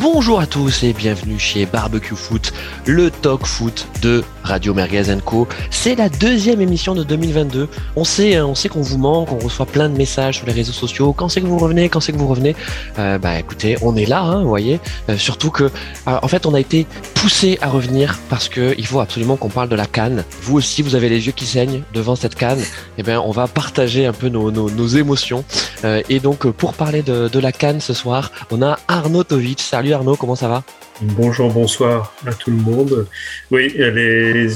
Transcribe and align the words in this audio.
Bonjour 0.00 0.38
à 0.38 0.46
tous 0.46 0.84
et 0.84 0.92
bienvenue 0.92 1.40
chez 1.40 1.66
Barbecue 1.66 2.14
Foot, 2.14 2.52
le 2.86 3.10
talk 3.10 3.44
foot 3.44 3.88
de 4.00 4.22
Radio 4.44 4.72
Merguez 4.72 5.16
Co. 5.24 5.48
C'est 5.70 5.96
la 5.96 6.08
deuxième 6.08 6.60
émission 6.60 6.94
de 6.94 7.02
2022. 7.02 7.68
On 7.96 8.04
sait, 8.04 8.40
on 8.40 8.54
sait 8.54 8.68
qu'on 8.68 8.80
vous 8.80 8.96
manque, 8.96 9.32
on 9.32 9.38
reçoit 9.38 9.66
plein 9.66 9.88
de 9.88 9.96
messages 9.96 10.36
sur 10.36 10.46
les 10.46 10.52
réseaux 10.52 10.72
sociaux. 10.72 11.12
Quand 11.12 11.28
c'est 11.28 11.40
que 11.40 11.46
vous 11.46 11.58
revenez 11.58 11.88
Quand 11.88 11.98
c'est 12.00 12.12
que 12.12 12.16
vous 12.16 12.28
revenez? 12.28 12.54
Euh, 12.98 13.18
Bah 13.18 13.38
écoutez, 13.40 13.76
on 13.82 13.96
est 13.96 14.06
là, 14.06 14.22
hein, 14.22 14.42
vous 14.42 14.48
voyez. 14.48 14.78
Euh, 15.08 15.18
surtout 15.18 15.50
que, 15.50 15.64
euh, 15.64 15.70
en 16.06 16.28
fait, 16.28 16.46
on 16.46 16.54
a 16.54 16.60
été 16.60 16.86
poussé 17.14 17.58
à 17.60 17.68
revenir 17.68 18.18
parce 18.30 18.48
que 18.48 18.74
il 18.78 18.86
faut 18.86 19.00
absolument 19.00 19.36
qu'on 19.36 19.48
parle 19.48 19.68
de 19.68 19.76
la 19.76 19.86
canne. 19.86 20.24
Vous 20.42 20.56
aussi, 20.56 20.82
vous 20.82 20.94
avez 20.94 21.08
les 21.08 21.26
yeux 21.26 21.32
qui 21.32 21.44
saignent 21.44 21.82
devant 21.92 22.14
cette 22.14 22.36
canne. 22.36 22.60
Eh 22.98 23.02
bien, 23.02 23.20
on 23.20 23.32
va 23.32 23.48
partager 23.48 24.06
un 24.06 24.12
peu 24.12 24.28
nos, 24.28 24.86
émotions. 24.86 25.44
et 25.84 26.20
donc, 26.20 26.46
pour 26.46 26.74
parler 26.74 27.02
de, 27.02 27.28
de 27.28 27.38
la 27.38 27.52
canne 27.52 27.80
ce 27.80 27.94
soir, 27.94 28.30
on 28.50 28.62
a 28.62 28.78
Arnaud 28.86 29.24
Tovic. 29.24 29.60
Salut 29.60 29.87
Arnaud, 29.92 30.16
comment 30.16 30.36
ça 30.36 30.48
va? 30.48 30.62
Bonjour, 31.00 31.52
bonsoir 31.52 32.12
à 32.26 32.32
tout 32.32 32.50
le 32.50 32.56
monde. 32.56 33.06
Oui, 33.50 33.72
les, 33.76 34.32
les, 34.32 34.48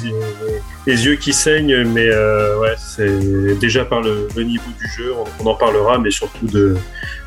les 0.87 1.07
yeux 1.07 1.17
qui 1.17 1.33
saignent, 1.33 1.85
mais 1.85 2.09
euh, 2.09 2.59
ouais, 2.59 2.75
c'est 2.77 3.59
déjà 3.59 3.85
par 3.85 4.01
le, 4.01 4.29
le, 4.35 4.43
niveau 4.43 4.71
du 4.79 4.89
jeu, 4.97 5.13
on, 5.17 5.45
on, 5.45 5.51
en 5.51 5.55
parlera, 5.55 5.99
mais 5.99 6.11
surtout 6.11 6.47
de, 6.47 6.77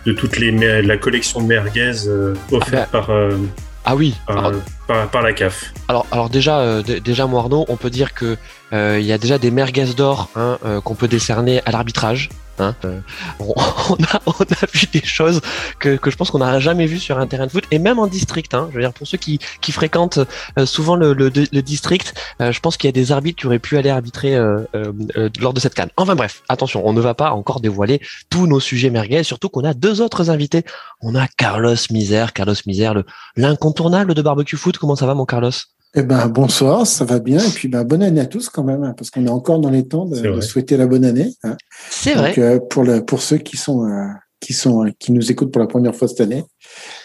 de 0.06 0.12
toute 0.12 0.38
les, 0.38 0.82
la 0.82 0.98
collection 0.98 1.42
de 1.42 1.48
merguez 1.48 2.08
euh, 2.08 2.36
offerte 2.52 2.90
ah 2.94 2.98
bah, 2.98 3.00
par. 3.00 3.10
Euh, 3.10 3.38
ah 3.86 3.96
oui. 3.96 4.16
Par, 4.28 4.38
alors, 4.46 4.62
par, 4.88 5.22
la 5.22 5.34
CAF. 5.34 5.74
Alors, 5.88 6.06
alors 6.12 6.30
déjà, 6.30 6.60
euh, 6.60 6.82
déjà, 6.82 7.26
moi 7.28 7.48
on 7.52 7.76
peut 7.76 7.90
dire 7.90 8.14
que 8.14 8.38
il 8.72 9.06
y 9.06 9.14
a 9.14 9.18
déjà 9.18 9.38
des 9.38 9.52
merguez 9.52 9.94
d'or 9.96 10.30
hein, 10.36 10.58
qu'on 10.84 10.96
peut 10.96 11.08
décerner 11.08 11.62
à 11.66 11.72
l'arbitrage. 11.72 12.30
Hein 12.60 12.74
euh, 12.86 13.00
on, 13.40 13.54
a, 14.04 14.66
vu 14.74 14.88
des 14.94 15.04
choses 15.04 15.42
que, 15.80 16.00
je 16.06 16.16
pense 16.16 16.32
qu'on 16.32 16.40
n'a 16.40 16.60
jamais 16.60 16.86
vu 16.86 17.00
sur 17.00 17.20
un 17.20 17.28
terrain 17.28 17.48
de 17.48 17.52
foot 17.52 17.66
et 17.72 17.80
même 17.80 18.00
en 18.00 18.08
district. 18.08 18.54
Hein, 18.54 18.68
je 18.72 18.76
veux 18.76 18.82
dire 18.82 18.94
pour 18.94 19.08
ceux 19.08 19.18
qui, 19.18 19.40
qui 19.62 19.72
fréquentent 19.72 20.20
euh, 20.58 20.66
souvent 20.66 20.96
le, 20.96 21.30
district, 21.30 22.14
euh, 22.42 22.52
je 22.52 22.60
pense 22.60 22.78
qu'il 22.78 22.88
y 22.88 22.90
a 22.90 22.94
des 22.94 23.12
arbitres 23.12 23.40
qui 23.40 23.48
auraient 23.48 23.60
pu 23.60 23.78
aller 23.78 23.90
arbitrer 23.90 24.36
euh, 24.36 24.62
euh, 24.76 25.30
lors 25.40 25.54
de 25.54 25.60
cette 25.60 25.74
canne. 25.74 25.90
Enfin 25.98 26.16
bref, 26.16 26.44
attention, 26.48 26.88
on 26.88 26.94
ne 26.94 27.02
va 27.02 27.14
pas 27.14 27.32
encore 27.32 27.60
dévoiler 27.60 28.02
tous 28.30 28.48
nos 28.48 28.60
sujets 28.60 28.90
merguez, 28.90 29.24
surtout 29.24 29.50
qu'on 29.50 29.64
a 29.64 29.74
deux 29.74 30.02
autres 30.02 30.30
invités. 30.30 30.64
On 31.02 31.16
a 31.16 31.28
Carlos 31.28 31.76
Misère, 31.92 32.34
Carlos 32.34 32.56
Misère, 32.66 32.96
l'incontournable 33.36 34.14
de 34.14 34.22
barbecue 34.22 34.58
foot. 34.58 34.75
Comment 34.80 34.96
ça 34.96 35.06
va 35.06 35.14
mon 35.14 35.26
Carlos? 35.26 35.52
Eh 35.98 36.04
ben, 36.04 36.28
bonsoir, 36.28 36.86
ça 36.86 37.06
va 37.06 37.20
bien. 37.20 37.40
Et 37.40 37.50
puis, 37.52 37.70
ben, 37.70 37.84
bonne 37.86 38.04
année 38.04 38.20
à 38.20 38.26
tous 38.26 38.50
quand 38.50 38.64
même, 38.64 38.84
hein, 38.84 38.94
parce 38.98 39.10
qu'on 39.10 39.26
est 39.26 39.30
encore 39.30 39.60
dans 39.60 39.70
les 39.70 39.88
temps 39.88 40.06
de, 40.06 40.20
de 40.20 40.42
souhaiter 40.42 40.76
la 40.76 40.88
bonne 40.88 41.06
année. 41.06 41.34
Hein. 41.44 41.56
C'est 41.90 42.16
vrai. 42.16 42.38
Euh, 42.38 42.60
pour, 42.60 42.84
le, 42.84 43.04
pour 43.04 43.22
ceux 43.22 43.38
qui 43.38 43.56
sont, 43.56 43.86
euh, 43.86 44.08
qui 44.42 44.54
sont, 44.54 44.86
euh, 44.86 44.92
qui 45.00 45.14
nous 45.14 45.32
écoutent 45.32 45.52
pour 45.52 45.62
la 45.62 45.68
première 45.68 45.96
fois 45.96 46.10
cette 46.10 46.22
année. 46.22 46.44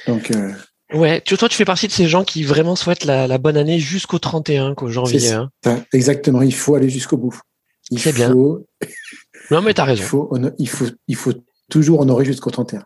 Donc, 0.09 0.31
euh, 0.33 0.51
Ouais, 0.93 1.21
tu, 1.21 1.37
toi, 1.37 1.49
tu 1.49 1.57
fais 1.57 1.65
partie 1.65 1.87
de 1.87 1.93
ces 1.93 2.09
gens 2.09 2.25
qui 2.25 2.43
vraiment 2.43 2.75
souhaitent 2.75 3.05
la, 3.05 3.29
la 3.29 3.39
bonne 3.39 3.57
année 3.57 3.79
jusqu'au 3.79 4.19
31, 4.19 4.75
qu'au 4.75 4.89
janvier. 4.89 5.31
Hein. 5.31 5.49
Exactement, 5.93 6.43
il 6.43 6.55
faut 6.55 6.75
aller 6.75 6.91
jusqu'au 6.91 7.17
bout. 7.17 7.39
Il 7.91 8.01
faut... 8.01 8.13
bien. 8.13 8.35
Non, 9.51 9.63
mais 9.63 9.75
t'as 9.75 9.85
raison. 9.85 10.03
Il 10.03 10.07
faut, 10.07 10.39
il 10.59 10.69
faut, 10.69 10.87
il 11.07 11.17
faut 11.17 11.33
toujours 11.71 12.01
honorer 12.01 12.25
jusqu'au 12.25 12.51
31. 12.51 12.83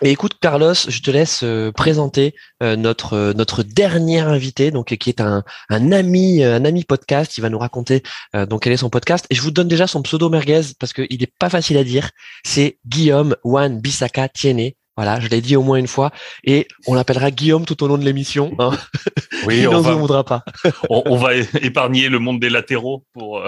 Et 0.00 0.12
écoute 0.12 0.34
Carlos, 0.40 0.74
je 0.74 1.00
te 1.00 1.10
laisse 1.10 1.40
euh, 1.42 1.72
présenter 1.72 2.36
euh, 2.62 2.76
notre 2.76 3.14
euh, 3.14 3.32
notre 3.32 3.64
dernier 3.64 4.20
invité, 4.20 4.70
donc 4.70 4.94
qui 4.94 5.10
est 5.10 5.20
un, 5.20 5.42
un 5.70 5.92
ami 5.92 6.44
un 6.44 6.64
ami 6.64 6.84
podcast. 6.84 7.36
Il 7.36 7.40
va 7.40 7.50
nous 7.50 7.58
raconter 7.58 8.02
donc 8.48 8.62
quel 8.62 8.72
est 8.72 8.78
son 8.78 8.90
podcast. 8.90 9.26
Et 9.30 9.34
je 9.34 9.42
vous 9.42 9.50
donne 9.50 9.66
déjà 9.66 9.88
son 9.88 10.02
pseudo 10.02 10.30
merguez 10.30 10.60
parce 10.78 10.92
qu'il 10.92 11.22
est 11.22 11.32
pas 11.38 11.50
facile 11.50 11.76
à 11.78 11.84
dire. 11.84 12.10
C'est 12.44 12.78
Guillaume 12.86 13.34
Juan 13.44 13.80
Bisaka 13.80 14.28
Tiene. 14.28 14.72
Voilà, 14.96 15.20
je 15.20 15.28
l'ai 15.28 15.40
dit 15.40 15.56
au 15.56 15.62
moins 15.62 15.78
une 15.78 15.86
fois, 15.86 16.10
et 16.42 16.66
on 16.88 16.94
l'appellera 16.94 17.30
Guillaume 17.30 17.64
tout 17.64 17.84
au 17.84 17.86
long 17.86 17.98
de 17.98 18.04
l'émission. 18.04 18.52
Hein. 18.58 18.70
Oui, 19.46 19.64
on 19.68 19.80
va, 19.80 19.92
voudra 19.92 20.24
pas. 20.24 20.42
on, 20.90 21.02
on, 21.06 21.16
va 21.16 21.36
épargner 21.36 22.08
le 22.08 22.18
monde 22.18 22.40
des 22.40 22.50
latéraux 22.50 23.04
pour 23.12 23.40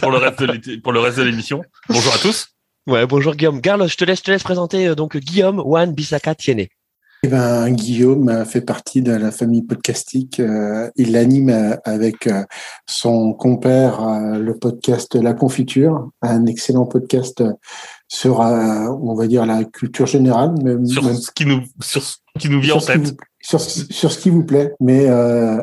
pour 0.00 0.10
le 0.10 0.16
reste 0.16 0.42
de 0.42 0.76
pour 0.80 0.92
le 0.92 1.00
reste 1.00 1.18
de 1.18 1.24
l'émission. 1.24 1.62
Bonjour 1.90 2.14
à 2.14 2.18
tous. 2.18 2.57
Ouais, 2.88 3.06
bonjour 3.06 3.34
Guillaume. 3.34 3.60
Carlos, 3.60 3.86
je 3.86 3.96
te 3.96 4.04
laisse, 4.06 4.22
te 4.22 4.30
laisse 4.30 4.42
présenter 4.42 4.88
euh, 4.88 4.94
donc 4.94 5.14
Guillaume 5.18 5.58
Juan 5.58 5.92
Bisaka 5.92 6.34
Tiene. 6.34 6.68
Eh 7.22 7.28
ben, 7.28 7.68
Guillaume 7.68 8.46
fait 8.46 8.62
partie 8.62 9.02
de 9.02 9.12
la 9.12 9.30
famille 9.30 9.60
podcastique. 9.60 10.40
Euh, 10.40 10.88
il 10.96 11.14
anime 11.14 11.50
euh, 11.50 11.76
avec 11.84 12.26
euh, 12.26 12.44
son 12.86 13.34
compère 13.34 14.08
euh, 14.08 14.38
le 14.38 14.56
podcast 14.56 15.16
La 15.16 15.34
Confiture, 15.34 16.08
un 16.22 16.46
excellent 16.46 16.86
podcast 16.86 17.44
sur, 18.08 18.40
euh, 18.40 18.86
on 19.02 19.14
va 19.14 19.26
dire, 19.26 19.44
la 19.44 19.64
culture 19.64 20.06
générale. 20.06 20.54
Même, 20.64 20.86
sur 20.86 21.04
même, 21.04 21.14
ce 21.14 21.30
qui 21.30 21.44
nous, 21.44 21.60
sur 21.82 22.02
ce 22.02 22.16
qui 22.38 22.48
nous 22.48 22.62
vient 22.62 22.76
en 22.76 22.80
tête. 22.80 23.06
Vous, 23.06 23.16
sur, 23.42 23.60
sur 23.60 24.12
ce 24.12 24.18
qui 24.18 24.30
vous 24.30 24.44
plaît, 24.44 24.72
mais 24.80 25.08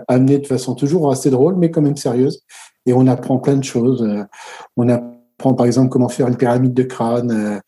amené 0.07 0.37
de 0.37 0.45
façon 0.45 0.75
toujours 0.75 1.11
assez 1.11 1.31
drôle, 1.31 1.55
mais 1.55 1.71
quand 1.71 1.81
même 1.81 1.97
sérieuse. 1.97 2.41
Et 2.85 2.93
on 2.93 3.07
apprend 3.07 3.39
plein 3.39 3.55
de 3.55 3.63
choses. 3.63 4.07
on 4.77 5.14
apprend 5.37 5.53
par 5.53 5.65
exemple 5.65 5.89
comment 5.89 6.09
faire 6.09 6.27
une 6.27 6.37
pyramide 6.37 6.73
de 6.73 6.83
crâne, 6.83 7.31
euh, 7.31 7.59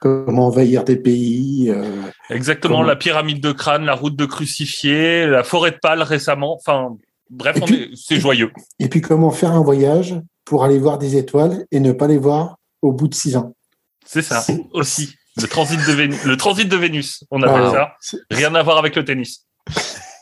comment 0.00 0.46
envahir 0.46 0.84
des 0.84 0.96
pays. 0.96 1.70
Euh, 1.70 1.84
Exactement, 2.30 2.76
comment... 2.76 2.86
la 2.86 2.96
pyramide 2.96 3.42
de 3.42 3.52
crâne, 3.52 3.84
la 3.84 3.94
route 3.94 4.16
de 4.16 4.24
crucifié, 4.24 5.26
la 5.26 5.42
forêt 5.42 5.72
de 5.72 5.78
Pâle 5.80 6.02
récemment. 6.02 6.54
Enfin, 6.54 6.96
bref, 7.30 7.58
c'est 7.94 8.20
joyeux. 8.20 8.52
Et 8.78 8.88
puis 8.88 9.00
comment 9.00 9.30
faire 9.30 9.52
un 9.52 9.62
voyage 9.62 10.14
pour 10.44 10.64
aller 10.64 10.78
voir 10.78 10.98
des 10.98 11.16
étoiles 11.16 11.66
et 11.70 11.80
ne 11.80 11.92
pas 11.92 12.06
les 12.06 12.18
voir 12.18 12.58
au 12.82 12.92
bout 12.92 13.08
de 13.08 13.14
six 13.14 13.36
ans. 13.36 13.54
C'est 14.04 14.22
ça 14.22 14.44
aussi. 14.72 15.14
Le 15.36 15.48
transit 15.48 15.78
de 15.78 15.92
Vénus, 15.92 16.24
le 16.24 16.36
transit 16.38 16.66
de 16.66 16.76
Vénus, 16.76 17.24
on 17.30 17.42
appelle 17.42 17.70
ça. 17.70 17.92
Rien 18.30 18.54
à 18.54 18.62
voir 18.62 18.78
avec 18.78 18.96
le 18.96 19.04
tennis. 19.04 19.44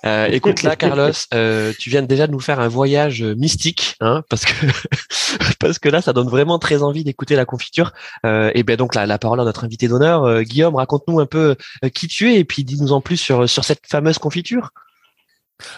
Euh, 0.05 0.27
écoute 0.31 0.63
là, 0.63 0.77
Carlos, 0.77 1.13
euh, 1.33 1.73
tu 1.79 1.91
viens 1.91 2.03
déjà 2.03 2.27
de 2.27 2.33
nous 2.33 2.41
faire 2.41 2.61
un 2.61 2.69
voyage 2.69 3.23
mystique, 3.23 3.97
hein, 4.01 4.23
parce 4.29 4.45
que 4.45 4.53
parce 5.61 5.79
que 5.79 5.89
là, 5.89 6.01
ça 6.01 6.13
donne 6.13 6.29
vraiment 6.29 6.59
très 6.59 6.83
envie 6.83 7.05
d'écouter 7.05 7.37
la 7.37 7.45
confiture. 7.45 7.93
Euh, 8.27 8.51
et 8.55 8.63
bien 8.63 8.77
donc 8.77 8.95
la, 8.95 9.07
la 9.07 9.19
parole 9.19 9.41
à 9.41 9.45
notre 9.45 9.65
invité 9.65 9.89
d'honneur, 9.89 10.25
euh, 10.25 10.43
Guillaume, 10.43 10.77
raconte-nous 10.77 11.21
un 11.21 11.27
peu 11.27 11.57
euh, 11.85 11.89
qui 11.89 12.09
tu 12.09 12.33
es 12.33 12.39
et 12.39 12.45
puis 12.45 12.65
dis-nous 12.65 12.93
en 12.93 13.01
plus 13.01 13.17
sur 13.17 13.49
sur 13.49 13.65
cette 13.65 13.87
fameuse 13.87 14.19
confiture. 14.19 14.71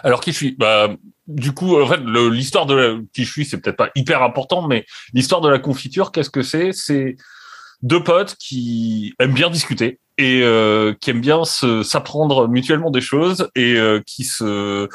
Alors 0.03 0.21
qui 0.21 0.33
je 0.33 0.37
suis? 0.37 0.57
Bah, 0.59 0.89
Du 1.27 1.53
coup, 1.53 1.81
en 1.81 1.87
fait, 1.87 2.01
l'histoire 2.31 2.67
de 2.67 2.75
la, 2.75 2.99
qui 3.13 3.25
je 3.25 3.31
suis, 3.31 3.45
c'est 3.45 3.59
peut-être 3.59 3.77
pas 3.77 3.91
hyper 3.95 4.23
important, 4.23 4.67
mais 4.67 4.87
l'histoire 5.13 5.41
de 5.41 5.49
la 5.49 5.59
confiture, 5.59 6.13
qu'est-ce 6.13 6.31
que 6.31 6.43
c'est? 6.43 6.73
C'est 6.73 7.17
deux 7.83 8.03
potes 8.03 8.37
qui 8.37 9.15
aiment 9.19 9.35
bien 9.35 9.51
discuter 9.51 9.99
et 10.19 10.43
euh, 10.43 10.95
qui 11.01 11.11
aiment 11.11 11.21
bien 11.21 11.45
s'apprendre 11.45 12.49
mutuellement 12.49 12.91
des 12.91 13.01
choses 13.01 13.51
et 13.55 13.75
euh, 13.77 14.01
qui 14.07 14.25
se 14.25 14.89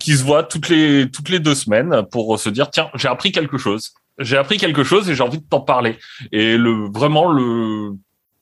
qui 0.00 0.16
se 0.16 0.24
voient 0.24 0.42
toutes 0.42 0.68
les 0.68 1.10
toutes 1.10 1.28
les 1.28 1.38
deux 1.38 1.54
semaines 1.54 2.02
pour 2.10 2.38
se 2.38 2.48
dire 2.48 2.70
tiens 2.70 2.90
j'ai 2.94 3.08
appris 3.08 3.32
quelque 3.32 3.58
chose. 3.58 3.92
J'ai 4.18 4.36
appris 4.36 4.58
quelque 4.58 4.84
chose 4.84 5.08
et 5.08 5.14
j'ai 5.14 5.22
envie 5.22 5.38
de 5.38 5.46
t'en 5.48 5.60
parler. 5.60 5.98
Et 6.32 6.56
le 6.56 6.90
vraiment 6.92 7.30
le 7.30 7.92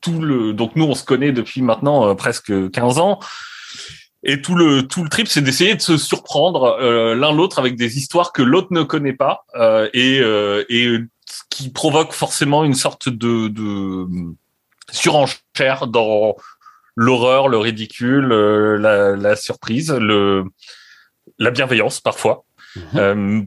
tout 0.01 0.21
le 0.21 0.53
donc 0.53 0.77
nous 0.77 0.85
on 0.85 0.95
se 0.95 1.05
connaît 1.05 1.33
depuis 1.33 1.63
maintenant 1.63 2.09
euh, 2.09 2.15
presque 2.15 2.71
15 2.71 2.99
ans. 2.99 3.19
Et 4.23 4.43
tout 4.43 4.55
le 4.55 4.83
tout 4.87 5.03
le 5.03 5.09
trip 5.09 5.29
c'est 5.29 5.41
d'essayer 5.41 5.75
de 5.75 5.81
se 5.81 5.97
surprendre 5.97 6.77
euh, 6.81 7.15
l'un 7.15 7.33
l'autre 7.33 7.59
avec 7.59 7.77
des 7.77 7.97
histoires 7.97 8.33
que 8.33 8.43
l'autre 8.43 8.69
ne 8.71 8.83
connaît 8.83 9.15
pas 9.15 9.45
euh, 9.57 9.89
et 9.95 10.21
et 10.69 10.99
qui 11.49 11.71
provoque 11.71 12.13
forcément 12.13 12.65
une 12.65 12.75
sorte 12.75 13.09
de, 13.09 13.49
de 13.49 14.07
surenchère 14.91 15.87
dans 15.87 16.37
l'horreur, 16.97 17.49
le 17.49 17.59
ridicule, 17.59 18.33
euh, 18.33 18.79
la, 18.79 19.17
la, 19.17 19.37
surprise, 19.37 19.91
le, 19.93 20.45
la 21.39 21.51
bienveillance 21.51 22.01
parfois. 22.01 22.45
Mmh. 22.77 22.81
Euh, 22.97 23.43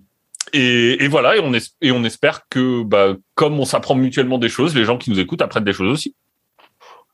et, 0.53 1.03
et, 1.03 1.07
voilà, 1.07 1.35
et 1.35 1.39
on, 1.39 1.53
es, 1.53 1.61
et 1.81 1.91
on 1.91 2.03
espère 2.03 2.47
que, 2.49 2.83
bah, 2.83 3.15
comme 3.35 3.59
on 3.59 3.65
s'apprend 3.65 3.95
mutuellement 3.95 4.37
des 4.37 4.49
choses, 4.49 4.75
les 4.75 4.85
gens 4.85 4.97
qui 4.97 5.09
nous 5.09 5.19
écoutent 5.19 5.41
apprennent 5.41 5.63
des 5.63 5.73
choses 5.73 5.91
aussi. 5.91 6.15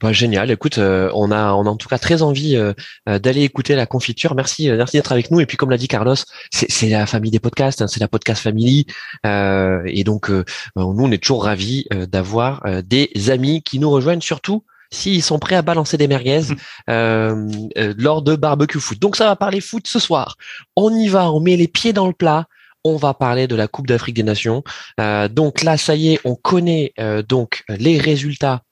Bah, 0.02 0.14
génial. 0.14 0.50
Écoute, 0.50 0.78
euh, 0.78 1.10
on 1.14 1.30
a, 1.30 1.52
on 1.54 1.66
a 1.66 1.70
en 1.70 1.76
tout 1.76 1.90
cas 1.90 1.98
très 1.98 2.22
envie 2.22 2.56
euh, 2.56 2.74
d'aller 3.20 3.44
écouter 3.44 3.76
la 3.76 3.86
confiture. 3.86 4.34
Merci, 4.34 4.70
euh, 4.70 4.78
merci 4.78 4.96
d'être 4.96 5.12
avec 5.12 5.30
nous. 5.30 5.42
Et 5.42 5.46
puis, 5.46 5.58
comme 5.58 5.70
l'a 5.70 5.78
dit 5.78 5.90
Carlos, 5.90 6.16
c'est 6.52 6.90
la 6.90 7.06
famille 7.06 7.32
des 7.32 7.40
podcasts, 7.40 7.82
hein, 7.82 7.88
c'est 7.88 8.00
la 8.00 8.08
podcast 8.08 8.42
family. 8.42 8.86
et 9.26 10.04
donc, 10.06 10.30
nous, 10.30 10.46
on 10.76 11.12
est 11.12 11.22
toujours 11.22 11.44
ravis 11.44 11.86
d'avoir 12.08 12.64
des 12.84 13.30
amis 13.30 13.62
qui 13.62 13.80
nous 13.80 13.90
rejoignent, 13.90 14.22
surtout 14.22 14.64
s'ils 14.92 15.22
sont 15.22 15.38
prêts 15.38 15.56
à 15.56 15.62
balancer 15.62 15.98
des 15.98 16.08
merguez 16.08 16.42
lors 16.88 18.22
de 18.22 18.36
barbecue 18.36 18.80
foot. 18.80 19.00
Donc, 19.00 19.18
ça 19.18 19.26
va 19.26 19.36
parler 19.36 19.60
foot 19.60 19.86
ce 19.88 20.00
soir. 20.00 20.36
On 20.76 20.94
y 20.94 21.10
va, 21.10 21.32
on 21.32 21.42
met 21.42 21.58
les 21.58 21.68
pieds 21.68 21.94
dans 21.94 22.08
le 22.08 22.14
plat 22.14 22.48
on 22.84 22.96
va 22.96 23.14
parler 23.14 23.48
de 23.48 23.56
la 23.56 23.68
Coupe 23.68 23.88
d'Afrique 23.88 24.16
des 24.16 24.24
Nations. 24.24 24.64
Euh, 25.00 25.28
donc 25.28 25.64
là, 25.64 25.78
ça 25.78 25.96
y 25.96 26.14
est, 26.14 26.20
on 26.24 26.36
connaît 26.36 26.94
euh, 27.00 27.22
donc 27.22 27.64
les 27.68 27.98
résultats 27.98 28.54
euh, 28.54 28.69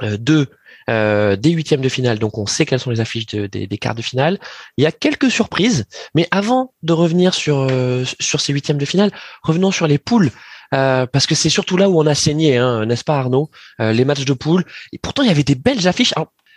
de 0.00 0.48
euh, 0.88 1.34
des 1.34 1.50
huitièmes 1.50 1.80
de 1.80 1.88
finale, 1.88 2.20
donc 2.20 2.38
on 2.38 2.46
sait 2.46 2.64
quelles 2.64 2.78
sont 2.78 2.90
les 2.90 3.00
affiches 3.00 3.26
de, 3.26 3.46
des, 3.46 3.66
des, 3.66 3.78
quarts 3.78 3.96
de 3.96 4.02
finale. 4.02 4.38
Il 4.76 4.84
y 4.84 4.86
a 4.86 4.92
quelques 4.92 5.30
surprises, 5.32 5.84
mais 6.14 6.28
avant 6.30 6.74
de 6.84 6.92
revenir 6.92 7.34
sur 7.34 7.58
euh, 7.58 8.04
sur 8.20 8.40
ces 8.40 8.52
huitièmes 8.52 8.78
de 8.78 8.84
finale, 8.84 9.10
revenons 9.42 9.72
sur 9.72 9.88
les 9.88 9.98
poules. 9.98 10.30
Euh, 10.74 11.06
parce 11.06 11.26
que 11.26 11.34
c'est 11.34 11.48
surtout 11.48 11.76
là 11.76 11.88
où 11.88 12.00
on 12.00 12.06
a 12.06 12.14
saigné, 12.14 12.56
hein, 12.56 12.86
n'est-ce 12.86 13.04
pas 13.04 13.18
Arnaud 13.18 13.50
Les 13.78 14.04
matchs 14.04 14.24
de 14.24 14.32
poules. 14.32 14.64
Et 14.92 14.98
pourtant, 14.98 15.22
il 15.22 15.28
y 15.28 15.30
avait 15.30 15.44
des 15.44 15.54
belles 15.54 15.86
affiches. 15.88 16.12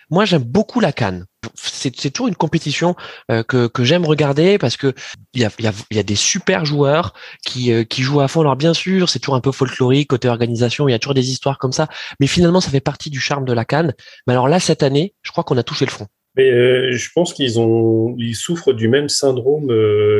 Moi 0.09 0.25
j'aime 0.25 0.43
beaucoup 0.43 0.79
la 0.79 0.91
Cannes. 0.91 1.25
C'est, 1.55 1.91
toujours 2.11 2.27
une 2.27 2.35
compétition 2.35 2.95
euh, 3.31 3.43
que, 3.43 3.67
que 3.67 3.83
j'aime 3.83 4.05
regarder 4.05 4.57
parce 4.57 4.75
que 4.75 4.93
il 5.33 5.41
y 5.41 5.45
a, 5.45 5.51
y, 5.59 5.67
a, 5.67 5.71
y 5.91 5.99
a 5.99 6.03
des 6.03 6.15
super 6.15 6.65
joueurs 6.65 7.13
qui, 7.45 7.71
euh, 7.71 7.83
qui 7.83 8.01
jouent 8.01 8.19
à 8.19 8.27
fond. 8.27 8.41
Alors 8.41 8.57
bien 8.57 8.73
sûr, 8.73 9.09
c'est 9.09 9.19
toujours 9.19 9.35
un 9.35 9.41
peu 9.41 9.51
folklorique 9.51 10.09
côté 10.09 10.27
organisation, 10.27 10.87
il 10.87 10.91
y 10.91 10.95
a 10.95 10.99
toujours 10.99 11.13
des 11.13 11.29
histoires 11.29 11.57
comme 11.57 11.71
ça, 11.71 11.87
mais 12.19 12.27
finalement 12.27 12.61
ça 12.61 12.69
fait 12.69 12.81
partie 12.81 13.09
du 13.09 13.19
charme 13.19 13.45
de 13.45 13.53
la 13.53 13.65
Cannes. 13.65 13.93
Mais 14.27 14.33
alors 14.33 14.47
là 14.47 14.59
cette 14.59 14.83
année, 14.83 15.13
je 15.21 15.31
crois 15.31 15.43
qu'on 15.43 15.57
a 15.57 15.63
touché 15.63 15.85
le 15.85 15.91
fond. 15.91 16.07
Mais 16.35 16.51
euh, 16.51 16.91
je 16.91 17.09
pense 17.13 17.33
qu'ils 17.33 17.59
ont, 17.59 18.15
ils 18.17 18.35
souffrent 18.35 18.73
du 18.73 18.87
même 18.87 19.09
syndrome 19.09 19.67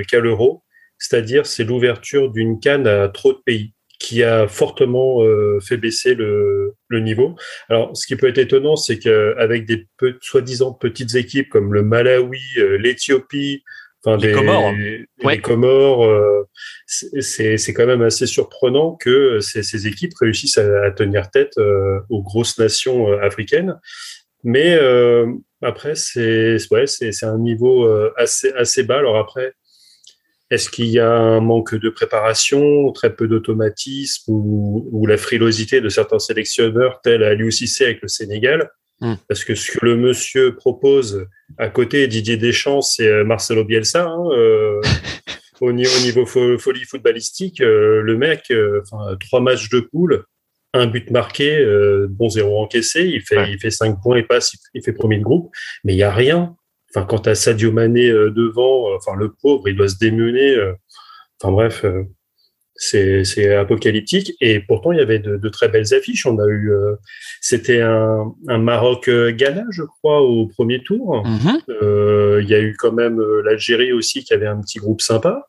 qu'à 0.08 0.20
l'Euro, 0.20 0.64
c'est-à-dire 0.98 1.46
c'est 1.46 1.64
l'ouverture 1.64 2.32
d'une 2.32 2.60
canne 2.60 2.88
à 2.88 3.10
trop 3.10 3.34
de 3.34 3.40
pays 3.46 3.74
qui 4.00 4.24
a 4.24 4.48
fortement 4.48 5.24
euh, 5.24 5.60
fait 5.60 5.78
baisser 5.78 6.16
le, 6.16 6.74
le, 6.88 7.00
niveau. 7.02 7.36
Alors, 7.68 7.96
ce 7.96 8.08
qui 8.08 8.16
peut 8.16 8.30
être 8.30 8.38
étonnant, 8.38 8.78
c'est 8.78 8.98
qu'avec 8.98 9.66
des 9.66 9.88
soi-disant 10.22 10.74
petites 10.74 11.16
équipes 11.16 11.50
comme 11.50 11.74
le 11.74 11.84
Malawi, 11.84 12.40
euh, 12.58 12.78
l'Éthiopie, 12.78 13.64
enfin 14.04 14.18
des 14.18 14.32
Comores, 14.32 14.74
les 15.24 15.42
Comores 15.42 16.06
euh, 16.06 16.48
c'est 17.20 17.74
quand 17.74 17.86
même 17.86 18.02
assez 18.02 18.26
surprenant 18.26 18.96
que 18.96 19.40
ces, 19.40 19.64
ces 19.64 19.88
équipes 19.88 20.14
réussissent 20.20 20.58
à, 20.58 20.86
à 20.86 20.92
tenir 20.92 21.30
tête 21.30 21.54
euh, 21.58 22.00
aux 22.10 22.22
grosses 22.22 22.58
nations 22.58 23.12
euh, 23.12 23.20
africaines. 23.22 23.78
Mais 24.46 24.80
après, 25.62 25.96
c'est 25.96 26.56
ouais, 26.72 26.88
c'est 26.88 27.26
un 27.26 27.38
niveau 27.38 27.86
assez 28.16 28.54
assez 28.54 28.84
bas. 28.84 29.00
Alors 29.00 29.18
après, 29.18 29.52
est-ce 30.52 30.70
qu'il 30.70 30.88
y 30.88 31.00
a 31.00 31.10
un 31.12 31.40
manque 31.42 31.76
de 31.76 31.90
préparation, 31.90 32.92
très 32.92 33.14
peu 33.16 33.28
d'automatisme 33.28 34.32
ou, 34.32 34.88
ou, 34.92 35.06
la 35.06 35.18
frilosité 35.18 35.82
de 35.82 35.90
certains 35.90 36.20
sélectionneurs, 36.20 37.02
tels 37.02 37.24
Aliou 37.24 37.52
Cissé 37.52 37.86
avec 37.86 38.02
le 38.02 38.08
Sénégal 38.08 38.70
Mm. 39.02 39.14
Parce 39.30 39.46
que 39.46 39.56
ce 39.56 39.72
que 39.72 39.86
le 39.86 39.96
monsieur 39.96 40.56
propose 40.56 41.26
à 41.58 41.70
côté 41.70 42.06
Didier 42.10 42.36
Deschamps, 42.36 42.82
c'est 42.82 43.08
euh, 43.08 43.24
Marcelo 43.24 43.64
Bielsa. 43.64 44.06
Hein, 44.06 44.26
euh, 44.34 44.82
au, 45.62 45.72
niveau, 45.72 45.90
au 45.98 46.04
niveau 46.04 46.26
fo- 46.26 46.58
folie 46.58 46.84
footballistique, 46.84 47.62
euh, 47.62 48.02
le 48.02 48.18
mec, 48.18 48.42
euh, 48.52 48.82
trois 49.22 49.40
matchs 49.40 49.70
de 49.70 49.80
poule, 49.80 50.26
un 50.74 50.86
but 50.86 51.12
marqué, 51.12 51.66
bon 52.10 52.28
zéro 52.28 52.62
encaissé, 52.62 53.06
il 53.06 53.22
fait, 53.22 53.38
Ouais. 53.38 53.52
il 53.54 53.58
fait 53.58 53.72
cinq 53.72 54.02
points 54.04 54.18
et 54.18 54.24
passe, 54.24 54.54
il, 54.54 54.58
il 54.74 54.84
fait 54.84 54.92
premier 54.92 55.18
de 55.18 55.24
groupe, 55.24 55.50
mais 55.86 55.94
il 55.94 55.98
y 55.98 56.04
a 56.04 56.12
rien. 56.14 56.58
Enfin, 56.96 57.06
quand 57.06 57.20
t'as 57.20 57.36
Sadio 57.36 57.72
Mané 57.72 58.10
euh, 58.10 58.32
devant, 58.32 58.90
euh, 58.90 58.96
enfin 58.98 59.16
le 59.18 59.34
pauvre, 59.42 59.68
il 59.70 59.76
doit 59.76 59.90
se 59.90 59.98
démener. 60.00 60.52
euh, 60.56 60.74
Enfin 61.42 61.52
bref, 61.54 61.86
c'est 62.76 63.54
apocalyptique. 63.56 64.34
Et 64.42 64.60
pourtant, 64.62 64.92
il 64.94 65.00
y 65.00 65.02
avait 65.02 65.20
de, 65.20 65.38
de 65.38 65.50
très 65.50 65.68
belles 65.70 65.94
affiches. 65.94 66.26
On 66.26 66.38
a 66.40 66.46
eu, 66.48 66.72
euh, 66.72 66.96
c'était 67.42 67.82
un, 67.82 68.34
un 68.48 68.58
Maroc-Ghana, 68.58 69.64
je 69.72 69.84
crois, 69.84 70.22
au 70.22 70.48
premier 70.48 70.82
tour. 70.84 71.26
Mhm. 71.26 71.60
Euh, 71.82 72.40
Il 72.42 72.50
y 72.50 72.56
a 72.56 72.60
eu 72.62 72.76
quand 72.78 72.92
même 72.94 73.22
l'Algérie 73.44 73.92
aussi 73.92 74.24
qui 74.24 74.34
avait 74.34 74.48
un 74.48 74.60
petit 74.62 74.80
groupe 74.80 75.02
sympa. 75.02 75.46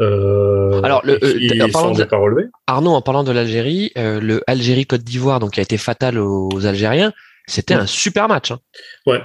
Euh, 0.00 0.80
Alors, 0.82 1.02
le- 1.04 1.16
qui 1.18 1.62
en 1.62 1.68
parlant 1.68 1.92
de- 1.92 2.04
pas 2.04 2.16
relevé. 2.16 2.44
Arnaud, 2.66 2.92
en 2.92 3.02
parlant 3.02 3.24
de 3.24 3.32
l'Algérie, 3.32 3.92
le 3.96 4.40
Algérie-Côte 4.46 5.02
d'Ivoire, 5.02 5.40
donc 5.40 5.52
qui 5.52 5.60
a 5.60 5.62
été 5.62 5.76
fatal 5.78 6.18
aux 6.18 6.64
Algériens, 6.66 7.12
c'était 7.46 7.74
Ouais. 7.74 7.82
un 7.82 7.86
super 7.86 8.26
match. 8.28 8.50
hein. 8.52 8.58
Ouais. 9.06 9.20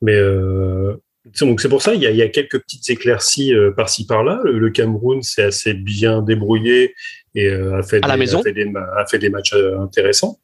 Mais 0.00 0.14
euh, 0.14 0.94
c'est- 1.34 1.44
donc 1.44 1.60
c'est 1.60 1.68
pour 1.68 1.82
ça 1.82 1.94
il 1.94 2.00
y 2.02 2.06
a, 2.06 2.10
il 2.10 2.16
y 2.16 2.22
a 2.22 2.28
quelques 2.28 2.60
petites 2.60 2.88
éclaircies 2.90 3.52
euh, 3.54 3.70
par-ci 3.72 4.06
par-là. 4.06 4.40
Le, 4.44 4.58
le 4.58 4.70
Cameroun 4.70 5.22
s'est 5.22 5.42
assez 5.44 5.74
bien 5.74 6.22
débrouillé 6.22 6.94
et 7.34 7.46
euh, 7.48 7.78
a 7.78 7.82
fait 7.82 8.00
des, 8.00 8.08
a 8.40 8.42
fait 8.42 8.52
des, 8.52 8.72
a 8.96 9.06
fait 9.06 9.18
des 9.18 9.28
matchs 9.30 9.54
intéressants. 9.80 10.38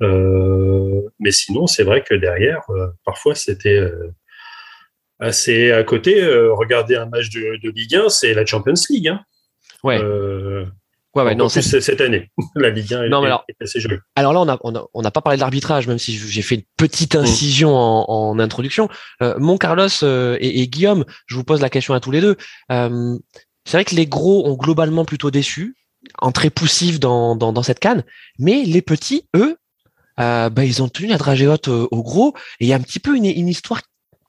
Mais 0.00 1.30
sinon 1.30 1.66
c'est 1.66 1.84
vrai 1.84 2.02
que 2.02 2.14
derrière 2.14 2.62
parfois 3.04 3.34
c'était 3.34 3.82
assez 5.18 5.70
à 5.72 5.84
côté. 5.84 6.24
Regarder 6.50 6.96
un 6.96 7.06
match 7.06 7.30
de, 7.30 7.56
de 7.62 7.70
Ligue 7.70 7.94
1, 7.96 8.08
c'est 8.08 8.34
la 8.34 8.44
Champions 8.44 8.74
League. 8.90 9.08
Hein. 9.08 9.20
Ouais. 9.84 10.00
Ouais, 11.14 11.22
ouais, 11.24 11.34
non, 11.34 11.48
plus 11.48 11.62
cette 11.80 12.00
année. 12.00 12.30
la 12.56 12.70
Ligue 12.70 12.94
1 12.94 13.04
est, 13.04 13.08
Non, 13.10 13.20
mais 13.20 13.26
alors- 13.26 13.44
est 13.48 13.62
assez 13.62 13.80
jolie. 13.80 13.96
Alors 14.16 14.32
là, 14.32 14.40
on 14.40 14.44
n'a 14.46 14.58
on 14.62 14.74
a, 14.74 14.84
on 14.94 15.02
n'a 15.02 15.10
pas 15.10 15.20
parlé 15.20 15.36
de 15.36 15.40
l'arbitrage, 15.40 15.86
même 15.86 15.98
si 15.98 16.16
j'ai 16.16 16.42
fait 16.42 16.54
une 16.56 16.62
petite 16.76 17.14
incision 17.16 17.76
en, 17.76 18.06
en 18.08 18.38
introduction. 18.38 18.88
Euh, 19.22 19.34
mon 19.38 19.58
Carlos 19.58 19.88
euh, 20.02 20.36
et, 20.40 20.60
et 20.62 20.68
Guillaume, 20.68 21.04
je 21.26 21.34
vous 21.36 21.44
pose 21.44 21.60
la 21.60 21.68
question 21.70 21.92
à 21.94 22.00
tous 22.00 22.10
les 22.10 22.20
deux. 22.22 22.36
Euh, 22.70 23.18
c'est 23.64 23.76
vrai 23.76 23.84
que 23.84 23.94
les 23.94 24.06
gros 24.06 24.46
ont 24.48 24.54
globalement 24.54 25.04
plutôt 25.04 25.30
déçu, 25.30 25.76
entrée 26.18 26.50
poussive 26.50 26.98
dans, 26.98 27.36
dans, 27.36 27.52
dans 27.52 27.62
cette 27.62 27.78
canne, 27.78 28.04
mais 28.38 28.64
les 28.64 28.82
petits, 28.82 29.28
eux, 29.36 29.56
euh, 30.18 30.48
bah, 30.50 30.64
ils 30.64 30.82
ont 30.82 30.88
tenu 30.88 31.08
la 31.08 31.16
dragée 31.18 31.46
haute 31.46 31.68
euh, 31.68 31.86
au 31.90 32.02
gros, 32.02 32.34
et 32.58 32.64
il 32.64 32.68
y 32.68 32.72
a 32.72 32.76
un 32.76 32.80
petit 32.80 32.98
peu 33.00 33.16
une, 33.16 33.26
une 33.26 33.48
histoire 33.48 33.82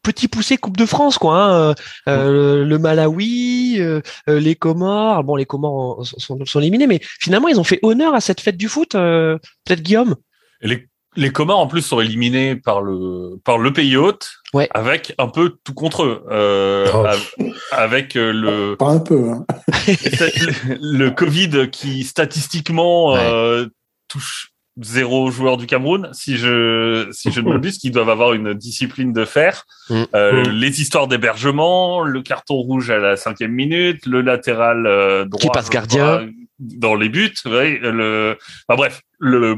petit 0.04 0.28
poussé 0.28 0.58
Coupe 0.58 0.78
de 0.78 0.86
France, 0.86 1.18
quoi. 1.18 1.36
hein. 1.36 1.54
Euh, 1.70 1.74
euh, 2.10 2.66
le 2.66 2.78
Malawi, 2.78 3.78
euh, 3.80 4.02
les 4.28 4.56
Comores. 4.56 5.24
Bon, 5.24 5.36
les 5.36 5.46
Comores 5.46 6.06
sont, 6.06 6.38
sont 6.46 6.60
éliminés, 6.60 6.88
mais 6.88 7.00
finalement, 7.20 7.48
ils 7.48 7.60
ont 7.60 7.64
fait 7.64 7.80
honneur 7.82 8.14
à 8.14 8.22
cette 8.22 8.42
fête 8.42 8.58
du 8.58 8.68
foot. 8.68 8.96
euh, 8.96 9.38
Peut-être 9.66 9.82
Guillaume? 9.82 10.16
Et 10.62 10.68
les, 10.68 10.88
les 11.16 11.32
Comores, 11.32 11.60
en 11.60 11.68
plus, 11.68 11.82
sont 11.82 12.00
éliminés 12.00 12.56
par 12.56 12.82
le, 12.82 13.38
par 13.44 13.58
le 13.58 13.72
pays 13.74 13.96
hôte. 13.98 14.30
Ouais. 14.54 14.68
Avec 14.74 15.14
un 15.18 15.28
peu 15.28 15.56
tout 15.64 15.74
contre 15.74 16.04
eux. 16.04 16.24
Euh, 16.32 16.88
Oh. 16.94 17.06
av- 17.06 17.34
avec 17.72 18.14
le, 18.16 18.76
Pas 18.80 18.88
un 18.90 19.00
peu. 19.00 19.30
Hein. 19.30 19.46
le, 19.88 20.78
le 20.82 21.10
Covid 21.12 21.70
qui, 21.72 22.04
statistiquement, 22.04 23.14
Ouais. 23.14 23.20
euh, 23.24 23.68
touche 24.08 24.50
zéro 24.82 25.30
joueur 25.30 25.58
du 25.58 25.68
Cameroun, 25.68 26.10
si 26.14 26.38
je, 26.38 27.08
si 27.12 27.32
je 27.32 27.42
ne 27.42 27.50
m'abuse, 27.50 27.78
qu'ils 27.78 27.92
doivent 27.92 28.10
avoir 28.10 28.34
une 28.34 28.54
discipline 28.54 29.14
de 29.14 29.26
fer. 29.26 29.66
Mm. 29.90 30.04
Euh, 30.16 30.44
Mm. 30.46 30.50
Les 30.52 30.82
histoires 30.82 31.08
d'hébergement, 31.08 32.02
le 32.02 32.22
carton 32.22 32.56
rouge 32.56 32.90
à 32.90 32.98
la 32.98 33.16
cinquième 33.16 33.52
minute, 33.52 34.06
le 34.06 34.22
latéral 34.22 34.86
euh, 34.88 35.26
droit 35.26 35.40
Qui 35.42 35.50
passe 35.50 35.70
gardien. 35.70 36.18
crois, 36.18 36.22
dans 36.60 36.96
les 36.96 37.10
buts. 37.10 37.34
ouais, 37.46 37.80
le, 37.82 38.38
enfin, 38.68 38.78
bref, 38.78 39.02
le. 39.20 39.58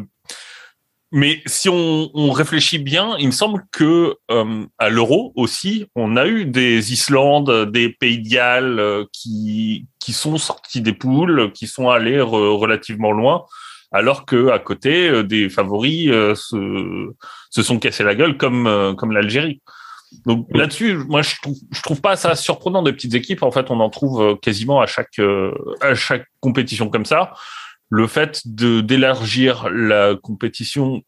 Mais 1.11 1.41
si 1.45 1.69
on, 1.69 2.09
on 2.13 2.31
réfléchit 2.31 2.79
bien, 2.79 3.15
il 3.19 3.27
me 3.27 3.31
semble 3.31 3.63
que 3.71 4.15
euh, 4.31 4.65
à 4.79 4.89
l'euro 4.89 5.31
aussi, 5.35 5.85
on 5.95 6.17
a 6.17 6.27
eu 6.27 6.45
des 6.45 6.91
Islandes, 6.91 7.71
des 7.71 7.87
Pays 7.89 8.19
de 8.19 8.27
Galles 8.27 8.79
euh, 8.79 9.05
qui 9.13 9.85
qui 9.99 10.11
sont 10.13 10.37
sortis 10.37 10.81
des 10.81 10.93
poules, 10.93 11.51
qui 11.53 11.67
sont 11.67 11.89
allés 11.89 12.17
re- 12.17 12.57
relativement 12.59 13.11
loin, 13.11 13.45
alors 13.95 14.25
que 14.25 14.49
à 14.49 14.59
côté 14.59 15.09
euh, 15.09 15.23
des 15.23 15.49
favoris 15.49 16.09
euh, 16.09 16.35
se 16.35 17.13
se 17.49 17.63
sont 17.63 17.79
cassés 17.79 18.03
la 18.03 18.15
gueule 18.15 18.37
comme 18.37 18.67
euh, 18.67 18.93
comme 18.93 19.11
l'Algérie. 19.11 19.61
Donc 20.25 20.47
là-dessus, 20.51 20.95
moi 20.95 21.21
je 21.21 21.35
trouve 21.41 21.57
je 21.71 21.81
trouve 21.81 22.01
pas 22.01 22.15
ça 22.15 22.35
surprenant 22.35 22.83
des 22.83 22.93
petites 22.93 23.15
équipes. 23.15 23.43
En 23.43 23.51
fait, 23.51 23.71
on 23.71 23.79
en 23.79 23.89
trouve 23.89 24.39
quasiment 24.39 24.79
à 24.81 24.85
chaque 24.85 25.19
à 25.81 25.95
chaque 25.95 26.25
compétition 26.39 26.89
comme 26.89 27.05
ça. 27.05 27.33
Le 27.89 28.07
fait 28.07 28.41
de 28.45 28.81
d'élargir 28.81 29.69
la 29.69 30.15
compétition, 30.15 31.01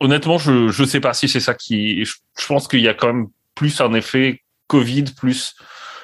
honnêtement, 0.00 0.38
je 0.38 0.68
je 0.68 0.84
sais 0.84 1.00
pas 1.00 1.14
si 1.14 1.28
c'est 1.28 1.40
ça 1.40 1.54
qui. 1.54 2.04
Je, 2.04 2.14
je 2.38 2.46
pense 2.46 2.68
qu'il 2.68 2.80
y 2.80 2.88
a 2.88 2.94
quand 2.94 3.08
même 3.08 3.28
plus 3.54 3.80
un 3.80 3.94
effet 3.94 4.42
Covid, 4.66 5.04
plus 5.16 5.54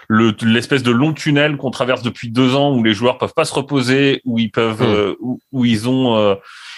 le 0.09 0.35
l'espèce 0.43 0.83
de 0.83 0.91
long 0.91 1.13
tunnel 1.13 1.57
qu'on 1.57 1.71
traverse 1.71 2.03
depuis 2.03 2.31
deux 2.31 2.55
ans 2.55 2.75
où 2.75 2.83
les 2.85 2.95
joueurs 2.95 3.19
peuvent 3.19 3.35
pas 3.35 3.45
se 3.45 3.55
reposer, 3.55 4.21
où 4.25 4.39
ils 4.39 4.51
peuvent, 4.51 4.83
Mm. 4.83 4.87
euh, 4.95 5.15
où, 5.21 5.39
où 5.53 5.65
ils 5.65 5.89
ont, 5.89 6.17
euh, 6.17 6.35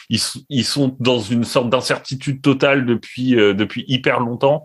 ils, 0.08 0.64
sont 0.64 0.96
dans 1.00 1.18
une 1.20 1.44
sorte 1.44 1.68
d'incertitude 1.70 2.40
totale 2.42 2.86
depuis 2.86 3.38
euh, 3.38 3.54
depuis 3.54 3.84
hyper 3.88 4.20
longtemps. 4.20 4.64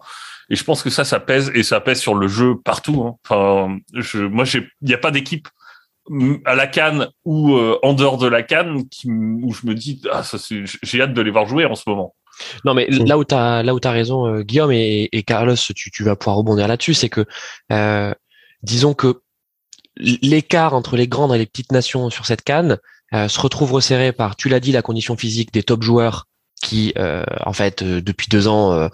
Et 0.49 0.55
je 0.55 0.63
pense 0.63 0.83
que 0.83 0.89
ça, 0.89 1.03
ça 1.05 1.19
pèse 1.19 1.51
et 1.55 1.63
ça 1.63 1.79
pèse 1.81 1.99
sur 1.99 2.15
le 2.15 2.27
jeu 2.27 2.55
partout. 2.63 3.01
hein. 3.05 3.15
Enfin, 3.25 3.77
je, 3.93 4.19
moi, 4.19 4.43
j'ai, 4.45 4.67
il 4.81 4.87
n'y 4.87 4.93
a 4.93 4.97
pas 4.97 5.11
d'équipe 5.11 5.47
mm, 6.09 6.35
à 6.45 6.55
la 6.55 6.67
canne 6.67 7.07
ou 7.25 7.55
euh, 7.55 7.77
en 7.83 7.93
dehors 7.93 8.17
de 8.17 8.27
la 8.27 8.43
canne 8.43 8.87
qui, 8.89 9.07
où 9.09 9.53
je 9.53 9.65
me 9.67 9.73
dis, 9.73 10.01
ah, 10.11 10.23
ça, 10.23 10.37
c'est, 10.37 10.63
j'ai 10.83 11.01
hâte 11.01 11.13
de 11.13 11.21
les 11.21 11.31
voir 11.31 11.47
jouer 11.47 11.65
en 11.65 11.75
ce 11.75 11.83
moment. 11.87 12.13
Non, 12.65 12.73
mais 12.73 12.87
Mm. 12.89 13.05
là 13.05 13.17
où 13.17 13.23
tu 13.23 13.35
as, 13.35 13.63
là 13.63 13.73
où 13.73 13.79
t'as 13.79 13.91
raison, 13.91 14.25
euh, 14.27 14.41
Guillaume 14.41 14.71
et, 14.71 15.07
et 15.11 15.23
Carlos, 15.23 15.55
tu, 15.55 15.91
tu 15.91 16.03
vas 16.03 16.15
pouvoir 16.15 16.37
rebondir 16.37 16.67
là-dessus, 16.67 16.93
c'est 16.93 17.09
que, 17.09 17.25
euh, 17.71 18.13
disons 18.63 18.93
que 18.93 19.21
l'écart 19.97 20.73
entre 20.73 20.97
les 20.97 21.07
grandes 21.07 21.35
et 21.35 21.37
les 21.37 21.45
petites 21.45 21.71
nations 21.71 22.09
sur 22.09 22.25
cette 22.25 22.41
canne 22.41 22.79
euh, 23.13 23.27
se 23.27 23.39
retrouve 23.39 23.73
resserré 23.73 24.11
par, 24.11 24.35
tu 24.35 24.49
l'as 24.49 24.59
dit, 24.59 24.71
la 24.71 24.81
condition 24.81 25.15
physique 25.15 25.53
des 25.53 25.63
top 25.63 25.83
joueurs 25.83 26.27
qui, 26.61 26.93
euh, 26.97 27.23
en 27.45 27.53
fait, 27.53 27.83
euh, 27.83 28.01
depuis 28.01 28.27
deux 28.29 28.47
ans, 28.47 28.89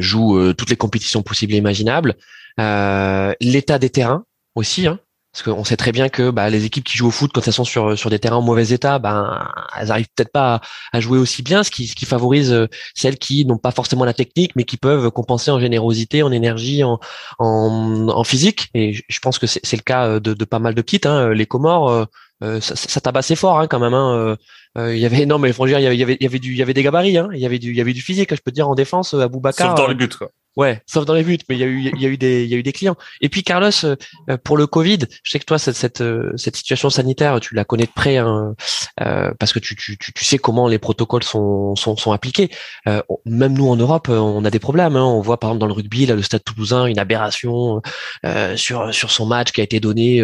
jouent 0.00 0.52
toutes 0.52 0.70
les 0.70 0.76
compétitions 0.76 1.22
possibles 1.22 1.54
et 1.54 1.56
imaginables. 1.56 2.16
L'état 2.58 3.78
des 3.78 3.90
terrains 3.90 4.24
aussi, 4.54 4.86
hein, 4.86 4.98
parce 5.32 5.42
qu'on 5.44 5.62
sait 5.64 5.76
très 5.76 5.92
bien 5.92 6.08
que 6.08 6.30
bah, 6.30 6.48
les 6.50 6.64
équipes 6.64 6.84
qui 6.84 6.96
jouent 6.96 7.08
au 7.08 7.12
foot, 7.12 7.30
quand 7.32 7.46
elles 7.46 7.52
sont 7.52 7.64
sur, 7.64 7.96
sur 7.98 8.10
des 8.10 8.18
terrains 8.18 8.36
en 8.36 8.42
mauvais 8.42 8.70
état, 8.70 8.98
ben, 8.98 9.46
elles 9.78 9.90
arrivent 9.92 10.08
peut-être 10.16 10.32
pas 10.32 10.54
à, 10.56 10.60
à 10.96 11.00
jouer 11.00 11.18
aussi 11.18 11.42
bien, 11.42 11.62
ce 11.62 11.70
qui, 11.70 11.86
ce 11.86 11.94
qui 11.94 12.06
favorise 12.06 12.52
euh, 12.52 12.66
celles 12.94 13.18
qui 13.18 13.44
n'ont 13.44 13.58
pas 13.58 13.70
forcément 13.70 14.04
la 14.04 14.14
technique, 14.14 14.52
mais 14.56 14.64
qui 14.64 14.76
peuvent 14.78 15.10
compenser 15.10 15.50
en 15.50 15.60
générosité, 15.60 16.22
en 16.22 16.32
énergie, 16.32 16.82
en, 16.82 16.98
en, 17.38 18.08
en 18.08 18.24
physique. 18.24 18.68
Et 18.74 18.94
je- 18.94 19.18
pense 19.20 19.38
que 19.38 19.46
c'est 19.46 19.76
le 19.76 19.82
cas 19.82 20.06
euh, 20.06 20.20
de, 20.20 20.32
de 20.34 20.44
pas 20.44 20.58
mal 20.58 20.74
de 20.74 20.82
petites. 20.82 21.06
Hein. 21.06 21.32
Les 21.34 21.46
Comores, 21.46 21.90
euh, 21.90 22.04
euh, 22.42 22.60
ça, 22.60 22.74
ça 22.76 23.00
assez 23.14 23.36
fort 23.36 23.60
hein, 23.60 23.66
quand 23.66 23.80
même. 23.80 23.94
Hein. 23.94 24.36
Euh, 24.78 24.94
il 24.94 25.00
y 25.00 25.06
avait 25.06 25.26
non 25.26 25.38
mais 25.38 25.52
franchement 25.52 25.78
il 25.78 25.82
y 25.82 25.86
avait, 25.86 25.96
il 25.96 26.22
y 26.22 26.26
avait, 26.26 26.38
du, 26.38 26.52
il 26.52 26.58
y 26.58 26.62
avait 26.62 26.74
des 26.74 26.82
gabarits, 26.82 27.18
hein. 27.18 27.28
Il 27.32 27.40
y 27.40 27.46
avait 27.46 27.58
du, 27.58 27.70
il 27.70 27.76
y 27.76 27.80
avait 27.80 27.92
du 27.92 28.00
physique. 28.00 28.30
Je 28.34 28.40
peux 28.40 28.50
te 28.50 28.54
dire 28.54 28.68
en 28.68 28.74
défense, 28.74 29.14
à 29.14 29.28
Boubacar. 29.28 29.70
Sauf 29.70 29.76
dans 29.78 29.88
les 29.88 29.94
buts, 29.94 30.08
quoi. 30.08 30.30
Ouais, 30.58 30.82
sauf 30.86 31.04
dans 31.04 31.14
les 31.14 31.22
buts, 31.22 31.38
mais 31.48 31.54
il 31.54 31.60
y 31.60 31.62
a 31.62 31.66
eu, 31.68 31.92
il 31.94 32.02
y 32.02 32.04
a 32.04 32.08
eu 32.08 32.16
des, 32.16 32.42
il 32.42 32.50
y 32.50 32.54
a 32.54 32.56
eu 32.56 32.64
des 32.64 32.72
clients. 32.72 32.96
Et 33.20 33.28
puis 33.28 33.44
Carlos, 33.44 33.70
euh, 33.84 33.96
pour 34.42 34.56
le 34.56 34.66
Covid, 34.66 34.98
je 35.22 35.30
sais 35.30 35.38
que 35.38 35.44
toi 35.44 35.56
cette 35.56 35.76
cette, 35.76 36.00
euh, 36.00 36.32
cette 36.36 36.56
situation 36.56 36.90
sanitaire, 36.90 37.38
tu 37.38 37.54
la 37.54 37.64
connais 37.64 37.84
de 37.84 37.92
près, 37.94 38.16
hein, 38.16 38.56
euh, 39.00 39.30
parce 39.38 39.52
que 39.52 39.60
tu, 39.60 39.76
tu, 39.76 39.96
tu 39.96 40.24
sais 40.24 40.38
comment 40.38 40.66
les 40.66 40.80
protocoles 40.80 41.22
sont 41.22 41.76
sont, 41.76 41.96
sont 41.96 42.10
appliqués. 42.10 42.50
Euh, 42.88 43.00
même 43.24 43.52
nous 43.52 43.68
en 43.68 43.76
Europe, 43.76 44.08
on 44.08 44.44
a 44.44 44.50
des 44.50 44.58
problèmes. 44.58 44.96
Hein. 44.96 45.04
On 45.04 45.20
voit 45.20 45.38
par 45.38 45.50
exemple 45.50 45.60
dans 45.60 45.68
le 45.68 45.74
rugby, 45.74 46.06
là, 46.06 46.16
le 46.16 46.22
Stade 46.22 46.42
Toulousain, 46.42 46.86
une 46.86 46.98
aberration 46.98 47.80
euh, 48.26 48.56
sur 48.56 48.92
sur 48.92 49.12
son 49.12 49.26
match 49.26 49.52
qui 49.52 49.60
a 49.60 49.64
été 49.64 49.78
donné 49.78 50.20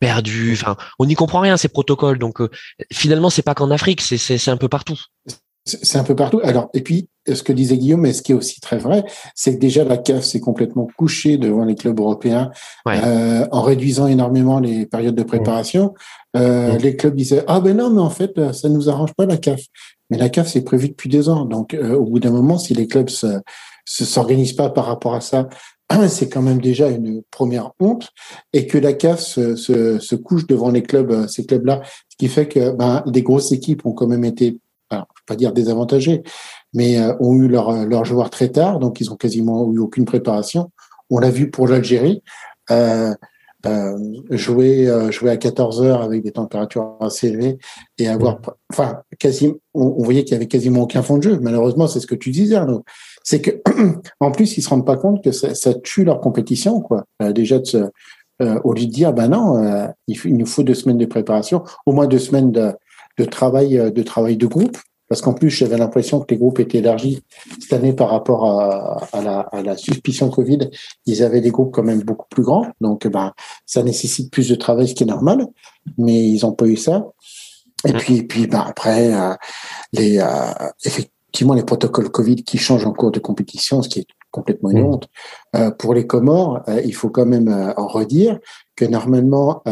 perdu. 0.00 0.54
Enfin, 0.60 0.76
on 0.98 1.06
n'y 1.06 1.14
comprend 1.14 1.38
rien 1.38 1.56
ces 1.56 1.68
protocoles. 1.68 2.18
Donc 2.18 2.40
finalement, 2.92 3.30
c'est 3.30 3.42
pas 3.42 3.54
qu'en 3.54 3.70
Afrique, 3.70 4.00
c'est 4.00 4.18
c'est 4.18 4.50
un 4.50 4.56
peu 4.56 4.68
partout. 4.68 4.98
C'est 5.66 5.98
un 5.98 6.04
peu 6.04 6.14
partout. 6.14 6.40
Alors, 6.44 6.70
et 6.74 6.80
puis, 6.80 7.08
ce 7.26 7.42
que 7.42 7.52
disait 7.52 7.76
Guillaume, 7.76 8.06
et 8.06 8.12
ce 8.12 8.22
qui 8.22 8.30
est 8.30 8.34
aussi 8.36 8.60
très 8.60 8.78
vrai, 8.78 9.04
c'est 9.34 9.54
que 9.54 9.58
déjà 9.58 9.84
la 9.84 9.98
CAF 9.98 10.22
s'est 10.22 10.38
complètement 10.38 10.86
couchée 10.96 11.38
devant 11.38 11.64
les 11.64 11.74
clubs 11.74 11.98
européens 11.98 12.52
euh, 12.88 13.46
en 13.50 13.62
réduisant 13.62 14.06
énormément 14.06 14.60
les 14.60 14.86
périodes 14.86 15.16
de 15.16 15.24
préparation. 15.24 15.92
Euh, 16.36 16.78
Les 16.78 16.94
clubs 16.94 17.16
disaient 17.16 17.44
ah 17.48 17.60
ben 17.60 17.76
non, 17.76 17.90
mais 17.90 18.00
en 18.00 18.10
fait, 18.10 18.38
euh, 18.38 18.52
ça 18.52 18.68
nous 18.68 18.88
arrange 18.88 19.12
pas 19.14 19.26
la 19.26 19.38
CAF. 19.38 19.60
Mais 20.10 20.18
la 20.18 20.28
CAF 20.28 20.48
c'est 20.48 20.62
prévu 20.62 20.88
depuis 20.88 21.08
deux 21.08 21.28
ans. 21.28 21.44
Donc, 21.44 21.74
euh, 21.74 21.94
au 21.94 22.04
bout 22.04 22.20
d'un 22.20 22.30
moment, 22.30 22.58
si 22.58 22.74
les 22.74 22.86
clubs 22.86 23.08
se, 23.08 23.40
se 23.84 24.04
s'organisent 24.04 24.52
pas 24.52 24.70
par 24.70 24.86
rapport 24.86 25.14
à 25.14 25.20
ça, 25.20 25.48
c'est 26.08 26.28
quand 26.28 26.42
même 26.42 26.60
déjà 26.60 26.88
une 26.88 27.22
première 27.30 27.72
honte. 27.80 28.10
Et 28.52 28.66
que 28.66 28.78
la 28.78 28.92
CAF 28.92 29.20
se, 29.20 29.56
se, 29.56 29.98
se 29.98 30.14
couche 30.14 30.46
devant 30.46 30.70
les 30.70 30.82
clubs, 30.82 31.10
euh, 31.10 31.26
ces 31.26 31.44
clubs-là, 31.44 31.82
ce 32.08 32.16
qui 32.16 32.28
fait 32.28 32.46
que 32.46 32.70
ben, 32.70 33.02
des 33.06 33.22
grosses 33.22 33.52
équipes 33.52 33.84
ont 33.86 33.92
quand 33.92 34.06
même 34.06 34.24
été 34.24 34.58
alors, 34.90 35.06
je 35.14 35.20
vais 35.20 35.24
pas 35.26 35.36
dire 35.36 35.52
désavantagés, 35.52 36.22
mais 36.72 36.98
euh, 36.98 37.14
ont 37.20 37.34
eu 37.34 37.48
leur, 37.48 37.86
leur 37.86 38.04
joueur 38.04 38.30
très 38.30 38.48
tard, 38.50 38.78
donc 38.78 39.00
ils 39.00 39.10
ont 39.10 39.16
quasiment 39.16 39.70
eu 39.72 39.78
aucune 39.78 40.04
préparation. 40.04 40.70
On 41.10 41.18
l'a 41.18 41.30
vu 41.30 41.50
pour 41.50 41.66
l'Algérie, 41.66 42.22
euh, 42.70 43.14
euh, 43.64 43.98
jouer, 44.30 44.88
jouer 45.10 45.30
à 45.30 45.36
14 45.36 45.82
heures 45.82 46.02
avec 46.02 46.22
des 46.22 46.30
températures 46.30 46.96
assez 47.00 47.28
élevées 47.28 47.58
et 47.98 48.06
avoir, 48.06 48.38
enfin, 48.70 49.00
quasiment, 49.18 49.54
on, 49.74 50.02
voyait 50.04 50.22
qu'il 50.22 50.34
y 50.34 50.36
avait 50.36 50.46
quasiment 50.46 50.82
aucun 50.82 51.02
fond 51.02 51.16
de 51.18 51.22
jeu. 51.24 51.38
Malheureusement, 51.40 51.88
c'est 51.88 51.98
ce 51.98 52.06
que 52.06 52.14
tu 52.14 52.30
disais, 52.30 52.54
Arnaud. 52.54 52.84
C'est 53.24 53.40
que, 53.40 53.50
en 54.20 54.30
plus, 54.30 54.56
ils 54.56 54.62
se 54.62 54.68
rendent 54.68 54.86
pas 54.86 54.96
compte 54.96 55.22
que 55.22 55.32
ça, 55.32 55.54
ça 55.54 55.74
tue 55.74 56.04
leur 56.04 56.20
compétition, 56.20 56.80
quoi. 56.80 57.06
Déjà 57.32 57.58
de 57.58 57.64
se, 57.64 57.78
au 58.40 58.72
lieu 58.72 58.86
de 58.86 58.92
dire, 58.92 59.12
ben 59.12 59.28
non, 59.28 59.90
il, 60.06 60.16
il, 60.24 60.36
nous 60.36 60.46
faut 60.46 60.62
deux 60.62 60.74
semaines 60.74 60.98
de 60.98 61.06
préparation, 61.06 61.64
au 61.86 61.92
moins 61.92 62.06
deux 62.06 62.20
semaines 62.20 62.52
de, 62.52 62.72
de 63.18 63.24
travail 63.24 63.78
euh, 63.78 63.90
de 63.90 64.02
travail 64.02 64.36
de 64.36 64.46
groupe 64.46 64.78
parce 65.08 65.20
qu'en 65.20 65.34
plus 65.34 65.50
j'avais 65.50 65.78
l'impression 65.78 66.20
que 66.20 66.26
les 66.30 66.38
groupes 66.38 66.58
étaient 66.58 66.78
élargis 66.78 67.22
cette 67.60 67.72
année 67.72 67.92
par 67.92 68.10
rapport 68.10 68.46
à, 68.46 69.06
à, 69.12 69.22
la, 69.22 69.40
à, 69.52 69.62
la, 69.62 69.76
suspicion 69.76 70.30
Covid. 70.30 70.70
Ils 71.06 71.22
avaient 71.22 71.40
des 71.40 71.50
groupes 71.50 71.72
quand 71.72 71.82
même 71.82 72.02
beaucoup 72.02 72.26
plus 72.28 72.42
grands 72.42 72.66
donc 72.80 73.06
ben 73.06 73.32
ça 73.64 73.82
nécessite 73.82 74.32
plus 74.32 74.48
de 74.48 74.54
travail 74.54 74.88
ce 74.88 74.94
qui 74.94 75.04
est 75.04 75.06
normal 75.06 75.46
mais 75.98 76.26
ils 76.28 76.44
ont 76.44 76.52
pas 76.52 76.66
eu 76.66 76.76
ça. 76.76 77.06
Et 77.86 77.92
puis 77.92 78.24
puis 78.24 78.46
ben 78.46 78.64
après 78.66 79.14
euh, 79.14 79.34
les 79.92 80.18
euh, 80.18 80.26
effectivement 80.84 81.54
les 81.54 81.64
protocoles 81.64 82.10
Covid 82.10 82.36
qui 82.36 82.58
changent 82.58 82.86
en 82.86 82.92
cours 82.92 83.12
de 83.12 83.20
compétition 83.20 83.82
ce 83.82 83.88
qui 83.88 84.00
est 84.00 84.06
complètement 84.32 84.70
une 84.70 84.80
mmh. 84.80 84.86
honte. 84.86 85.08
Euh, 85.54 85.70
pour 85.70 85.94
les 85.94 86.06
Comores 86.06 86.62
il 86.84 86.94
faut 86.94 87.10
quand 87.10 87.26
même 87.26 87.74
en 87.76 87.86
redire 87.86 88.38
que 88.74 88.84
normalement 88.84 89.62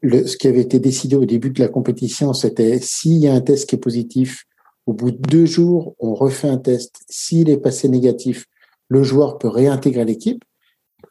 le, 0.00 0.26
ce 0.26 0.36
qui 0.36 0.48
avait 0.48 0.60
été 0.60 0.78
décidé 0.78 1.16
au 1.16 1.24
début 1.24 1.50
de 1.50 1.60
la 1.60 1.68
compétition, 1.68 2.32
c'était 2.32 2.78
s'il 2.80 3.18
y 3.18 3.28
a 3.28 3.34
un 3.34 3.40
test 3.40 3.68
qui 3.68 3.74
est 3.74 3.78
positif, 3.78 4.44
au 4.86 4.92
bout 4.92 5.10
de 5.10 5.18
deux 5.18 5.44
jours, 5.44 5.94
on 5.98 6.14
refait 6.14 6.48
un 6.48 6.56
test. 6.56 7.00
S'il 7.08 7.50
est 7.50 7.58
passé 7.58 7.88
négatif, 7.88 8.46
le 8.88 9.02
joueur 9.02 9.38
peut 9.38 9.48
réintégrer 9.48 10.04
l'équipe. 10.04 10.42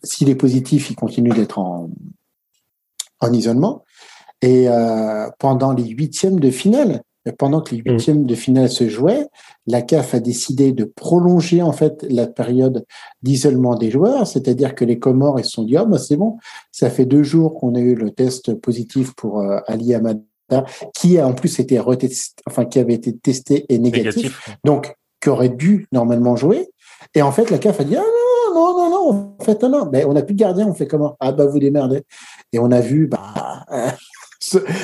S'il 0.03 0.29
est 0.29 0.35
positif, 0.35 0.89
il 0.89 0.95
continue 0.95 1.29
d'être 1.29 1.59
en, 1.59 1.91
en 3.19 3.33
isolement. 3.33 3.83
Et 4.41 4.67
euh, 4.67 5.29
pendant 5.39 5.73
les 5.73 5.85
huitièmes 5.85 6.39
de 6.39 6.49
finale, 6.49 7.03
pendant 7.31 7.61
que 7.61 7.75
les 7.75 7.81
mm. 7.81 7.91
huitièmes 7.91 8.25
de 8.25 8.35
finale 8.35 8.69
se 8.69 8.87
jouaient, 8.87 9.27
la 9.65 9.81
CAF 9.81 10.13
a 10.13 10.19
décidé 10.19 10.71
de 10.71 10.83
prolonger 10.83 11.61
en 11.61 11.71
fait 11.71 12.05
la 12.09 12.27
période 12.27 12.85
d'isolement 13.21 13.75
des 13.75 13.91
joueurs, 13.91 14.27
c'est-à-dire 14.27 14.75
que 14.75 14.85
les 14.85 14.99
Comores 14.99 15.39
ils 15.39 15.45
se 15.45 15.51
sont 15.51 15.63
dit 15.63 15.77
ah 15.77 15.85
bah 15.85 15.97
c'est 15.97 16.17
bon, 16.17 16.37
ça 16.71 16.89
fait 16.89 17.05
deux 17.05 17.23
jours 17.23 17.55
qu'on 17.55 17.75
a 17.75 17.79
eu 17.79 17.95
le 17.95 18.11
test 18.11 18.53
positif 18.53 19.13
pour 19.15 19.41
euh, 19.41 19.59
Ali 19.67 19.93
Amada, 19.93 20.21
qui 20.95 21.17
a 21.17 21.27
en 21.27 21.33
plus 21.33 21.59
été 21.59 21.79
retesté, 21.79 22.41
enfin 22.47 22.65
qui 22.65 22.79
avait 22.79 22.93
été 22.93 23.15
testé 23.17 23.65
et 23.69 23.79
négatif, 23.79 24.49
donc 24.63 24.95
qui 25.21 25.29
aurait 25.29 25.49
dû 25.49 25.87
normalement 25.91 26.35
jouer. 26.35 26.69
Et 27.13 27.21
en 27.21 27.31
fait 27.31 27.49
la 27.49 27.57
CAF 27.57 27.79
a 27.79 27.83
dit 27.83 27.95
ah 27.95 28.03
non 28.53 28.73
non 28.73 28.77
non 28.77 28.89
non 28.89 29.35
en 29.39 29.43
fait 29.43 29.61
non 29.63 29.69
non, 29.69 29.89
mais 29.91 30.05
on 30.05 30.13
n'a 30.13 30.23
plus 30.23 30.35
de 30.35 30.39
gardien, 30.39 30.67
on 30.67 30.73
fait 30.73 30.87
comment? 30.87 31.15
Ah 31.19 31.31
bah 31.31 31.45
vous 31.45 31.59
démerdez. 31.59 32.03
Et 32.53 32.59
on 32.59 32.71
a 32.71 32.79
vu 32.79 33.07
bah 33.07 33.65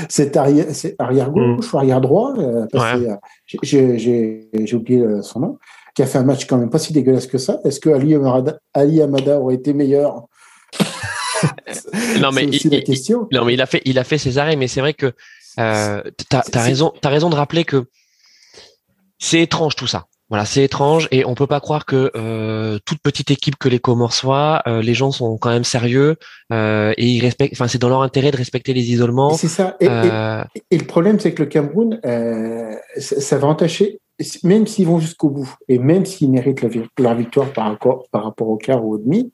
c'est 0.09 0.37
arrière, 0.37 0.67
arrière 0.99 1.31
gauche 1.31 1.65
mm. 1.67 1.73
ou 1.73 1.77
arrière 1.77 2.01
droit, 2.01 2.33
euh, 2.37 2.65
euh, 2.75 3.17
j'ai 3.63 4.73
oublié 4.73 4.99
euh, 5.01 5.21
son 5.21 5.39
nom, 5.39 5.57
qui 5.95 6.01
a 6.01 6.05
fait 6.05 6.17
un 6.17 6.23
match 6.23 6.45
quand 6.45 6.57
même 6.57 6.69
pas 6.69 6.79
si 6.79 6.93
dégueulasse 6.93 7.27
que 7.27 7.37
ça. 7.37 7.59
Est-ce 7.63 7.79
que 7.79 7.89
Ali 7.89 8.15
Amada, 8.15 8.59
Ali 8.73 9.01
Amada 9.01 9.39
aurait 9.39 9.55
été 9.55 9.73
meilleur? 9.73 10.23
Non 12.19 12.31
mais 12.31 12.45
il, 12.45 12.71
la 12.71 12.81
question. 12.81 13.27
non 13.31 13.43
mais 13.43 13.53
il 13.53 13.61
a 13.61 13.65
fait 13.65 13.81
il 13.83 13.99
a 13.99 14.05
fait 14.05 14.17
ses 14.17 14.37
arrêts, 14.37 14.55
mais 14.55 14.67
c'est 14.67 14.79
vrai 14.79 14.93
que 14.93 15.13
euh, 15.59 16.01
t'as 16.29 16.43
as 16.53 16.61
raison 16.61 16.93
t'as 17.01 17.09
raison 17.09 17.29
de 17.29 17.35
rappeler 17.35 17.65
que 17.65 17.85
c'est 19.19 19.41
étrange 19.41 19.75
tout 19.75 19.87
ça. 19.87 20.05
Voilà, 20.29 20.45
c'est 20.45 20.63
étrange 20.63 21.07
et 21.11 21.25
on 21.25 21.35
peut 21.35 21.47
pas 21.47 21.59
croire 21.59 21.85
que 21.85 22.09
euh, 22.15 22.79
toute 22.85 22.99
petite 22.99 23.29
équipe 23.29 23.57
que 23.57 23.67
les 23.69 23.79
Comores 23.79 24.13
soient, 24.13 24.63
euh, 24.67 24.81
les 24.81 24.93
gens 24.93 25.11
sont 25.11 25.37
quand 25.37 25.49
même 25.49 25.65
sérieux 25.65 26.15
euh, 26.51 26.93
et 26.97 27.07
ils 27.07 27.21
respectent. 27.21 27.53
Enfin, 27.53 27.67
c'est 27.67 27.77
dans 27.77 27.89
leur 27.89 28.01
intérêt 28.01 28.31
de 28.31 28.37
respecter 28.37 28.73
les 28.73 28.91
isolements. 28.91 29.31
C'est 29.31 29.47
ça. 29.47 29.75
Et, 29.79 29.87
le 29.87 30.85
problème, 30.85 31.19
c'est 31.19 31.33
que 31.33 31.43
le 31.43 31.49
Cameroun, 31.49 31.99
ça, 32.97 33.37
va 33.37 33.47
entacher, 33.47 33.99
même 34.43 34.65
s'ils 34.65 34.87
vont 34.87 34.99
jusqu'au 34.99 35.29
bout 35.29 35.53
et 35.67 35.77
même 35.77 36.05
s'ils 36.05 36.31
méritent 36.31 36.63
leur 36.97 37.15
victoire 37.15 37.51
par 37.51 37.65
rapport, 37.65 38.05
par 38.09 38.23
rapport 38.23 38.47
au 38.47 38.57
quart 38.57 38.83
ou 38.83 38.93
au 38.93 38.97
demi, 38.97 39.31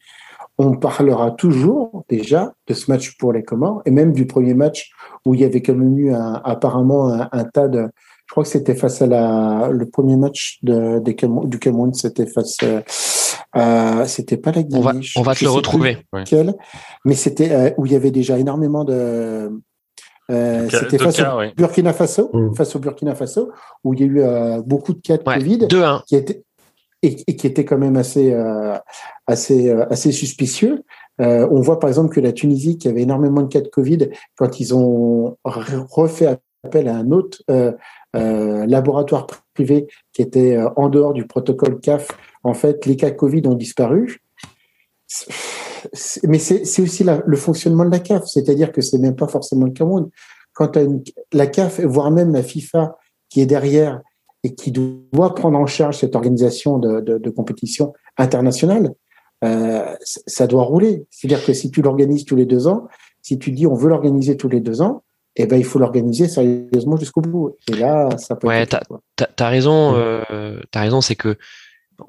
on 0.58 0.76
parlera 0.76 1.32
toujours 1.32 2.04
déjà 2.10 2.52
de 2.68 2.74
ce 2.74 2.92
match 2.92 3.16
pour 3.18 3.32
les 3.32 3.44
Comores 3.44 3.82
et 3.86 3.92
même 3.92 4.12
du 4.12 4.26
premier 4.26 4.54
match 4.54 4.92
où 5.26 5.34
il 5.34 5.40
y 5.40 5.46
avait 5.46 5.62
comme 5.62 5.98
eu 5.98 6.14
un, 6.14 6.42
apparemment 6.44 7.10
un 7.32 7.44
tas 7.46 7.70
de 7.70 7.88
je 8.30 8.34
crois 8.36 8.44
que 8.44 8.50
c'était 8.50 8.76
face 8.76 9.02
à 9.02 9.08
la, 9.08 9.70
le 9.72 9.90
premier 9.90 10.16
match 10.16 10.60
de, 10.62 11.00
du 11.00 11.58
Cameroun, 11.58 11.96
c'était 11.96 12.28
face 12.28 12.58
à, 13.54 14.06
c'était 14.06 14.38
pas 14.38 14.52
la 14.52 14.62
Guinée. 14.62 14.78
On 14.78 14.84
va, 14.84 14.94
on 15.16 15.22
va 15.24 15.34
te 15.34 15.44
le 15.44 15.50
retrouver. 15.50 15.98
mais 17.06 17.16
c'était 17.16 17.52
euh, 17.52 17.72
où 17.78 17.88
il 17.88 17.92
y 17.92 17.96
avait 17.96 18.12
déjà 18.12 18.38
énormément 18.38 18.84
de, 18.84 19.50
euh, 20.30 20.70
c'était 20.70 21.00
face 21.00 21.20
au 21.20 21.56
Burkina 21.58 21.92
Faso, 21.92 22.30
mm. 22.32 22.54
face 22.54 22.76
au 22.76 22.80
Burkina 22.80 23.16
Faso, 23.16 23.50
où 23.84 23.96
il 23.96 24.02
y 24.02 24.04
a 24.04 24.06
eu 24.06 24.22
euh, 24.22 24.62
beaucoup 24.62 24.94
de 24.94 25.02
cas 25.02 25.18
de 25.18 25.24
Covid, 25.24 25.66
2-1. 25.66 26.04
qui 26.06 26.16
étaient 26.16 26.44
et, 27.02 27.16
qui 27.16 27.48
était 27.48 27.66
quand 27.66 27.80
même 27.80 27.98
assez 27.98 28.32
assez 29.26 29.72
assez 29.72 30.12
suspicieux. 30.12 30.84
on 31.18 31.62
voit 31.62 31.80
par 31.80 31.90
exemple 31.90 32.14
que 32.14 32.20
la 32.20 32.32
Tunisie, 32.32 32.78
qui 32.78 32.90
avait 32.90 33.02
énormément 33.02 33.42
de 33.42 33.48
cas 33.48 33.62
de 33.62 33.70
Covid, 33.70 34.10
quand 34.38 34.60
ils 34.60 34.76
ont 34.76 35.36
refait 35.44 36.38
appel 36.64 36.88
à 36.88 36.96
un 36.96 37.12
autre 37.12 37.42
euh, 37.50 37.72
laboratoire 38.14 39.28
privé 39.54 39.88
qui 40.14 40.22
était 40.22 40.56
euh, 40.56 40.70
en 40.76 40.90
dehors 40.90 41.14
du 41.14 41.26
protocole 41.26 41.80
CAF, 41.80 42.08
en 42.44 42.54
fait, 42.54 42.86
les 42.86 42.96
cas 42.96 43.12
Covid 43.12 43.44
ont 43.46 43.56
disparu. 43.56 44.22
Mais 46.24 46.40
c'est 46.40 46.82
aussi 46.82 47.04
la, 47.04 47.22
le 47.26 47.38
fonctionnement 47.38 47.86
de 47.86 47.92
la 47.92 48.00
CAF, 48.00 48.26
c'est-à-dire 48.26 48.72
que 48.72 48.82
c'est 48.82 48.98
même 48.98 49.16
pas 49.16 49.28
forcément 49.28 49.66
le 49.66 49.72
Cameroun. 49.72 50.10
Quand 50.54 50.76
une, 50.76 51.04
la 51.32 51.48
CAF, 51.48 51.80
voire 51.82 52.12
même 52.12 52.34
la 52.34 52.44
FIFA 52.44 52.98
qui 53.30 53.42
est 53.42 53.46
derrière 53.46 54.02
et 54.44 54.56
qui 54.56 54.72
doit 54.72 55.36
prendre 55.36 55.58
en 55.58 55.66
charge 55.66 55.98
cette 55.98 56.16
organisation 56.16 56.78
de, 56.80 57.02
de, 57.02 57.18
de 57.18 57.30
compétition 57.30 57.94
internationale, 58.18 58.94
euh, 59.44 59.96
ça 60.02 60.48
doit 60.48 60.64
rouler. 60.64 61.06
C'est-à-dire 61.10 61.46
que 61.46 61.54
si 61.54 61.72
tu 61.72 61.82
l'organises 61.82 62.26
tous 62.26 62.36
les 62.36 62.46
deux 62.46 62.68
ans, 62.68 62.88
si 63.22 63.40
tu 63.40 63.52
dis 63.52 63.68
on 63.68 63.74
veut 63.74 63.90
l'organiser 63.90 64.38
tous 64.38 64.50
les 64.50 64.60
deux 64.60 64.82
ans, 64.82 65.04
eh 65.44 65.46
ben, 65.46 65.58
il 65.58 65.66
faut 65.66 65.80
l'organiser 65.80 66.28
sérieusement 66.28 66.98
jusqu'au 66.98 67.22
bout. 67.22 67.56
Et 67.72 67.76
là, 67.76 68.10
ça 68.18 68.36
peut 68.36 68.48
ouais, 68.48 68.66
t'as, 68.66 68.82
as, 69.18 69.50
raison, 69.50 69.96
euh, 69.96 70.60
t'as 70.72 70.82
raison, 70.82 71.02
c'est 71.02 71.16
que 71.16 71.38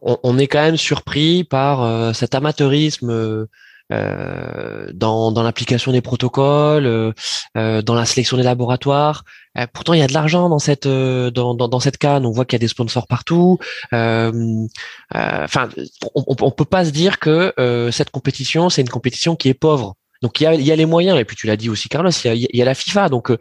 on, 0.03 0.39
est 0.39 0.47
quand 0.47 0.63
même 0.63 0.77
surpris 0.77 1.43
par 1.43 1.83
euh, 1.83 2.13
cet 2.13 2.35
amateurisme 2.35 3.49
euh, 3.93 4.87
dans, 4.93 5.33
dans 5.33 5.43
l'application 5.43 5.91
des 5.91 6.01
protocoles, 6.01 6.87
euh, 6.87 7.13
euh, 7.57 7.83
dans 7.83 7.95
la 7.95 8.05
sélection 8.05 8.37
des 8.37 8.45
laboratoires. 8.45 9.25
pourtant, 9.73 9.95
il 9.95 9.99
y 9.99 10.03
a 10.03 10.07
de 10.07 10.13
l'argent 10.13 10.49
dans 10.49 10.61
cette 10.61 10.87
dans, 10.87 11.55
dans, 11.55 11.69
dans 11.69 11.81
cette 11.81 11.99
canne. 11.99 12.25
On 12.25 12.31
voit 12.31 12.45
qu'il 12.45 12.57
y 12.57 12.61
a 12.61 12.65
des 12.65 12.69
sponsors 12.69 13.09
partout. 13.09 13.59
Enfin, 13.93 15.69
on, 16.15 16.37
on 16.41 16.51
peut 16.53 16.65
pas 16.65 16.85
se 16.85 16.91
dire 16.91 17.19
que 17.19 17.53
cette 17.91 18.11
compétition, 18.11 18.71
c'est 18.71 18.83
une 18.83 18.89
compétition 18.89 19.35
qui 19.35 19.49
est 19.49 19.55
pauvre. 19.55 19.97
Donc 20.23 20.41
il 20.41 20.45
y 20.45 20.47
a, 20.47 20.55
y 20.55 20.71
a, 20.71 20.77
les 20.77 20.87
moyens, 20.87 21.19
et 21.19 21.25
puis 21.25 21.37
tu 21.37 21.47
l'as 21.47 21.57
dit 21.57 21.71
aussi, 21.71 21.89
Carlos, 21.89 22.11
il 22.11 22.27
y 22.27 22.47
a, 22.47 22.49
y 22.53 22.63
a, 22.63 22.65
la 22.65 22.75
FIFA. 22.75 23.09
Donc 23.09 23.31
euh, 23.31 23.37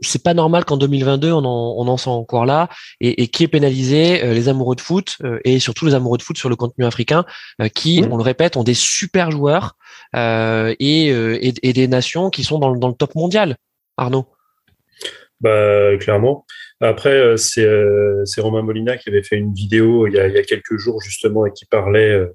c'est 0.00 0.22
pas 0.22 0.34
normal 0.34 0.64
qu'en 0.64 0.76
2022 0.76 1.32
on 1.32 1.44
en, 1.44 1.74
on 1.78 1.86
en 1.86 1.96
soit 1.96 2.12
encore 2.12 2.44
là 2.44 2.68
et, 3.00 3.22
et 3.22 3.28
qui 3.28 3.44
est 3.44 3.48
pénalisé 3.48 4.20
les 4.34 4.48
amoureux 4.48 4.74
de 4.74 4.80
foot 4.80 5.16
et 5.44 5.60
surtout 5.60 5.86
les 5.86 5.94
amoureux 5.94 6.18
de 6.18 6.22
foot 6.22 6.36
sur 6.36 6.48
le 6.48 6.56
contenu 6.56 6.84
africain 6.84 7.24
qui, 7.74 8.02
mmh. 8.02 8.12
on 8.12 8.16
le 8.16 8.22
répète, 8.22 8.56
ont 8.56 8.64
des 8.64 8.74
super 8.74 9.30
joueurs 9.30 9.76
et, 10.14 10.74
et, 10.78 11.54
et, 11.62 11.72
des 11.72 11.88
nations 11.88 12.28
qui 12.28 12.42
sont 12.42 12.58
dans, 12.58 12.74
dans 12.74 12.88
le 12.88 12.94
top 12.94 13.14
mondial. 13.14 13.56
Arnaud. 13.96 14.26
Bah 15.40 15.96
clairement. 15.98 16.44
Après, 16.80 17.36
c'est 17.36 18.40
Romain 18.40 18.62
Molina 18.62 18.96
qui 18.96 19.08
avait 19.08 19.22
fait 19.22 19.36
une 19.36 19.54
vidéo 19.54 20.06
il 20.08 20.14
y 20.14 20.18
a, 20.18 20.26
il 20.26 20.34
y 20.34 20.38
a 20.38 20.42
quelques 20.42 20.76
jours 20.76 21.00
justement 21.00 21.46
et 21.46 21.52
qui 21.52 21.64
parlait 21.66 22.26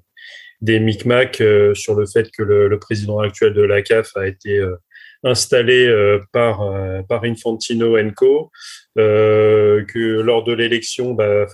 des 0.60 0.80
micmacs 0.80 1.40
euh, 1.40 1.74
sur 1.74 1.94
le 1.94 2.06
fait 2.06 2.30
que 2.30 2.42
le, 2.42 2.68
le, 2.68 2.78
président 2.78 3.20
actuel 3.20 3.54
de 3.54 3.62
la 3.62 3.82
CAF 3.82 4.16
a 4.16 4.26
été 4.26 4.58
euh, 4.58 4.76
installé 5.22 5.86
euh, 5.86 6.20
par 6.32 6.60
par 7.08 7.24
Infantino 7.24 7.96
Co. 8.16 8.50
que 8.96 10.20
lors 10.20 10.44
de 10.44 10.52
l'élection, 10.52 11.14
bah, 11.14 11.46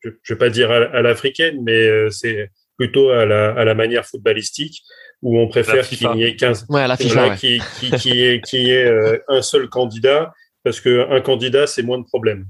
je, 0.00 0.10
je 0.22 0.34
vais 0.34 0.38
pas 0.38 0.50
dire 0.50 0.70
à, 0.70 1.02
l'africaine, 1.02 1.62
mais 1.62 2.10
c'est 2.10 2.50
plutôt 2.76 3.10
à 3.10 3.24
la, 3.24 3.52
à 3.52 3.64
la 3.64 3.74
manière 3.74 4.04
footballistique 4.04 4.82
où 5.22 5.38
on 5.38 5.48
préfère 5.48 5.88
qu'il 5.88 6.08
n'y 6.10 6.24
ait 6.24 6.36
qu'un 6.36 6.52
ouais, 6.68 6.86
ouais. 6.86 7.36
qui, 7.38 7.60
qui, 7.80 7.90
qui, 7.92 8.22
est, 8.22 8.44
qui 8.44 8.70
est 8.70 9.22
un 9.28 9.42
seul 9.42 9.68
candidat 9.68 10.32
parce 10.62 10.80
qu'un 10.80 11.20
candidat 11.20 11.66
c'est 11.66 11.82
moins 11.82 11.98
de 11.98 12.04
problèmes. 12.04 12.46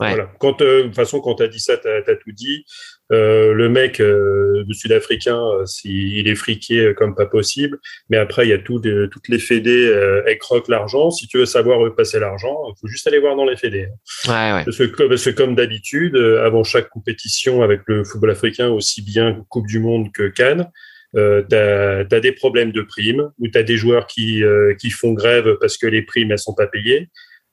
Ouais. 0.00 0.08
Voilà. 0.10 0.30
Quand, 0.38 0.60
de 0.60 0.82
toute 0.82 0.94
façon, 0.94 1.20
quand 1.20 1.36
tu 1.36 1.42
as 1.42 1.48
dit 1.48 1.60
ça, 1.60 1.78
tu 1.78 1.88
as, 1.88 2.16
tout 2.16 2.32
dit. 2.32 2.64
Euh, 3.12 3.52
le 3.52 3.68
mec, 3.68 4.00
euh, 4.00 4.64
le 4.66 4.74
sud-africain, 4.74 5.38
euh, 5.38 5.64
il 5.84 6.26
est 6.26 6.34
friqué 6.34 6.92
comme 6.96 7.14
pas 7.14 7.26
possible. 7.26 7.78
Mais 8.10 8.16
après, 8.16 8.46
il 8.46 8.50
y 8.50 8.52
a 8.52 8.58
tout 8.58 8.80
toutes 8.80 9.28
les 9.28 9.38
fédés, 9.38 9.92
elles 10.26 10.38
croquent 10.38 10.70
l'argent. 10.70 11.10
Si 11.10 11.28
tu 11.28 11.38
veux 11.38 11.46
savoir 11.46 11.80
où 11.80 11.90
passer 11.90 12.18
l'argent, 12.18 12.56
il 12.68 12.74
faut 12.80 12.88
juste 12.88 13.06
aller 13.06 13.18
voir 13.18 13.36
dans 13.36 13.44
les 13.44 13.56
fédés. 13.56 13.88
Ouais, 14.26 14.52
ouais. 14.52 14.64
Parce, 14.64 14.78
que, 14.78 15.08
parce 15.08 15.24
que 15.24 15.30
comme 15.30 15.54
d'habitude, 15.54 16.16
avant 16.16 16.64
chaque 16.64 16.88
compétition 16.88 17.62
avec 17.62 17.82
le 17.86 18.04
football 18.04 18.30
africain, 18.30 18.68
aussi 18.68 19.02
bien 19.02 19.44
Coupe 19.48 19.66
du 19.66 19.78
Monde 19.78 20.12
que 20.12 20.28
Cannes, 20.28 20.70
euh, 21.14 21.42
tu 21.48 22.14
as, 22.14 22.20
des 22.20 22.32
problèmes 22.32 22.72
de 22.72 22.82
primes, 22.82 23.30
ou 23.38 23.48
tu 23.48 23.56
as 23.56 23.62
des 23.62 23.76
joueurs 23.76 24.06
qui, 24.06 24.42
qui 24.78 24.90
font 24.90 25.12
grève 25.12 25.56
parce 25.60 25.78
que 25.78 25.86
les 25.86 26.02
primes, 26.02 26.32
elles 26.32 26.38
sont 26.38 26.54
pas 26.54 26.66
payées. 26.66 27.08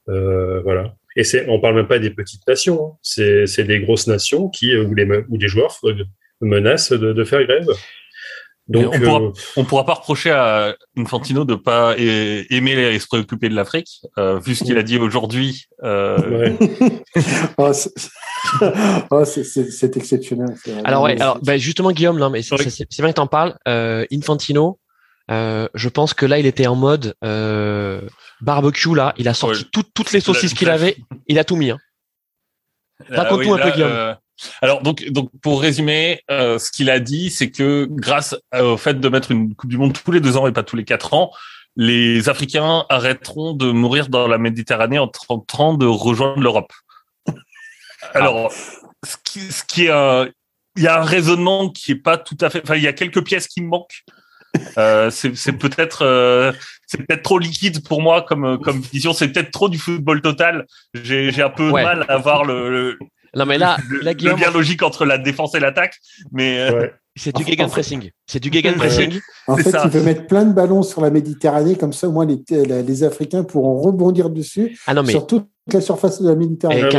voilà. 0.08 0.96
Et 1.16 1.24
c'est, 1.24 1.48
on 1.50 1.60
parle 1.60 1.76
même 1.76 1.88
pas 1.88 2.00
des 2.00 2.10
petites 2.10 2.48
nations, 2.48 2.86
hein. 2.86 2.98
c'est, 3.02 3.46
c'est 3.46 3.64
des 3.64 3.80
grosses 3.80 4.08
nations 4.08 4.50
qui, 4.50 4.76
où 4.76 4.94
les, 4.94 5.06
où 5.30 5.38
les 5.38 5.48
joueurs 5.48 5.80
menacent 6.42 6.92
de, 6.92 7.14
de 7.14 7.24
faire 7.24 7.44
grève. 7.46 7.68
Donc, 8.70 8.94
on 8.94 9.00
pourra, 9.00 9.22
euh, 9.22 9.32
on 9.58 9.66
pourra 9.66 9.86
pas 9.86 9.94
reprocher 9.96 10.32
à 10.32 10.76
Infantino 10.98 11.44
de 11.44 11.56
pas 11.56 11.96
aimer 11.98 12.72
et 12.72 12.98
se 12.98 13.08
préoccuper 13.08 13.50
de 13.50 13.56
l'Afrique, 13.56 14.00
euh, 14.18 14.40
vu 14.40 14.56
ce 14.56 14.64
qu'il 14.64 14.78
a 14.78 14.84
dit 14.84 14.98
aujourd'hui. 14.98 15.66
Euh... 15.84 16.56
oh, 17.58 17.74
c'est, 17.74 17.92
oh, 19.12 19.26
c'est, 19.26 19.44
c'est, 19.44 19.98
exceptionnel. 19.98 20.56
Alors 20.86 21.04
ouais, 21.04 21.20
alors 21.20 21.40
bah, 21.44 21.58
justement 21.58 21.92
Guillaume, 21.92 22.18
non 22.18 22.30
mais 22.30 22.42
c'est, 22.42 22.70
c'est, 22.70 23.02
bien 23.02 23.10
que 23.10 23.16
t'en 23.16 23.28
parles. 23.28 23.58
Euh, 23.68 24.06
Infantino, 24.14 24.80
euh, 25.32 25.68
je 25.74 25.90
pense 25.90 26.14
que 26.14 26.26
là, 26.26 26.40
il 26.40 26.46
était 26.46 26.68
en 26.68 26.76
mode 26.76 27.16
euh, 27.24 28.02
barbecue. 28.44 28.96
Là, 28.96 29.14
il 29.18 29.28
a 29.28 29.34
sorti 29.34 29.66
toutes 29.72 30.12
les 30.12 30.20
saucisses 30.20 30.54
qu'il 30.54 30.70
avait. 30.70 30.98
Il 31.28 31.40
a 31.40 31.44
tout 31.44 31.56
mis. 31.56 31.72
Hein. 31.72 31.80
Raconte-nous 33.10 33.54
un 33.54 33.58
peu, 33.58 33.72
Guillaume. 33.72 33.92
Euh, 33.92 34.14
alors 34.62 34.82
donc 34.82 35.06
donc 35.10 35.30
pour 35.42 35.62
résumer, 35.62 36.22
ce 36.30 36.72
qu'il 36.72 36.90
a 36.90 37.00
dit, 37.00 37.30
c'est 37.30 37.52
que 37.52 37.88
grâce 37.90 38.36
au 38.58 38.78
fait 38.78 39.00
de 39.00 39.10
mettre 39.10 39.32
une 39.32 39.56
Coupe 39.56 39.70
du 39.70 39.78
Monde 39.78 39.94
tous 39.94 40.12
les 40.12 40.20
deux 40.20 40.38
ans 40.38 40.48
et 40.48 40.52
pas 40.52 40.64
tous 40.64 40.76
les 40.76 40.86
quatre 40.86 41.14
ans, 41.14 41.32
les 41.76 42.30
Africains 42.30 42.86
arrêteront 42.90 43.54
de 43.54 43.72
mourir 43.72 44.10
dans 44.10 44.28
la 44.28 44.38
Méditerranée 44.38 45.00
en 45.00 45.08
tentant 45.08 45.76
de 45.76 45.86
rejoindre 45.86 46.42
l'Europe. 46.42 46.74
Alors, 48.14 48.52
ce 48.52 49.16
qui, 49.24 49.40
ce 49.40 49.64
qui 49.64 49.86
est 49.86 50.32
il 50.76 50.84
y 50.84 50.88
a 50.88 51.00
un 51.00 51.06
raisonnement 51.06 51.70
qui 51.70 51.92
est 51.92 51.96
pas 51.96 52.18
tout 52.18 52.38
à 52.42 52.50
fait. 52.50 52.62
Enfin, 52.64 52.76
il 52.76 52.84
y 52.84 52.88
a 52.88 52.94
quelques 52.94 53.24
pièces 53.24 53.48
qui 53.48 53.62
me 53.62 53.68
manquent. 53.68 54.04
Euh, 54.78 55.10
c'est 55.10 55.54
peut-être 55.54 56.04
euh, 56.04 56.52
c'est 56.94 57.04
peut-être 57.08 57.24
trop 57.24 57.40
liquide 57.40 57.84
pour 57.84 58.04
moi 58.04 58.22
comme 58.22 58.60
comme 58.60 58.82
vision. 58.82 59.14
C'est 59.14 59.30
peut-être 59.30 59.50
trop 59.50 59.68
du 59.68 59.80
football 59.80 60.22
total. 60.22 60.68
J'ai 60.94 61.42
un 61.42 61.50
peu 61.50 61.72
mal 61.72 62.06
à 62.08 62.18
voir 62.18 62.46
le, 62.46 62.70
le 62.70 63.00
non 63.36 63.48
mais 63.48 63.58
là, 63.58 63.78
le, 63.90 64.02
là 64.02 64.14
Guillaume, 64.14 64.40
logique 64.54 64.84
entre 64.84 65.06
la 65.06 65.18
défense 65.18 65.56
et 65.56 65.60
l'attaque. 65.60 65.96
Mais 66.32 66.60
euh, 66.60 66.88
c'est 67.16 67.36
du 67.36 67.44
gegenpressing. 67.44 68.12
C'est 68.28 68.40
du 68.40 68.54
gegenpressing. 68.54 69.20
En 69.48 69.58
fait, 69.58 69.76
il 69.86 69.90
veut 69.90 70.04
mettre 70.04 70.28
plein 70.28 70.46
de 70.46 70.54
ballons 70.54 70.84
sur 70.84 71.02
la 71.02 71.10
Méditerranée, 71.10 71.76
comme 71.76 71.94
ça, 71.94 72.08
au 72.08 72.12
moins 72.12 72.28
les, 72.28 72.38
les 72.84 73.04
Africains 73.04 73.44
pourront 73.44 73.82
rebondir 73.82 74.30
dessus 74.30 74.80
ah 74.86 74.94
non, 74.94 75.02
mais... 75.02 75.12
sur 75.12 75.26
toute 75.26 75.48
la 75.74 75.82
surface 75.82 76.22
de 76.22 76.30
la 76.30 76.36
Méditerranée. 76.36 76.90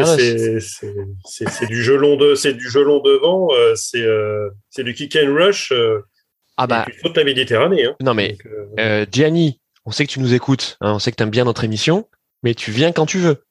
C'est 1.24 1.66
du 1.68 1.84
gelon 1.84 2.16
de, 2.16 2.34
c'est 2.34 2.54
du 2.54 2.68
gelon 2.68 3.00
devant, 3.00 3.50
c'est 3.76 4.04
c'est 4.70 4.82
du 4.82 4.92
kick 4.92 5.16
and 5.16 5.32
rush. 5.32 5.72
Ah 6.56 6.66
bah. 6.66 6.84
Il 6.88 6.94
faut 7.00 7.12
la 7.14 7.24
Méditerranée. 7.24 7.84
Hein. 7.84 7.96
Non 8.00 8.14
mais 8.14 8.36
euh, 8.46 8.66
euh... 8.78 9.06
Gianni, 9.10 9.60
on 9.86 9.90
sait 9.90 10.06
que 10.06 10.12
tu 10.12 10.20
nous 10.20 10.34
écoutes, 10.34 10.76
hein, 10.80 10.94
on 10.94 10.98
sait 10.98 11.10
que 11.10 11.16
tu 11.16 11.22
aimes 11.22 11.30
bien 11.30 11.44
notre 11.44 11.64
émission, 11.64 12.08
mais 12.42 12.54
tu 12.54 12.70
viens 12.70 12.92
quand 12.92 13.06
tu 13.06 13.18
veux. 13.18 13.44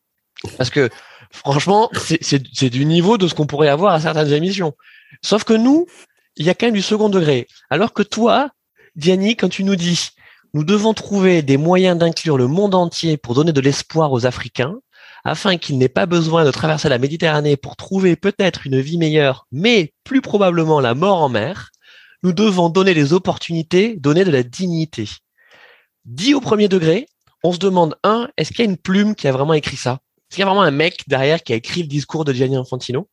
Parce 0.57 0.69
que 0.69 0.89
franchement, 1.31 1.89
c'est 2.21 2.69
du 2.69 2.85
niveau 2.85 3.17
de 3.17 3.27
ce 3.27 3.33
qu'on 3.33 3.47
pourrait 3.47 3.69
avoir 3.69 3.93
à 3.93 3.99
certaines 3.99 4.31
émissions. 4.31 4.73
Sauf 5.21 5.43
que 5.43 5.53
nous, 5.53 5.85
il 6.35 6.45
y 6.45 6.49
a 6.49 6.53
quand 6.53 6.67
même 6.67 6.75
du 6.75 6.81
second 6.81 7.09
degré. 7.09 7.47
Alors 7.69 7.93
que 7.93 8.03
toi, 8.03 8.49
Gianni, 8.95 9.35
quand 9.35 9.49
tu 9.49 9.63
nous 9.63 9.75
dis 9.75 10.11
nous 10.55 10.63
devons 10.63 10.93
trouver 10.93 11.41
des 11.41 11.57
moyens 11.57 11.97
d'inclure 11.97 12.37
le 12.37 12.47
monde 12.47 12.75
entier 12.75 13.17
pour 13.17 13.33
donner 13.33 13.53
de 13.53 13.61
l'espoir 13.61 14.11
aux 14.11 14.27
Africains, 14.27 14.75
afin 15.23 15.57
qu'ils 15.57 15.79
n'aient 15.79 15.89
pas 15.89 16.05
besoin 16.05 16.45
de 16.45 16.51
traverser 16.51 16.89
la 16.89 16.99
Méditerranée 16.99 17.57
pour 17.57 17.75
trouver 17.75 18.15
peut-être 18.15 18.67
une 18.67 18.79
vie 18.79 18.99
meilleure, 18.99 19.47
mais 19.51 19.93
plus 20.03 20.21
probablement 20.21 20.79
la 20.79 20.93
mort 20.93 21.23
en 21.23 21.29
mer, 21.29 21.71
nous 22.21 22.33
devons 22.33 22.69
donner 22.69 22.93
les 22.93 23.13
opportunités, 23.13 23.95
donner 23.97 24.25
de 24.25 24.31
la 24.31 24.43
dignité. 24.43 25.09
Dit 26.05 26.33
au 26.33 26.41
premier 26.41 26.67
degré, 26.67 27.07
on 27.43 27.53
se 27.53 27.59
demande, 27.59 27.95
un, 28.03 28.29
est-ce 28.37 28.49
qu'il 28.49 28.59
y 28.59 28.67
a 28.67 28.71
une 28.71 28.77
plume 28.77 29.15
qui 29.15 29.27
a 29.27 29.31
vraiment 29.31 29.53
écrit 29.53 29.77
ça? 29.77 29.99
Est-ce 30.17 30.35
qu'il 30.35 30.39
y 30.39 30.43
a 30.43 30.45
vraiment 30.47 30.63
un 30.63 30.71
mec 30.71 31.03
derrière 31.07 31.43
qui 31.43 31.53
a 31.53 31.55
écrit 31.55 31.81
le 31.81 31.87
discours 31.87 32.25
de 32.25 32.33
Gianni 32.33 32.55
Infantino? 32.55 33.07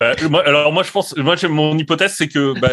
Bah, 0.00 0.16
alors 0.44 0.72
moi 0.72 0.82
je 0.82 0.90
pense, 0.90 1.16
moi 1.16 1.36
mon 1.48 1.78
hypothèse 1.78 2.14
c'est 2.16 2.26
que 2.26 2.58
bah, 2.58 2.70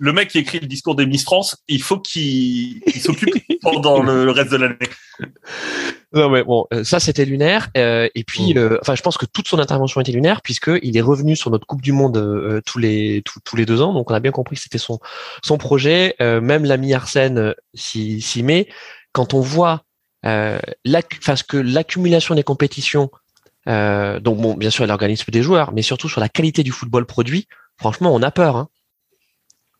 le, 0.00 0.12
mec 0.12 0.28
qui 0.28 0.38
écrit 0.38 0.58
le 0.58 0.66
discours 0.66 0.96
des 0.96 1.06
Miss 1.06 1.22
France, 1.22 1.56
il 1.68 1.80
faut 1.80 2.00
qu'il 2.00 2.82
s'occupe 3.00 3.34
pendant 3.62 4.02
le, 4.02 4.30
reste 4.30 4.50
de 4.50 4.56
l'année. 4.56 4.76
Non 6.12 6.28
mais 6.28 6.42
bon, 6.42 6.66
euh, 6.72 6.82
ça 6.82 6.98
c'était 6.98 7.24
lunaire. 7.24 7.68
Euh, 7.76 8.08
et 8.14 8.24
puis, 8.24 8.54
mm. 8.54 8.58
euh, 8.58 8.78
enfin, 8.80 8.96
je 8.96 9.02
pense 9.02 9.16
que 9.16 9.26
toute 9.26 9.46
son 9.46 9.60
intervention 9.60 10.00
était 10.00 10.12
lunaire 10.12 10.42
puisque 10.42 10.70
il 10.82 10.96
est 10.96 11.02
revenu 11.02 11.36
sur 11.36 11.50
notre 11.50 11.66
Coupe 11.66 11.82
du 11.82 11.92
Monde 11.92 12.62
tous 12.66 12.78
les 12.78 13.22
tous, 13.44 13.56
les 13.56 13.64
deux 13.64 13.80
ans. 13.80 13.94
Donc 13.94 14.10
on 14.10 14.14
a 14.14 14.20
bien 14.20 14.32
compris 14.32 14.56
que 14.56 14.62
c'était 14.62 14.78
son 14.78 14.98
son 15.44 15.58
projet. 15.58 16.16
même 16.18 16.64
l'ami 16.64 16.94
Arsène 16.94 17.54
s'y 17.74 18.42
met. 18.42 18.66
Quand 19.12 19.34
on 19.34 19.40
voit 19.40 19.84
euh, 20.24 20.58
que 20.84 21.56
l'accumulation 21.56 22.34
des 22.34 22.42
compétitions, 22.42 23.10
donc 23.66 24.38
bon, 24.38 24.54
bien 24.54 24.70
sûr 24.70 24.86
l'organisme 24.86 25.30
des 25.30 25.42
joueurs, 25.42 25.72
mais 25.72 25.82
surtout 25.82 26.08
sur 26.08 26.20
la 26.20 26.28
qualité 26.28 26.62
du 26.62 26.72
football 26.72 27.06
produit, 27.06 27.46
franchement, 27.76 28.14
on 28.14 28.22
a 28.22 28.30
peur. 28.30 28.56
Hein. 28.56 28.68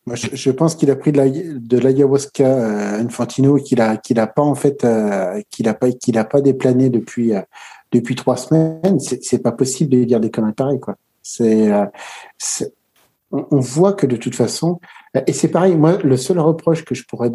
Moi, 0.05 0.17
je, 0.17 0.51
pense 0.51 0.75
qu'il 0.75 0.91
a 0.91 0.97
pris 0.97 1.13
de 1.13 1.79
l'ayahuasca 1.79 2.45
euh, 2.45 3.05
Infantino 3.05 3.57
et 3.57 3.63
qu'il 3.63 3.81
a 3.81 3.97
qu'il 3.97 4.17
pas 4.17 4.43
en 4.43 4.57
fait 4.57 4.83
euh, 4.83 5.41
qu'il 5.49 5.69
a 5.69 5.75
pas 5.75 5.93
qu'il 5.93 6.15
pas 6.25 6.41
déplané 6.41 6.91
depuis 6.91 7.35
euh, 7.35 7.41
depuis 7.93 8.17
trois 8.17 8.37
semaines. 8.37 8.99
C'est 8.99 9.39
pas 9.39 9.53
possible 9.53 9.91
de 9.91 10.03
dire 10.03 10.19
des 10.19 10.31
conneries 10.31 10.55
pareilles 10.55 10.81
quoi. 10.81 10.97
C'est 11.23 11.71
on, 13.33 13.61
voit 13.61 13.95
que 13.95 14.07
de 14.07 14.17
toute 14.17 14.35
façon 14.35 14.81
et 15.27 15.33
c'est 15.33 15.49
pareil. 15.49 15.77
Moi, 15.77 15.99
le 16.03 16.17
seul 16.17 16.39
reproche 16.39 16.85
que 16.85 16.95
je 16.95 17.05
pourrais 17.05 17.31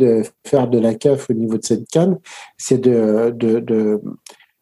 faire 0.46 0.68
de 0.68 0.80
la 0.80 0.96
CAF 0.96 1.30
au 1.30 1.34
niveau 1.34 1.58
de 1.58 1.66
cette 1.66 1.90
canne, 1.90 2.20
c'est 2.58 2.80
de 2.80 3.34
de, 3.36 4.02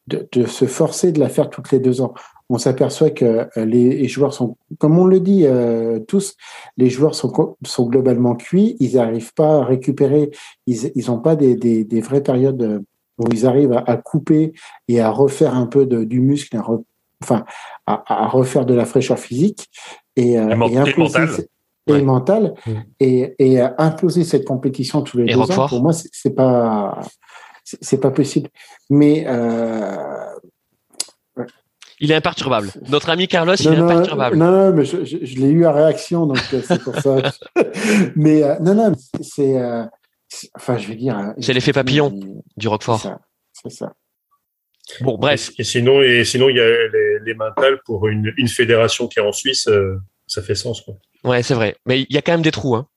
de 0.07 0.45
se 0.45 0.65
forcer 0.65 1.11
de 1.11 1.19
la 1.19 1.29
faire 1.29 1.49
toutes 1.49 1.71
les 1.71 1.79
deux 1.79 2.01
ans 2.01 2.13
on 2.49 2.57
s'aperçoit 2.57 3.09
que 3.09 3.47
euh, 3.57 3.65
les 3.65 4.07
joueurs 4.07 4.33
sont, 4.33 4.57
comme 4.77 4.99
on 4.99 5.05
le 5.05 5.19
dit 5.19 5.45
euh, 5.45 5.99
tous, 5.99 6.35
les 6.77 6.89
joueurs 6.89 7.15
sont, 7.15 7.55
sont 7.65 7.87
globalement 7.87 8.35
cuits, 8.35 8.75
ils 8.79 8.95
n'arrivent 8.95 9.33
pas 9.33 9.57
à 9.57 9.65
récupérer, 9.65 10.31
ils 10.67 11.05
n'ont 11.07 11.19
pas 11.19 11.35
des, 11.35 11.55
des, 11.55 12.01
vraies 12.01 12.21
périodes 12.21 12.61
euh, 12.61 12.79
où 13.17 13.25
ils 13.31 13.45
arrivent 13.45 13.81
à, 13.85 13.97
couper 13.97 14.53
et 14.87 14.99
à 14.99 15.09
refaire 15.09 15.55
un 15.55 15.67
peu 15.67 15.85
du 15.85 16.19
muscle, 16.19 16.57
enfin, 17.23 17.45
à, 17.85 18.03
à, 18.05 18.27
refaire 18.27 18.65
de 18.65 18.73
la 18.73 18.85
fraîcheur 18.85 19.19
physique 19.19 19.69
et, 20.15 20.33
et, 20.33 20.37
imploser, 20.37 21.47
et 21.87 22.01
mental 22.01 22.53
mmh. 22.65 22.71
et, 22.99 23.35
et 23.39 23.61
imposer 23.77 24.23
cette 24.23 24.45
compétition 24.45 25.01
tous 25.01 25.17
les 25.17 25.25
deux 25.25 25.51
ans. 25.51 25.67
Pour 25.67 25.81
moi, 25.81 25.93
c'est 25.93 26.35
pas 26.35 27.01
c'est 27.63 27.99
pas 27.99 28.11
possible. 28.11 28.49
Mais 28.89 29.25
euh, 29.27 29.95
il 31.99 32.11
est 32.11 32.15
imperturbable. 32.15 32.71
Notre 32.89 33.09
ami 33.09 33.27
Carlos, 33.27 33.55
il 33.55 33.67
est 33.67 33.77
imperturbable. 33.77 34.35
Non, 34.35 34.51
non, 34.51 34.73
mais 34.73 34.85
je, 34.85 35.39
l'ai 35.39 35.49
eu 35.49 35.65
à 35.65 35.71
réaction, 35.71 36.25
donc 36.25 36.39
euh, 36.53 36.61
c'est 36.65 36.81
pour 36.81 36.95
ça. 36.95 37.17
mais 38.15 38.43
euh, 38.43 38.59
non, 38.59 38.75
non, 38.75 38.93
c'est, 39.21 39.57
euh, 39.57 39.83
enfin, 40.55 40.77
je 40.77 40.89
vais 40.89 40.95
dire. 40.95 41.33
C'est 41.39 41.53
l'effet 41.53 41.71
papillon 41.71 42.19
du 42.57 42.67
Roquefort. 42.67 43.01
C'est 43.53 43.69
ça. 43.69 43.93
Bon, 45.01 45.17
bref. 45.17 45.51
Et, 45.57 45.63
sinon, 45.63 46.01
et 46.01 46.23
sinon, 46.23 46.49
il 46.49 46.57
y 46.57 46.59
a 46.59 46.67
les, 46.67 47.19
les 47.25 47.33
mentales 47.33 47.79
pour 47.85 48.07
une, 48.07 48.33
une, 48.37 48.47
fédération 48.47 49.07
qui 49.07 49.19
est 49.19 49.21
en 49.21 49.31
Suisse, 49.31 49.67
euh, 49.67 49.97
ça 50.27 50.41
fait 50.41 50.55
sens. 50.55 50.81
Quoi. 50.81 50.95
Ouais, 51.23 51.43
c'est 51.43 51.55
vrai. 51.55 51.75
Mais 51.85 52.01
il 52.01 52.13
y 52.13 52.17
a 52.17 52.21
quand 52.21 52.33
même 52.33 52.41
des 52.41 52.51
trous 52.51 52.75
hein, 52.75 52.87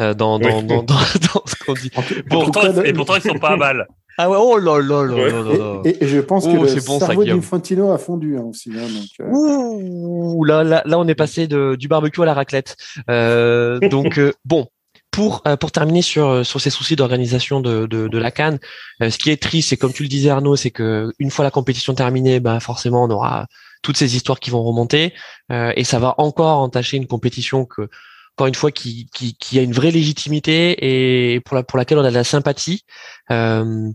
euh, 0.00 0.14
dans, 0.14 0.38
dans, 0.38 0.60
oui. 0.60 0.66
dans, 0.66 0.82
dans, 0.82 0.94
dans, 0.94 1.42
ce 1.46 1.64
qu'on 1.64 1.74
dit. 1.74 1.90
Bon, 2.28 2.44
pourtant, 2.44 2.82
et 2.82 2.92
pourtant, 2.92 3.16
ils 3.16 3.22
sont 3.22 3.38
pas 3.38 3.56
mal. 3.56 3.86
Ah 4.18 4.30
ouais, 4.30 4.38
oh 4.40 4.56
là 4.56 4.80
là 4.80 5.04
là 5.04 5.14
ouais. 5.14 5.30
là 5.30 5.42
là. 5.42 5.82
Et, 5.84 6.02
et, 6.02 6.08
je 6.08 6.18
pense 6.20 6.46
oh, 6.46 6.50
que 6.50 6.56
le 6.56 6.86
bon, 6.86 6.98
cerveau 6.98 7.22
d'Infantino 7.22 7.90
a 7.90 7.98
fondu 7.98 8.38
hein, 8.38 8.44
aussi. 8.44 8.70
Hein, 8.70 8.86
donc, 8.88 9.08
euh... 9.20 9.30
Ouh, 9.30 10.42
là, 10.42 10.64
là, 10.64 10.82
là, 10.86 10.98
on 10.98 11.06
est 11.06 11.14
passé 11.14 11.46
de, 11.46 11.74
du 11.74 11.86
barbecue 11.86 12.22
à 12.22 12.24
la 12.24 12.32
raclette. 12.32 12.76
Euh, 13.10 13.78
donc, 13.90 14.18
bon, 14.46 14.68
pour 15.16 15.40
euh, 15.48 15.56
pour 15.56 15.72
terminer 15.72 16.02
sur 16.02 16.44
sur 16.44 16.60
ces 16.60 16.68
soucis 16.68 16.94
d'organisation 16.94 17.60
de, 17.60 17.86
de, 17.86 18.06
de 18.06 18.18
la 18.18 18.30
Cannes, 18.30 18.58
euh, 19.02 19.08
ce 19.08 19.16
qui 19.16 19.30
est 19.30 19.42
triste, 19.42 19.70
c'est 19.70 19.78
comme 19.78 19.94
tu 19.94 20.02
le 20.02 20.10
disais 20.10 20.28
Arnaud, 20.28 20.56
c'est 20.56 20.70
que 20.70 21.10
une 21.18 21.30
fois 21.30 21.42
la 21.42 21.50
compétition 21.50 21.94
terminée, 21.94 22.38
bah 22.38 22.60
forcément 22.60 23.04
on 23.04 23.10
aura 23.10 23.46
toutes 23.82 23.96
ces 23.96 24.14
histoires 24.14 24.40
qui 24.40 24.50
vont 24.50 24.62
remonter 24.62 25.14
euh, 25.50 25.72
et 25.74 25.84
ça 25.84 25.98
va 25.98 26.16
encore 26.18 26.58
entacher 26.58 26.98
une 26.98 27.06
compétition 27.06 27.64
que 27.64 27.88
encore 28.36 28.46
une 28.46 28.54
fois 28.54 28.70
qui, 28.70 29.08
qui, 29.14 29.34
qui 29.38 29.58
a 29.58 29.62
une 29.62 29.72
vraie 29.72 29.90
légitimité 29.90 31.34
et 31.34 31.40
pour 31.40 31.56
la 31.56 31.62
pour 31.62 31.78
laquelle 31.78 31.96
on 31.96 32.04
a 32.04 32.10
de 32.10 32.14
la 32.14 32.22
sympathie. 32.24 32.84
Euh, 33.30 33.90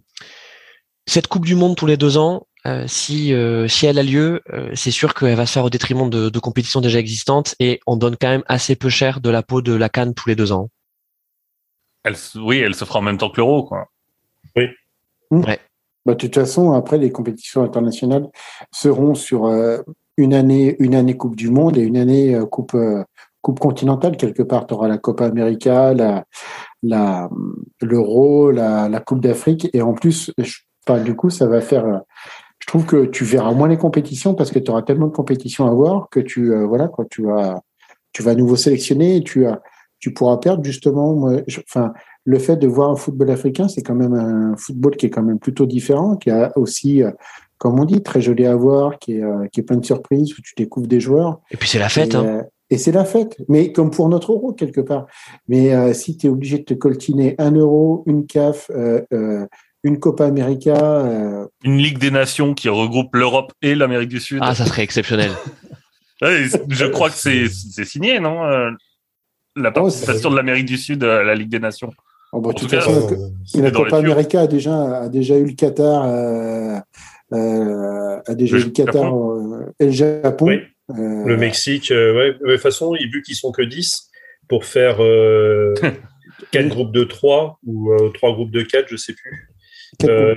cette 1.05 1.27
Coupe 1.27 1.45
du 1.45 1.53
Monde 1.53 1.75
tous 1.75 1.85
les 1.85 1.97
deux 1.97 2.17
ans, 2.17 2.47
euh, 2.65 2.85
si 2.87 3.31
si 3.67 3.85
elle 3.85 3.99
a 3.99 4.03
lieu, 4.03 4.41
c'est 4.73 4.89
sûr 4.89 5.13
qu'elle 5.13 5.35
va 5.35 5.45
se 5.45 5.51
faire 5.51 5.65
au 5.65 5.69
détriment 5.69 6.09
de, 6.09 6.29
de 6.29 6.39
compétitions 6.39 6.81
déjà 6.81 6.97
existantes 6.97 7.53
et 7.59 7.79
on 7.85 7.95
donne 7.95 8.17
quand 8.19 8.29
même 8.29 8.43
assez 8.47 8.75
peu 8.75 8.89
cher 8.89 9.21
de 9.21 9.29
la 9.29 9.43
peau 9.43 9.61
de 9.61 9.73
la 9.73 9.89
Cannes 9.89 10.15
tous 10.15 10.27
les 10.27 10.35
deux 10.35 10.51
ans. 10.51 10.71
Elle, 12.03 12.15
oui, 12.35 12.59
elle 12.59 12.75
se 12.75 12.85
fera 12.85 12.99
en 12.99 13.03
même 13.03 13.17
temps 13.17 13.29
que 13.29 13.37
l'euro, 13.37 13.63
quoi. 13.63 13.89
Oui. 14.55 14.67
Mmh. 15.29 15.43
Ouais. 15.45 15.59
Bah, 16.05 16.13
de 16.13 16.17
toute 16.17 16.33
façon, 16.33 16.73
après, 16.73 16.97
les 16.97 17.11
compétitions 17.11 17.63
internationales 17.63 18.27
seront 18.71 19.13
sur 19.13 19.45
euh, 19.45 19.79
une 20.17 20.33
année, 20.33 20.75
une 20.79 20.95
année 20.95 21.15
Coupe 21.15 21.35
du 21.35 21.49
Monde 21.49 21.77
et 21.77 21.81
une 21.81 21.97
année 21.97 22.35
euh, 22.35 22.45
Coupe 22.45 22.73
euh, 22.73 23.03
Coupe 23.41 23.59
continentale 23.59 24.17
quelque 24.17 24.43
part. 24.43 24.67
Tu 24.67 24.73
auras 24.73 24.87
la 24.87 24.97
Copa 24.97 25.25
América, 25.25 25.93
la, 25.93 26.25
la 26.83 27.29
l'Euro, 27.81 28.51
la, 28.51 28.89
la 28.89 28.99
Coupe 28.99 29.21
d'Afrique 29.21 29.69
et 29.73 29.81
en 29.81 29.93
plus, 29.93 30.31
je, 30.37 30.59
enfin, 30.87 31.01
du 31.01 31.15
coup, 31.15 31.29
ça 31.29 31.47
va 31.47 31.61
faire. 31.61 32.01
Je 32.59 32.67
trouve 32.67 32.85
que 32.85 33.05
tu 33.05 33.23
verras 33.23 33.53
moins 33.53 33.67
les 33.67 33.77
compétitions 33.77 34.35
parce 34.35 34.51
que 34.51 34.59
tu 34.59 34.69
auras 34.69 34.83
tellement 34.83 35.07
de 35.07 35.15
compétitions 35.15 35.67
à 35.67 35.71
voir 35.71 36.07
que 36.11 36.19
tu 36.19 36.53
voilà 36.65 36.87
quoi, 36.87 37.05
tu 37.09 37.23
vas 37.23 37.59
tu 38.13 38.21
vas 38.21 38.31
à 38.31 38.35
nouveau 38.35 38.55
sélectionner 38.55 39.17
et 39.17 39.23
tu 39.23 39.47
as 39.47 39.59
tu 40.01 40.11
pourras 40.11 40.37
perdre 40.37 40.65
justement. 40.65 41.13
Moi, 41.13 41.41
je, 41.47 41.61
enfin, 41.61 41.93
le 42.25 42.39
fait 42.39 42.57
de 42.57 42.67
voir 42.67 42.89
un 42.89 42.95
football 42.95 43.29
africain, 43.29 43.67
c'est 43.67 43.83
quand 43.83 43.95
même 43.95 44.13
un 44.13 44.57
football 44.57 44.97
qui 44.97 45.05
est 45.05 45.09
quand 45.09 45.23
même 45.23 45.39
plutôt 45.39 45.65
différent, 45.65 46.17
qui 46.17 46.31
a 46.31 46.51
aussi, 46.57 47.03
euh, 47.03 47.11
comme 47.57 47.79
on 47.79 47.85
dit, 47.85 48.01
très 48.01 48.19
joli 48.19 48.45
à 48.45 48.55
voir, 48.55 48.97
qui 48.99 49.13
est, 49.13 49.23
euh, 49.23 49.47
qui 49.53 49.59
est 49.61 49.63
plein 49.63 49.77
de 49.77 49.85
surprises 49.85 50.33
où 50.37 50.41
tu 50.41 50.53
découvres 50.57 50.87
des 50.87 50.99
joueurs. 50.99 51.39
Et 51.51 51.57
puis 51.57 51.69
c'est 51.69 51.79
la 51.79 51.87
fête. 51.87 52.15
Et, 52.15 52.17
hein. 52.17 52.25
euh, 52.25 52.43
et 52.71 52.77
c'est 52.77 52.91
la 52.91 53.05
fête, 53.05 53.37
mais 53.47 53.71
comme 53.71 53.91
pour 53.91 54.09
notre 54.09 54.31
euro 54.31 54.53
quelque 54.53 54.81
part. 54.81 55.05
Mais 55.47 55.73
euh, 55.73 55.93
si 55.93 56.17
tu 56.17 56.27
es 56.27 56.29
obligé 56.29 56.57
de 56.57 56.63
te 56.63 56.73
coltiner 56.73 57.35
un 57.37 57.51
euro, 57.51 58.03
une 58.07 58.25
CAF, 58.25 58.71
une 59.83 59.99
Copa 59.99 60.25
América, 60.25 61.47
une 61.63 61.77
Ligue 61.77 61.97
des 61.97 62.11
Nations 62.11 62.53
qui 62.53 62.69
regroupe 62.69 63.15
l'Europe 63.15 63.51
et 63.61 63.75
l'Amérique 63.75 64.09
du 64.09 64.19
Sud. 64.19 64.39
Ah, 64.41 64.55
ça 64.55 64.65
serait 64.65 64.83
exceptionnel. 64.83 65.31
je 66.21 66.85
crois 66.85 67.09
que 67.09 67.15
c'est 67.15 67.49
signé, 67.83 68.19
non 68.19 68.39
la 69.55 69.71
participation 69.71 70.29
oh, 70.29 70.31
de 70.31 70.37
l'Amérique 70.37 70.65
du 70.65 70.77
Sud 70.77 71.03
à 71.03 71.23
la 71.23 71.35
Ligue 71.35 71.49
des 71.49 71.59
Nations. 71.59 71.91
Oh, 72.33 72.39
bah, 72.39 72.49
en 72.49 72.53
tout 72.53 72.67
cas, 72.67 72.81
façon, 72.81 73.31
la, 73.55 73.61
la 73.61 73.71
Copa 73.71 73.97
América 73.97 74.41
a 74.41 74.47
déjà, 74.47 75.01
a 75.01 75.09
déjà 75.09 75.37
eu 75.37 75.45
le 75.45 75.53
Qatar, 75.53 76.05
euh, 76.05 76.79
euh, 77.33 78.19
a 78.25 78.35
déjà 78.35 78.55
le 78.55 78.63
eu 78.63 78.65
le 78.65 78.71
Qatar 78.71 79.13
euh, 79.13 79.73
et 79.79 79.85
le 79.85 79.91
Japon. 79.91 80.45
Oui. 80.45 80.59
Euh, 80.91 81.25
le 81.25 81.37
Mexique, 81.37 81.89
ouais. 81.91 82.33
De 82.33 82.51
toute 82.51 82.61
façon, 82.61 82.93
vu 82.93 83.21
qu'ils 83.21 83.35
sont 83.35 83.51
que 83.51 83.61
10 83.61 84.09
pour 84.47 84.65
faire 84.65 84.97
4 86.51 86.67
groupes 86.67 86.93
de 86.93 87.03
3 87.03 87.59
ou 87.65 87.91
3 88.13 88.33
groupes 88.33 88.51
de 88.51 88.61
4, 88.61 88.87
je 88.89 88.95
sais 88.95 89.13
plus. 89.13 89.49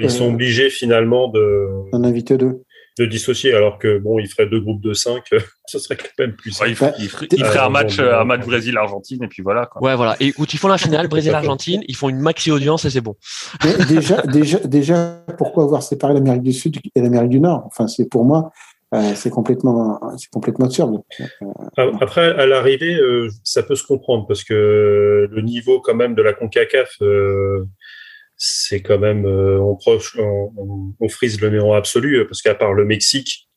Ils 0.01 0.11
sont 0.11 0.33
obligés 0.33 0.71
finalement 0.71 1.29
de. 1.29 1.69
En 1.93 2.03
inviter 2.03 2.37
deux 2.37 2.63
de 2.99 3.07
dissocier, 3.07 3.55
alors 3.55 3.79
que 3.79 3.99
bon, 3.99 4.19
il 4.19 4.29
ferait 4.29 4.47
deux 4.47 4.61
groupes 4.61 4.81
de 4.81 4.93
5, 4.93 5.25
ce 5.67 5.79
serait 5.79 5.97
quand 5.97 6.07
même 6.19 6.37
plus 6.37 6.59
ouais, 6.61 6.71
il, 6.71 6.77
ferait, 6.77 6.95
il, 6.99 7.09
ferait, 7.09 7.27
il 7.33 7.45
ferait 7.45 7.59
un 7.59 7.69
match, 7.69 7.97
bon, 7.97 8.05
un 8.05 8.25
match 8.25 8.47
Brésil-Argentine, 8.47 9.25
et 9.25 9.29
puis 9.29 9.43
voilà. 9.43 9.67
Quoi. 9.67 9.83
Ouais, 9.83 9.97
voilà. 9.97 10.17
Et 10.21 10.33
où 10.39 10.45
ils 10.45 10.59
font 10.59 10.69
la 10.69 10.79
finale, 10.79 11.09
Brésil-Argentine, 11.15 11.83
ils 11.89 11.97
font 11.97 12.09
une 12.09 12.21
maxi 12.21 12.51
audience 12.51 12.85
et 12.85 12.91
c'est 12.91 13.01
bon. 13.01 13.17
Mais 13.65 13.85
déjà, 13.87 14.23
déjà, 14.23 14.59
déjà, 14.61 15.25
pourquoi 15.39 15.65
avoir 15.65 15.83
séparé 15.83 16.15
l'Amérique 16.15 16.43
du 16.43 16.53
Sud 16.53 16.79
et 16.95 17.01
l'Amérique 17.01 17.31
du 17.31 17.41
Nord? 17.41 17.65
Enfin, 17.67 17.89
c'est 17.89 18.09
pour 18.09 18.25
moi, 18.25 18.53
euh, 18.95 19.13
c'est 19.17 19.31
complètement, 19.31 20.01
c'est 20.17 20.31
complètement 20.31 20.67
absurde. 20.67 21.03
Euh, 21.79 21.93
Après, 22.01 22.33
à 22.39 22.47
l'arrivée, 22.47 22.95
euh, 22.95 23.29
ça 23.43 23.63
peut 23.65 23.75
se 23.75 23.85
comprendre 23.85 24.27
parce 24.27 24.45
que 24.45 25.29
le 25.31 25.43
niveau 25.43 25.81
quand 25.81 25.95
même 25.95 26.15
de 26.15 26.23
la 26.23 26.33
Concacaf. 26.33 26.97
Euh, 28.35 28.37
c'est 28.37 28.83
quand 28.83 28.99
même 28.99 29.27
euh, 29.27 29.59
on, 29.61 29.77
proche, 29.77 30.17
on, 30.19 30.93
on, 30.99 31.09
frise 31.09 31.41
le 31.41 31.51
néant 31.51 31.73
absolu 31.73 32.27
parce 32.27 32.43
qu'à 32.43 32.55
part 32.55 32.73
le 32.73 32.85
Mexique 32.85 33.49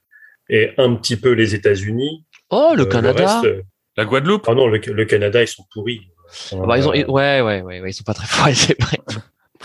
et 0.49 0.71
un 0.77 0.95
petit 0.95 1.17
peu 1.17 1.31
les 1.31 1.55
États-Unis. 1.55 2.25
Oh, 2.49 2.73
le 2.75 2.83
euh, 2.83 2.85
Canada. 2.85 3.41
Le 3.43 3.49
reste, 3.49 3.65
la 3.97 4.05
Guadeloupe. 4.05 4.45
Ah 4.47 4.53
non, 4.53 4.67
le, 4.67 4.77
le, 4.77 5.05
Canada, 5.05 5.41
ils 5.41 5.47
sont 5.47 5.65
pourris. 5.73 6.01
Ah 6.51 6.65
bah, 6.65 6.77
ils 6.77 6.87
ont, 6.87 6.91
ouais, 6.91 7.05
ouais, 7.41 7.41
ouais, 7.41 7.81
ouais, 7.81 7.89
ils 7.89 7.93
sont 7.93 8.03
pas 8.03 8.13
très 8.13 8.27
forts, 8.27 8.47
c'est 8.53 8.79
vrai. 8.81 8.97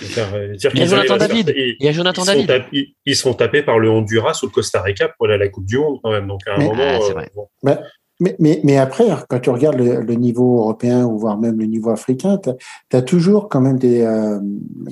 Il 0.01 0.79
y 0.79 0.83
a 0.83 0.87
Jonathan 0.87 1.16
David. 1.18 1.53
Il 1.55 1.85
y 1.85 1.88
a 1.88 1.92
Jonathan 1.92 2.25
David. 2.25 2.64
Ils 3.05 3.16
sont 3.16 3.35
tapés 3.35 3.62
par 3.62 3.79
le 3.79 3.90
Honduras 3.90 4.40
ou 4.42 4.46
le 4.46 4.51
Costa 4.51 4.81
Rica 4.81 5.09
pour 5.09 5.27
aller 5.27 5.35
à 5.35 5.38
la 5.38 5.48
Coupe 5.48 5.66
du 5.66 5.79
Monde 5.79 5.98
quand 6.03 6.11
même. 6.11 6.27
Donc 6.27 6.40
à 6.46 6.55
un 6.55 6.59
mais, 6.59 6.64
moment. 6.64 7.79
Mais, 8.20 8.61
mais, 8.62 8.77
après, 8.77 9.07
quand 9.29 9.40
tu 9.40 9.51
regardes 9.51 9.79
le, 9.79 10.01
le, 10.01 10.14
niveau 10.14 10.59
européen 10.59 11.05
ou 11.05 11.18
voire 11.18 11.38
même 11.38 11.59
le 11.59 11.66
niveau 11.66 11.90
africain, 11.90 12.38
tu 12.38 12.96
as, 12.96 13.03
toujours 13.03 13.48
quand 13.48 13.61
même 13.61 13.79
des, 13.79 14.03
euh, 14.03 14.38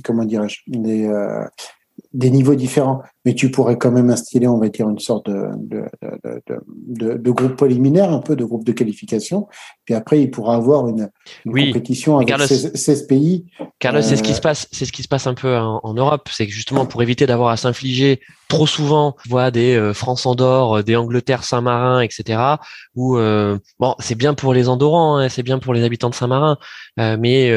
comment 0.02 0.24
dirais-je, 0.24 0.62
des, 0.66 1.06
euh, 1.06 1.44
des 2.12 2.30
niveaux 2.30 2.54
différents. 2.54 3.02
Mais 3.24 3.34
tu 3.34 3.50
pourrais 3.50 3.76
quand 3.76 3.90
même 3.90 4.10
instiller, 4.10 4.48
on 4.48 4.58
va 4.58 4.68
dire, 4.68 4.88
une 4.88 4.98
sorte 4.98 5.26
de, 5.28 5.48
de, 5.56 5.84
de, 6.24 6.60
de, 6.88 7.14
de 7.14 7.30
groupe 7.30 7.54
préliminaire, 7.56 8.10
un 8.10 8.20
peu 8.20 8.34
de 8.34 8.44
groupe 8.44 8.64
de 8.64 8.72
qualification. 8.72 9.46
Puis 9.84 9.94
après, 9.94 10.22
il 10.22 10.30
pourra 10.30 10.54
avoir 10.54 10.88
une, 10.88 11.10
une 11.44 11.52
oui. 11.52 11.66
compétition 11.66 12.16
avec 12.16 12.28
Carlos, 12.28 12.46
16, 12.46 12.72
16, 12.74 13.06
pays. 13.06 13.44
Carlos, 13.78 14.00
euh... 14.00 14.02
c'est 14.02 14.16
ce 14.16 14.22
qui 14.22 14.34
se 14.34 14.40
passe, 14.40 14.66
c'est 14.72 14.86
ce 14.86 14.92
qui 14.92 15.02
se 15.02 15.08
passe 15.08 15.26
un 15.26 15.34
peu 15.34 15.56
en, 15.56 15.80
en 15.82 15.94
Europe. 15.94 16.28
C'est 16.32 16.46
que 16.46 16.52
justement 16.52 16.86
pour 16.86 17.02
éviter 17.02 17.26
d'avoir 17.26 17.50
à 17.50 17.56
s'infliger 17.56 18.20
trop 18.48 18.66
souvent, 18.66 19.16
voit 19.28 19.50
des 19.50 19.76
euh, 19.76 19.94
France 19.94 20.26
Andorre, 20.26 20.82
des 20.82 20.96
Angleterre 20.96 21.44
Saint-Marin, 21.44 22.00
etc. 22.00 22.40
Où 22.94 23.16
euh, 23.16 23.58
bon, 23.78 23.94
c'est 24.00 24.16
bien 24.16 24.34
pour 24.34 24.52
les 24.52 24.68
Andorrans, 24.68 25.18
hein, 25.18 25.28
c'est 25.28 25.42
bien 25.42 25.58
pour 25.58 25.72
les 25.72 25.84
habitants 25.84 26.10
de 26.10 26.14
Saint-Marin, 26.14 26.58
euh, 26.98 27.16
mais 27.18 27.52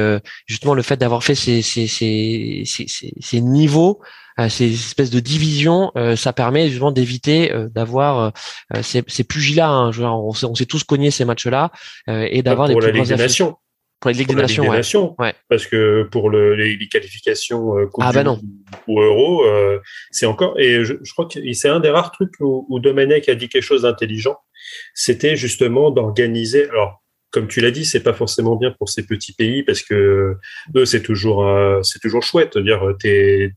justement 0.45 0.73
le 0.73 0.81
fait 0.83 0.97
d'avoir 0.97 1.23
fait 1.23 1.35
ces, 1.35 1.61
ces, 1.61 1.87
ces, 1.87 2.63
ces, 2.65 2.85
ces 3.19 3.41
niveaux 3.41 3.99
euh, 4.39 4.49
ces 4.49 4.73
espèces 4.73 5.09
de 5.09 5.19
divisions, 5.19 5.91
euh, 5.95 6.15
ça 6.15 6.33
permet 6.33 6.69
justement 6.69 6.91
d'éviter 6.91 7.51
euh, 7.51 7.69
d'avoir 7.69 8.31
ces, 8.81 9.03
ces 9.07 9.23
pugilats. 9.23 9.69
Hein, 9.69 9.91
genre, 9.91 10.25
on 10.25 10.33
s'est 10.33 10.45
on 10.45 10.53
tous 10.53 10.83
cogné 10.83 11.11
ces 11.11 11.25
matchs-là 11.25 11.71
et 12.07 12.41
d'avoir 12.41 12.67
des 12.67 12.73
pour 12.73 12.81
plus 12.81 12.91
la 12.91 12.99
Ligue 12.99 13.07
des 13.07 13.15
Nations. 13.15 13.57
Pour 14.03 14.11
la 14.11 14.17
Ligue 14.17 14.27
des 14.27 14.35
Nations, 14.35 14.63
ouais. 14.63 14.75
Nations 14.75 15.15
ouais. 15.17 15.33
Parce 15.47 15.65
que 15.65 16.03
pour 16.11 16.29
le, 16.29 16.55
les, 16.55 16.75
les, 16.75 16.87
qualifications 16.89 17.77
euh, 17.77 17.85
ah 18.01 18.11
bah 18.11 18.23
non. 18.23 18.37
ou 18.85 19.01
Euro, 19.01 19.45
euh, 19.45 19.79
c'est 20.11 20.25
encore. 20.25 20.59
Et 20.59 20.83
je, 20.83 20.95
je 21.01 21.13
crois 21.13 21.25
que 21.25 21.39
c'est 21.53 21.69
un 21.69 21.79
des 21.79 21.89
rares 21.89 22.11
trucs 22.11 22.33
où, 22.41 22.65
où 22.69 22.81
Domenech 22.81 23.29
a 23.29 23.35
dit 23.35 23.47
quelque 23.47 23.63
chose 23.63 23.83
d'intelligent. 23.83 24.35
C'était 24.93 25.37
justement 25.37 25.89
d'organiser. 25.89 26.67
Alors, 26.69 27.01
comme 27.31 27.47
tu 27.47 27.61
l'as 27.61 27.71
dit, 27.71 27.85
c'est 27.85 28.03
pas 28.03 28.11
forcément 28.11 28.57
bien 28.57 28.71
pour 28.77 28.89
ces 28.89 29.05
petits 29.05 29.31
pays 29.31 29.63
parce 29.63 29.81
que 29.81 30.35
eux, 30.75 30.85
c'est 30.85 31.01
toujours, 31.01 31.47
euh, 31.47 31.81
c'est 31.81 31.99
toujours 31.99 32.23
chouette. 32.23 32.57
Dire, 32.57 32.81
t'es 32.99 33.53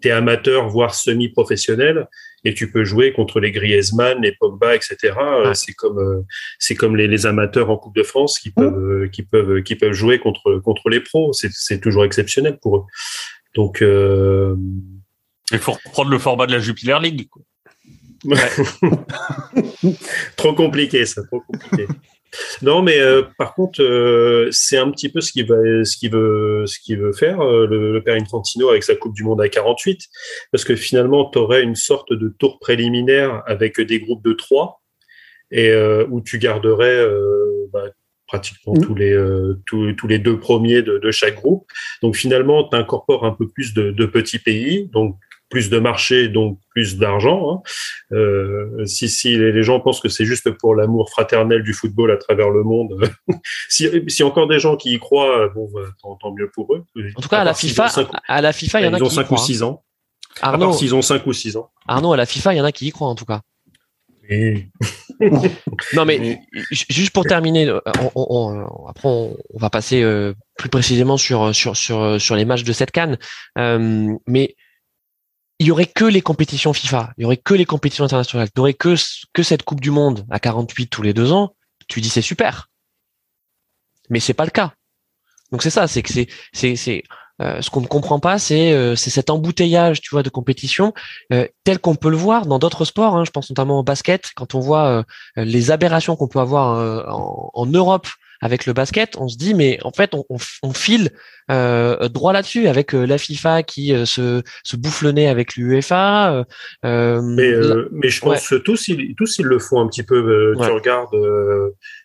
tu 0.00 0.08
es 0.08 0.10
amateur, 0.10 0.68
voire 0.68 0.94
semi-professionnel, 0.94 2.08
et 2.44 2.54
tu 2.54 2.70
peux 2.70 2.84
jouer 2.84 3.12
contre 3.12 3.40
les 3.40 3.52
Griezmann, 3.52 4.20
les 4.22 4.32
Pogba, 4.32 4.74
etc. 4.74 4.96
Ouais. 5.16 5.54
C'est 5.54 5.72
comme 5.72 5.98
euh, 5.98 6.22
c'est 6.58 6.74
comme 6.74 6.96
les, 6.96 7.08
les, 7.08 7.26
amateurs 7.26 7.70
en 7.70 7.78
Coupe 7.78 7.96
de 7.96 8.02
France 8.02 8.38
qui 8.38 8.50
peuvent 8.50 9.04
mmh. 9.04 9.10
qui 9.10 9.22
peuvent 9.22 9.62
qui 9.62 9.76
peuvent 9.76 9.92
jouer 9.92 10.18
contre 10.18 10.60
contre 10.62 10.90
les 10.90 11.00
pros. 11.00 11.32
C'est 11.32 11.80
toujours 11.80 12.04
exceptionnel 12.04 12.58
pour 12.60 12.76
eux. 12.76 12.84
Donc 13.54 13.82
euh... 13.82 14.56
il 15.52 15.58
faut 15.58 15.72
reprendre 15.72 16.10
le 16.10 16.18
format 16.18 16.46
de 16.46 16.52
la 16.52 16.58
Jupiler 16.58 16.98
League. 17.00 17.28
Quoi. 17.30 17.42
Ouais. 18.24 19.92
trop 20.36 20.54
compliqué 20.54 21.06
ça, 21.06 21.22
trop 21.24 21.40
compliqué. 21.40 21.86
Non, 22.62 22.82
mais 22.82 23.00
euh, 23.00 23.22
par 23.38 23.54
contre, 23.54 23.82
euh, 23.82 24.48
c'est 24.50 24.76
un 24.76 24.90
petit 24.90 25.08
peu 25.08 25.20
ce 25.20 25.32
qu'il 25.32 25.46
va, 25.46 25.56
ce 25.84 25.96
qu'il 25.96 26.10
veut, 26.10 26.64
ce 26.66 26.78
qu'il 26.78 26.98
veut 26.98 27.12
faire 27.12 27.40
euh, 27.40 27.66
le, 27.66 27.92
le, 27.92 28.02
père 28.02 28.20
Infantino 28.20 28.68
avec 28.68 28.82
sa 28.82 28.94
Coupe 28.94 29.14
du 29.14 29.24
Monde 29.24 29.40
à 29.40 29.48
48, 29.48 30.08
parce 30.52 30.64
que 30.64 30.76
finalement, 30.76 31.30
tu 31.30 31.38
aurais 31.38 31.62
une 31.62 31.74
sorte 31.74 32.12
de 32.12 32.28
tour 32.28 32.58
préliminaire 32.58 33.42
avec 33.46 33.80
des 33.80 34.00
groupes 34.00 34.24
de 34.24 34.32
trois 34.32 34.82
et 35.50 35.72
où 36.10 36.20
tu 36.20 36.38
garderais 36.38 37.06
bah, 37.72 37.84
pratiquement 38.26 38.72
mmh. 38.72 38.80
tous 38.80 38.94
les 38.94 39.16
tous, 39.66 39.92
tous, 39.92 40.08
les 40.08 40.18
deux 40.18 40.40
premiers 40.40 40.82
de, 40.82 40.98
de 40.98 41.10
chaque 41.12 41.36
groupe. 41.36 41.66
Donc 42.02 42.16
finalement, 42.16 42.68
tu 42.68 42.76
incorpores 42.76 43.24
un 43.24 43.32
peu 43.32 43.48
plus 43.48 43.72
de, 43.72 43.92
de 43.92 44.06
petits 44.06 44.40
pays, 44.40 44.88
donc 44.92 45.16
plus 45.50 45.70
de 45.70 45.78
marché, 45.78 46.28
donc 46.28 46.58
plus 46.70 46.98
d'argent. 46.98 47.50
Hein. 47.50 48.16
Euh, 48.16 48.84
si, 48.86 49.08
si 49.08 49.36
les 49.36 49.62
gens 49.62 49.80
pensent 49.80 50.00
que 50.00 50.08
c'est 50.08 50.24
juste 50.24 50.50
pour 50.50 50.74
l'amour 50.74 51.10
fraternel 51.10 51.62
du 51.62 51.72
football 51.72 52.10
à 52.10 52.16
travers 52.16 52.50
le 52.50 52.62
monde, 52.62 53.00
si, 53.68 53.88
si 54.08 54.22
encore 54.22 54.48
des 54.48 54.58
gens 54.58 54.76
qui 54.76 54.94
y 54.94 54.98
croient, 54.98 55.48
bon, 55.54 55.70
bah, 55.72 55.82
tant, 56.20 56.32
mieux 56.32 56.50
pour 56.52 56.74
eux. 56.74 56.84
En 57.16 57.20
tout 57.20 57.28
cas, 57.28 57.40
à, 57.40 57.44
la 57.44 57.54
FIFA, 57.54 57.88
à 58.26 58.40
la 58.40 58.52
FIFA, 58.52 58.80
il 58.80 58.84
y 58.84 58.88
en 58.88 58.94
a 58.94 58.98
ils 58.98 59.04
ont 59.04 59.08
qui 59.08 59.14
5 59.14 59.30
ou 59.30 59.36
6 59.36 59.62
ans. 59.62 59.84
Arnaud, 60.40 60.72
s'ils 60.72 60.94
ont 60.94 61.02
5 61.02 61.26
ou 61.26 61.32
6 61.32 61.56
ans. 61.56 61.70
Arnaud, 61.86 62.12
à 62.12 62.16
la 62.16 62.26
FIFA, 62.26 62.54
il 62.54 62.56
y 62.56 62.60
en 62.60 62.64
a 62.64 62.72
qui 62.72 62.86
y 62.86 62.90
croient 62.90 63.08
en 63.08 63.14
tout 63.14 63.24
cas. 63.24 63.42
non 65.92 66.04
mais 66.06 66.40
juste 66.70 67.10
pour 67.10 67.24
terminer, 67.24 67.68
euh, 67.68 67.80
on, 68.14 68.86
après 68.88 69.06
on, 69.08 69.36
va 69.54 69.68
passer 69.68 70.02
euh, 70.02 70.32
plus 70.56 70.70
précisément 70.70 71.18
sur 71.18 71.54
sur 71.54 71.76
sur 71.76 72.18
sur 72.18 72.34
les 72.34 72.46
matchs 72.46 72.64
de 72.64 72.72
cette 72.72 72.90
canne, 72.90 73.18
euh, 73.58 74.14
mais 74.26 74.56
il 75.58 75.66
y 75.66 75.70
aurait 75.70 75.86
que 75.86 76.04
les 76.04 76.20
compétitions 76.20 76.72
FIFA, 76.72 77.12
il 77.16 77.22
y 77.22 77.24
aurait 77.24 77.36
que 77.36 77.54
les 77.54 77.64
compétitions 77.64 78.04
internationales, 78.04 78.48
il 78.54 78.58
y 78.58 78.60
aurait 78.60 78.74
que 78.74 78.94
que 79.32 79.42
cette 79.42 79.62
Coupe 79.62 79.80
du 79.80 79.90
Monde 79.90 80.26
à 80.30 80.40
48 80.40 80.88
tous 80.88 81.02
les 81.02 81.12
deux 81.12 81.32
ans. 81.32 81.54
Tu 81.88 82.00
dis 82.00 82.08
c'est 82.08 82.22
super, 82.22 82.70
mais 84.10 84.20
c'est 84.20 84.34
pas 84.34 84.44
le 84.44 84.50
cas. 84.50 84.74
Donc 85.52 85.62
c'est 85.62 85.70
ça, 85.70 85.86
c'est 85.86 86.02
que 86.02 86.12
c'est 86.12 86.28
c'est 86.52 86.76
c'est 86.76 87.04
euh, 87.42 87.60
ce 87.60 87.70
qu'on 87.70 87.80
ne 87.80 87.86
comprend 87.86 88.20
pas, 88.20 88.38
c'est 88.38 88.72
euh, 88.72 88.94
cet 88.94 89.28
embouteillage, 89.28 90.00
tu 90.00 90.10
vois, 90.10 90.22
de 90.22 90.28
compétition 90.28 90.92
euh, 91.32 91.48
tel 91.64 91.80
qu'on 91.80 91.96
peut 91.96 92.10
le 92.10 92.16
voir 92.16 92.46
dans 92.46 92.58
d'autres 92.58 92.84
sports. 92.84 93.16
Hein, 93.16 93.24
je 93.24 93.30
pense 93.30 93.50
notamment 93.50 93.80
au 93.80 93.82
basket, 93.82 94.30
quand 94.36 94.54
on 94.54 94.60
voit 94.60 95.04
les 95.36 95.70
aberrations 95.70 96.16
qu'on 96.16 96.28
peut 96.28 96.38
avoir 96.40 97.08
en, 97.08 97.66
Europe 97.66 98.06
avec 98.40 98.66
le 98.66 98.72
basket, 98.72 99.16
on 99.16 99.28
se 99.28 99.36
dit 99.36 99.54
mais 99.54 99.78
en 99.82 99.92
fait 99.92 100.14
on, 100.14 100.24
on, 100.62 100.72
file 100.72 101.10
droit 101.48 102.32
là-dessus 102.32 102.68
avec 102.68 102.92
la 102.92 103.18
FIFA 103.18 103.62
qui 103.62 103.88
se, 104.06 104.42
se 104.62 104.76
bouffe 104.76 105.02
le 105.02 105.12
nez 105.12 105.28
avec 105.28 105.56
l'UEFA. 105.56 106.44
mais, 106.82 107.52
mais 107.92 108.08
je 108.08 108.20
pense 108.20 108.48
que 108.48 108.56
tous 108.56 108.88
ils, 108.88 109.14
tous 109.16 109.38
ils 109.38 109.46
le 109.46 109.58
font 109.58 109.80
un 109.80 109.88
petit 109.88 110.02
peu. 110.02 110.54
Tu 110.60 110.70
regardes, 110.70 111.14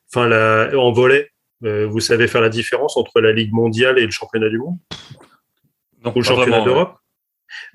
enfin 0.07 0.27
la 0.27 0.71
en 0.77 0.91
volet 0.91 1.31
euh, 1.65 1.87
vous 1.87 1.99
savez 1.99 2.27
faire 2.27 2.41
la 2.41 2.49
différence 2.49 2.95
entre 2.95 3.19
la 3.19 3.31
Ligue 3.31 3.51
mondiale 3.51 3.99
et 3.99 4.05
le 4.05 4.11
championnat 4.11 4.49
du 4.49 4.57
monde? 4.57 4.77
Non, 6.03 6.13
Ou 6.15 6.19
le 6.19 6.23
championnat 6.23 6.61
d'Europe? 6.61 6.95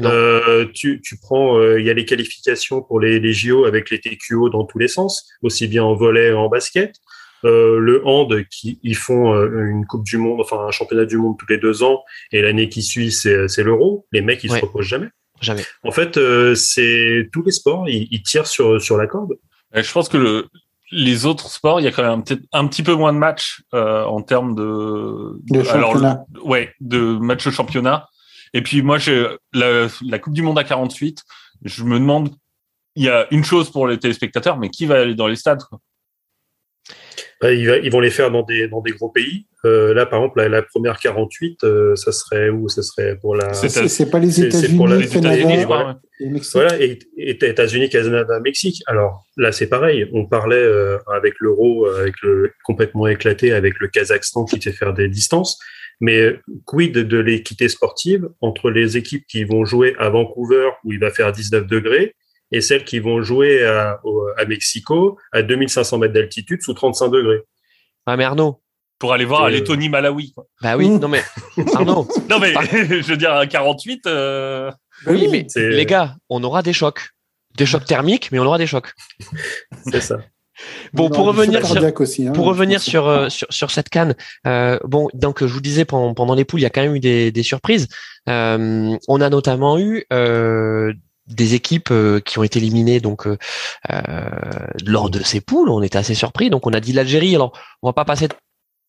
Euh, 0.00 0.66
tu, 0.72 1.00
tu, 1.02 1.18
prends, 1.18 1.58
euh, 1.58 1.80
il 1.80 1.86
y 1.86 1.90
a 1.90 1.94
les 1.94 2.04
qualifications 2.04 2.80
pour 2.80 3.00
les, 3.00 3.20
les, 3.20 3.32
JO 3.32 3.64
avec 3.64 3.90
les 3.90 4.00
TQO 4.00 4.48
dans 4.48 4.64
tous 4.64 4.78
les 4.78 4.88
sens, 4.88 5.28
aussi 5.42 5.66
bien 5.66 5.82
en 5.82 5.94
volet 5.94 6.32
en 6.32 6.48
basket. 6.48 6.94
Euh, 7.44 7.78
le 7.78 8.06
hand, 8.06 8.34
qui 8.50 8.78
ils 8.82 8.96
font 8.96 9.34
euh, 9.34 9.66
une 9.66 9.86
Coupe 9.86 10.04
du 10.04 10.16
Monde, 10.16 10.40
enfin 10.40 10.66
un 10.66 10.70
championnat 10.70 11.04
du 11.04 11.18
monde 11.18 11.36
tous 11.38 11.46
les 11.48 11.58
deux 11.58 11.82
ans, 11.82 12.02
et 12.32 12.40
l'année 12.40 12.68
qui 12.68 12.82
suit 12.82 13.12
c'est 13.12 13.62
l'Euro. 13.62 14.06
Les 14.12 14.22
mecs 14.22 14.42
ils 14.44 14.50
se 14.50 14.60
reposent 14.60 14.86
jamais. 14.86 15.08
Jamais. 15.40 15.64
En 15.82 15.90
fait, 15.90 16.18
c'est 16.54 17.28
tous 17.32 17.42
les 17.42 17.50
sports, 17.52 17.88
ils, 17.88 18.08
ils, 18.10 18.22
tirent 18.22 18.46
sur 18.46 18.80
sur 18.80 18.96
la 18.96 19.06
corde. 19.06 19.34
je 19.74 19.92
pense 19.92 20.08
que 20.08 20.16
le, 20.16 20.46
les 20.94 21.26
autres 21.26 21.50
sports, 21.50 21.80
il 21.80 21.84
y 21.84 21.86
a 21.86 21.92
quand 21.92 22.08
même 22.08 22.22
peut-être 22.22 22.42
un 22.52 22.66
petit 22.66 22.82
peu 22.82 22.94
moins 22.94 23.12
de 23.12 23.18
matchs 23.18 23.62
euh, 23.74 24.04
en 24.04 24.22
termes 24.22 24.54
de, 24.54 25.38
de 25.50 25.62
championnat. 25.62 26.24
ouais, 26.44 26.72
de 26.80 27.18
matchs 27.18 27.50
championnat. 27.50 28.08
Et 28.52 28.62
puis 28.62 28.82
moi, 28.82 28.98
j'ai 28.98 29.26
la, 29.52 29.88
la, 30.06 30.18
Coupe 30.18 30.34
du 30.34 30.42
Monde 30.42 30.58
à 30.58 30.64
48. 30.64 31.22
Je 31.64 31.84
me 31.84 31.98
demande, 31.98 32.30
il 32.94 33.04
y 33.04 33.08
a 33.08 33.26
une 33.32 33.44
chose 33.44 33.70
pour 33.70 33.88
les 33.88 33.98
téléspectateurs, 33.98 34.56
mais 34.56 34.70
qui 34.70 34.86
va 34.86 35.00
aller 35.00 35.14
dans 35.14 35.26
les 35.26 35.36
stades 35.36 35.62
quoi? 35.64 35.80
Ils 37.52 37.90
vont 37.90 38.00
les 38.00 38.10
faire 38.10 38.30
dans 38.30 38.42
des, 38.42 38.68
dans 38.68 38.80
des 38.80 38.92
gros 38.92 39.10
pays. 39.10 39.46
Euh, 39.64 39.94
là, 39.94 40.06
par 40.06 40.20
exemple, 40.20 40.42
la, 40.42 40.62
première 40.62 40.98
48, 40.98 41.64
euh, 41.64 41.96
ça 41.96 42.12
serait 42.12 42.50
où? 42.50 42.68
Ça 42.68 42.82
serait 42.82 43.16
pour 43.16 43.34
la. 43.34 43.52
C'est 43.54 44.10
pas 44.10 44.18
les 44.18 44.42
États-Unis, 44.42 44.86
les 44.98 45.08
Canada, 45.08 45.64
voilà. 45.66 46.00
et 46.20 46.28
Mexique. 46.28 46.52
Voilà, 46.54 46.80
et, 46.80 46.98
États-Unis, 47.16 47.88
Canada, 47.88 48.40
Mexique. 48.40 48.82
Alors 48.86 49.24
là, 49.36 49.52
c'est 49.52 49.66
pareil. 49.66 50.08
On 50.12 50.26
parlait 50.26 50.56
euh, 50.56 50.98
avec 51.12 51.34
l'euro, 51.40 51.86
avec 51.86 52.14
le 52.22 52.52
complètement 52.62 53.06
éclaté, 53.06 53.52
avec 53.52 53.80
le 53.80 53.88
Kazakhstan 53.88 54.44
qui 54.44 54.60
sait 54.60 54.72
faire 54.72 54.92
des 54.92 55.08
distances. 55.08 55.58
Mais 56.00 56.36
quid 56.66 56.92
de 56.92 57.18
l'équité 57.18 57.68
sportive 57.68 58.28
entre 58.40 58.70
les 58.70 58.96
équipes 58.96 59.24
qui 59.26 59.44
vont 59.44 59.64
jouer 59.64 59.94
à 59.98 60.10
Vancouver 60.10 60.70
où 60.84 60.92
il 60.92 60.98
va 60.98 61.10
faire 61.10 61.32
19 61.32 61.66
degrés 61.66 62.14
et 62.52 62.60
celles 62.60 62.84
qui 62.84 62.98
vont 62.98 63.22
jouer 63.22 63.64
à, 63.64 64.00
à 64.36 64.44
Mexico 64.44 65.18
à 65.32 65.42
2500 65.42 65.98
mètres 65.98 66.14
d'altitude 66.14 66.62
sous 66.62 66.74
35 66.74 67.08
degrés. 67.08 67.40
Ah 68.06 68.16
mais 68.16 68.24
Arnaud, 68.24 68.60
pour 68.98 69.12
aller 69.12 69.24
voir 69.24 69.44
euh... 69.44 69.50
Lettonie 69.50 69.88
Malawi. 69.88 70.32
Quoi. 70.32 70.46
Bah 70.62 70.76
oui, 70.76 70.88
non 70.88 71.08
mais 71.08 71.22
Arnaud. 71.74 72.08
non 72.30 72.38
mais 72.38 72.52
je 72.72 73.06
veux 73.06 73.16
dire 73.16 73.32
à 73.32 73.46
48. 73.46 74.06
Euh... 74.06 74.70
Oui, 75.06 75.28
mais 75.30 75.46
les 75.56 75.86
gars, 75.86 76.16
on 76.28 76.42
aura 76.44 76.62
des 76.62 76.72
chocs, 76.72 77.10
des 77.56 77.66
chocs 77.66 77.84
thermiques, 77.84 78.30
mais 78.32 78.38
on 78.38 78.44
aura 78.44 78.58
des 78.58 78.66
chocs. 78.66 78.92
C'est 79.90 80.00
ça. 80.00 80.18
Bon, 80.92 81.10
pour 81.10 81.26
revenir, 81.26 81.66
sur, 81.66 82.00
aussi, 82.00 82.28
hein, 82.28 82.32
pour 82.32 82.46
revenir 82.46 82.80
sur, 82.80 83.08
euh, 83.08 83.28
sur, 83.28 83.48
sur 83.50 83.72
cette 83.72 83.88
canne, 83.88 84.14
euh, 84.46 84.78
bon, 84.84 85.08
donc 85.12 85.40
je 85.40 85.52
vous 85.52 85.60
disais 85.60 85.84
pendant, 85.84 86.14
pendant 86.14 86.36
les 86.36 86.44
poules, 86.44 86.60
il 86.60 86.62
y 86.62 86.66
a 86.66 86.70
quand 86.70 86.82
même 86.82 86.94
eu 86.94 87.00
des, 87.00 87.32
des 87.32 87.42
surprises. 87.42 87.88
Euh, 88.28 88.96
on 89.08 89.20
a 89.20 89.30
notamment 89.30 89.80
eu 89.80 90.04
euh, 90.12 90.92
des 91.26 91.54
équipes 91.54 91.90
euh, 91.90 92.20
qui 92.20 92.38
ont 92.38 92.42
été 92.42 92.58
éliminées 92.58 93.00
donc 93.00 93.26
euh, 93.26 93.38
euh, 93.90 94.28
lors 94.84 95.10
de 95.10 95.22
ces 95.22 95.40
poules. 95.40 95.70
On 95.70 95.82
était 95.82 95.98
assez 95.98 96.14
surpris. 96.14 96.50
Donc 96.50 96.66
on 96.66 96.72
a 96.72 96.80
dit 96.80 96.92
l'Algérie. 96.92 97.34
Alors 97.34 97.52
on 97.82 97.88
va 97.88 97.92
pas 97.92 98.04
passer. 98.04 98.28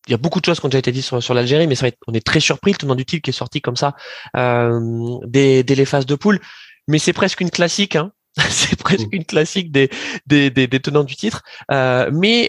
Il 0.08 0.12
y 0.12 0.14
a 0.14 0.18
beaucoup 0.18 0.40
de 0.40 0.44
choses 0.44 0.60
qui 0.60 0.66
ont 0.66 0.68
déjà 0.68 0.78
été 0.78 0.92
dites 0.92 1.20
sur, 1.20 1.34
l'Algérie, 1.34 1.66
mais 1.66 1.74
on 2.06 2.12
est 2.12 2.24
très 2.24 2.38
surpris 2.38 2.72
le 2.72 2.78
tenant 2.78 2.94
du 2.94 3.04
titre 3.04 3.22
qui 3.22 3.30
est 3.30 3.32
sorti 3.32 3.60
comme 3.60 3.74
ça 3.74 3.96
euh, 4.36 5.18
dès, 5.26 5.64
dès 5.64 5.74
les 5.74 5.84
phases 5.84 6.06
de 6.06 6.14
poule. 6.14 6.40
Mais 6.86 6.98
c'est 6.98 7.12
presque 7.12 7.40
une 7.40 7.50
classique. 7.50 7.96
Hein 7.96 8.12
c'est 8.50 8.76
presque 8.76 9.08
une 9.12 9.24
classique 9.24 9.72
des, 9.72 9.90
des, 10.26 10.50
des, 10.50 10.66
des 10.68 10.80
tenants 10.80 11.04
du 11.04 11.16
titre. 11.16 11.42
Mais 11.70 12.48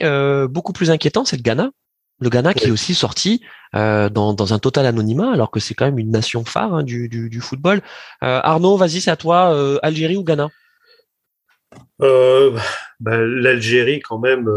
beaucoup 0.50 0.74
plus 0.74 0.92
inquiétant, 0.92 1.26
c'est 1.26 1.38
le 1.38 1.42
Ghana. 1.42 1.72
Le 2.20 2.30
Ghana 2.30 2.54
qui 2.54 2.68
est 2.68 2.72
aussi 2.72 2.96
sorti 2.96 3.42
euh, 3.76 4.10
dans, 4.10 4.34
dans, 4.34 4.54
un 4.54 4.60
total 4.60 4.86
anonymat, 4.86 5.32
alors 5.32 5.52
que 5.52 5.60
c'est 5.60 5.74
quand 5.74 5.86
même 5.86 6.00
une 6.00 6.12
nation 6.12 6.46
phare 6.46 6.74
hein, 6.74 6.84
du, 6.84 7.10
du, 7.10 7.30
du, 7.30 7.42
football. 7.42 7.82
Euh, 8.24 8.40
Arnaud, 8.44 8.78
vas-y, 8.78 9.02
c'est 9.02 9.12
à 9.12 9.18
toi, 9.18 9.54
euh, 9.54 9.78
Algérie 9.84 10.16
ou 10.16 10.24
Ghana? 10.24 10.48
Bah, 12.00 13.18
L'Algérie 13.18 14.00
quand 14.00 14.20
même 14.20 14.52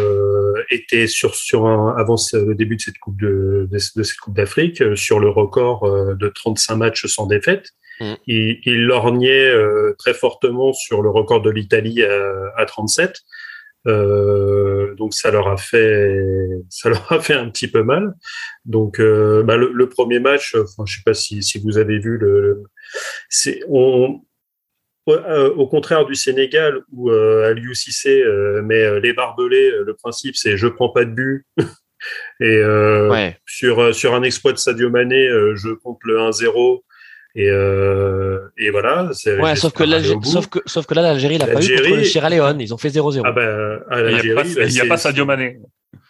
était 0.71 1.07
sur 1.07 1.35
sur 1.35 1.67
un, 1.67 1.95
avant 1.99 2.15
le 2.33 2.55
début 2.55 2.77
de 2.77 2.81
cette 2.81 2.99
coupe 2.99 3.21
de, 3.21 3.69
de, 3.71 3.79
cette 3.79 4.17
coupe 4.19 4.35
d'Afrique 4.35 4.83
sur 4.97 5.19
le 5.19 5.29
record 5.29 6.17
de 6.17 6.29
35 6.29 6.77
matchs 6.77 7.07
sans 7.07 7.27
défaite. 7.27 7.71
Mm. 8.01 8.15
Il, 8.27 8.61
il, 8.65 8.85
lorgnait 8.85 9.53
très 9.99 10.15
fortement 10.15 10.73
sur 10.73 11.03
le 11.03 11.11
record 11.11 11.43
de 11.43 11.51
l'Italie 11.51 12.03
à, 12.05 12.53
à 12.57 12.65
37. 12.65 13.23
Euh, 13.87 14.95
donc 14.97 15.15
ça 15.15 15.31
leur 15.31 15.49
a 15.49 15.57
fait 15.57 16.15
ça 16.69 16.91
leur 16.91 17.11
a 17.11 17.21
fait 17.21 17.35
un 17.35 17.49
petit 17.49 17.69
peu 17.69 17.83
mal. 17.83 18.15
Donc 18.65 19.01
euh, 19.01 19.43
bah, 19.43 19.57
le, 19.57 19.73
le, 19.73 19.89
premier 19.89 20.21
match, 20.21 20.55
enfin 20.55 20.85
je 20.87 20.97
sais 20.97 21.03
pas 21.05 21.15
si, 21.15 21.43
si 21.43 21.59
vous 21.59 21.79
avez 21.79 21.99
vu 21.99 22.19
le, 22.19 22.63
c'est 23.29 23.61
on 23.69 24.21
euh, 25.09 25.51
au 25.55 25.67
contraire 25.67 26.05
du 26.05 26.15
Sénégal 26.15 26.81
où 26.93 27.11
euh, 27.11 27.51
Aliou 27.51 27.75
Cissé 27.75 28.23
euh, 28.23 28.63
met 28.63 29.01
les 29.01 29.13
barbelés, 29.13 29.73
le 29.85 29.95
principe 29.95 30.37
c'est 30.37 30.57
je 30.57 30.67
prends 30.67 30.91
pas 30.91 31.05
de 31.05 31.11
but. 31.11 31.47
Et 32.41 32.65
ouais. 32.65 33.37
sur 33.45 33.95
sur 33.95 34.15
un 34.15 34.23
exploit 34.23 34.53
de 34.53 34.59
Sadio 34.59 34.89
Mané, 34.89 35.29
je 35.55 35.75
compte 35.75 35.99
le 36.05 36.17
1-0 36.17 36.81
et, 37.35 37.49
euh, 37.49 38.41
et 38.59 38.71
voilà. 38.71 39.11
Ouais, 39.41 39.57
sauf 39.57 39.73
que, 39.73 39.85
sauf 40.25 40.49
que, 40.49 40.59
sauf 40.67 40.87
que 40.87 40.95
là, 40.95 41.03
l'Algérie 41.03 41.39
n'a 41.39 41.47
pas 41.47 41.65
eu 41.65 41.77
contre 41.77 41.97
le 41.97 42.05
Sierra 42.05 42.31
Leone. 42.31 42.61
Ils 42.61 42.75
ont 42.75 42.79
fait 42.79 42.89
0-0. 42.89 43.23
Ah 43.25 43.33
ben, 43.33 43.81
à 43.89 44.03
l'Algérie, 44.03 44.49
il 44.57 44.73
n'y 44.73 44.81
a, 44.81 44.87
pas 44.87 44.97
Sadio 44.97 45.25
Mané. 45.25 45.59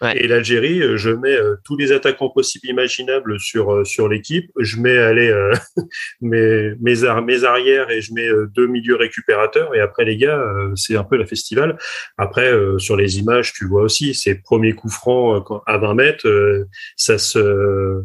Ouais. 0.02 0.16
Et 0.16 0.26
l'Algérie, 0.28 0.80
euh, 0.80 0.96
je 0.96 1.10
mets 1.10 1.36
euh, 1.36 1.56
tous 1.62 1.76
les 1.76 1.92
attaquants 1.92 2.30
possibles 2.30 2.66
imaginables 2.68 3.38
sur 3.38 3.72
euh, 3.72 3.84
sur 3.84 4.08
l'équipe. 4.08 4.50
Je 4.58 4.78
mets 4.78 4.96
allez 4.96 5.28
euh, 5.28 5.52
mes 6.22 6.72
mes, 6.80 7.04
ar 7.04 7.22
mes 7.22 7.44
arrières 7.44 7.90
et 7.90 8.00
je 8.00 8.14
mets 8.14 8.28
deux 8.54 8.66
milieux 8.66 8.96
récupérateurs. 8.96 9.74
Et 9.74 9.80
après 9.80 10.06
les 10.06 10.16
gars, 10.16 10.42
c'est 10.74 10.96
un 10.96 11.04
peu 11.04 11.16
la 11.16 11.26
festival. 11.26 11.78
Après 12.16 12.50
sur 12.78 12.96
les 12.96 13.18
images, 13.18 13.52
tu 13.52 13.66
vois 13.66 13.82
aussi 13.82 14.14
ces 14.14 14.36
premiers 14.36 14.72
coups 14.72 14.94
francs 14.94 15.46
à 15.66 15.76
20 15.76 15.94
mètres, 15.94 16.66
ça 16.96 17.18
se 17.18 18.02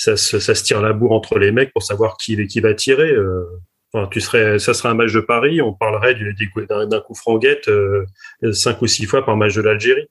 ça, 0.00 0.16
ça, 0.16 0.54
se 0.54 0.64
tire 0.64 0.80
la 0.80 0.94
bourre 0.94 1.12
entre 1.12 1.38
les 1.38 1.52
mecs 1.52 1.74
pour 1.74 1.82
savoir 1.82 2.16
qui, 2.16 2.46
qui 2.46 2.60
va 2.60 2.72
tirer. 2.72 3.10
Euh. 3.10 3.44
Enfin, 3.92 4.08
tu 4.10 4.20
serais, 4.20 4.58
ça 4.58 4.72
serait 4.72 4.88
un 4.88 4.94
match 4.94 5.12
de 5.12 5.20
Paris, 5.20 5.60
on 5.60 5.74
parlerait 5.74 6.14
d'un 6.14 7.00
coup 7.00 7.14
franguette 7.14 7.68
euh, 7.68 8.06
cinq 8.52 8.80
ou 8.80 8.86
six 8.86 9.04
fois 9.04 9.26
par 9.26 9.36
match 9.36 9.54
de 9.54 9.60
l'Algérie. 9.60 10.06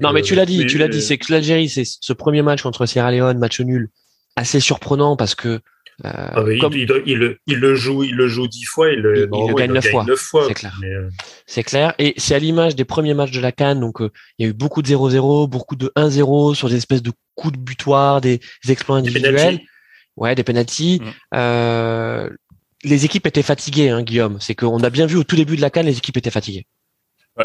non, 0.00 0.12
mais 0.12 0.22
tu 0.22 0.34
l'as 0.34 0.46
dit, 0.46 0.64
tu 0.66 0.78
l'as 0.78 0.88
dit, 0.88 1.02
c'est 1.02 1.18
que 1.18 1.30
l'Algérie, 1.30 1.68
c'est 1.68 1.82
ce 1.84 2.12
premier 2.12 2.42
match 2.42 2.62
contre 2.62 2.86
Sierra 2.86 3.10
Leone, 3.10 3.38
match 3.38 3.60
nul, 3.60 3.90
assez 4.36 4.60
surprenant 4.60 5.16
parce 5.16 5.34
que 5.34 5.60
euh, 6.04 6.10
ah 6.10 6.44
il, 6.46 7.38
il, 7.46 7.58
le 7.58 7.74
joue, 7.74 8.04
il 8.04 8.14
le 8.14 8.28
joue 8.28 8.48
dix 8.48 8.64
fois, 8.64 8.90
il, 8.90 9.00
le, 9.00 9.30
il, 9.32 9.54
gagne 9.54 9.72
neuf 9.72 10.18
fois. 10.18 10.44
C'est 10.46 10.54
clair. 10.54 10.78
Euh, 10.84 11.08
c'est 11.46 11.62
clair. 11.62 11.94
Et 11.98 12.12
c'est 12.18 12.34
à 12.34 12.38
l'image 12.38 12.76
des 12.76 12.84
premiers 12.84 13.14
matchs 13.14 13.30
de 13.30 13.40
la 13.40 13.50
Cannes. 13.50 13.80
Donc, 13.80 14.02
euh, 14.02 14.10
il 14.38 14.44
y 14.44 14.46
a 14.46 14.50
eu 14.50 14.52
beaucoup 14.52 14.82
de 14.82 14.88
0-0, 14.88 15.48
beaucoup 15.48 15.74
de 15.74 15.90
1-0 15.96 16.54
sur 16.54 16.68
des 16.68 16.76
espèces 16.76 17.02
de 17.02 17.12
coups 17.34 17.54
de 17.54 17.58
butoir, 17.58 18.20
des, 18.20 18.40
exploits 18.68 18.98
individuels. 18.98 19.60
ouais, 20.16 20.34
des 20.34 20.44
penalties. 20.44 21.00
Mm. 21.32 22.28
les 22.84 23.04
équipes 23.06 23.26
étaient 23.26 23.42
fatiguées, 23.42 23.88
hein, 23.88 24.02
Guillaume. 24.02 24.36
C'est 24.40 24.54
qu'on 24.54 24.82
a 24.82 24.90
bien 24.90 25.06
vu 25.06 25.16
au 25.16 25.24
tout 25.24 25.36
début 25.36 25.56
de 25.56 25.62
la 25.62 25.70
canne, 25.70 25.86
les 25.86 25.96
équipes 25.96 26.18
étaient 26.18 26.30
fatiguées. 26.30 26.66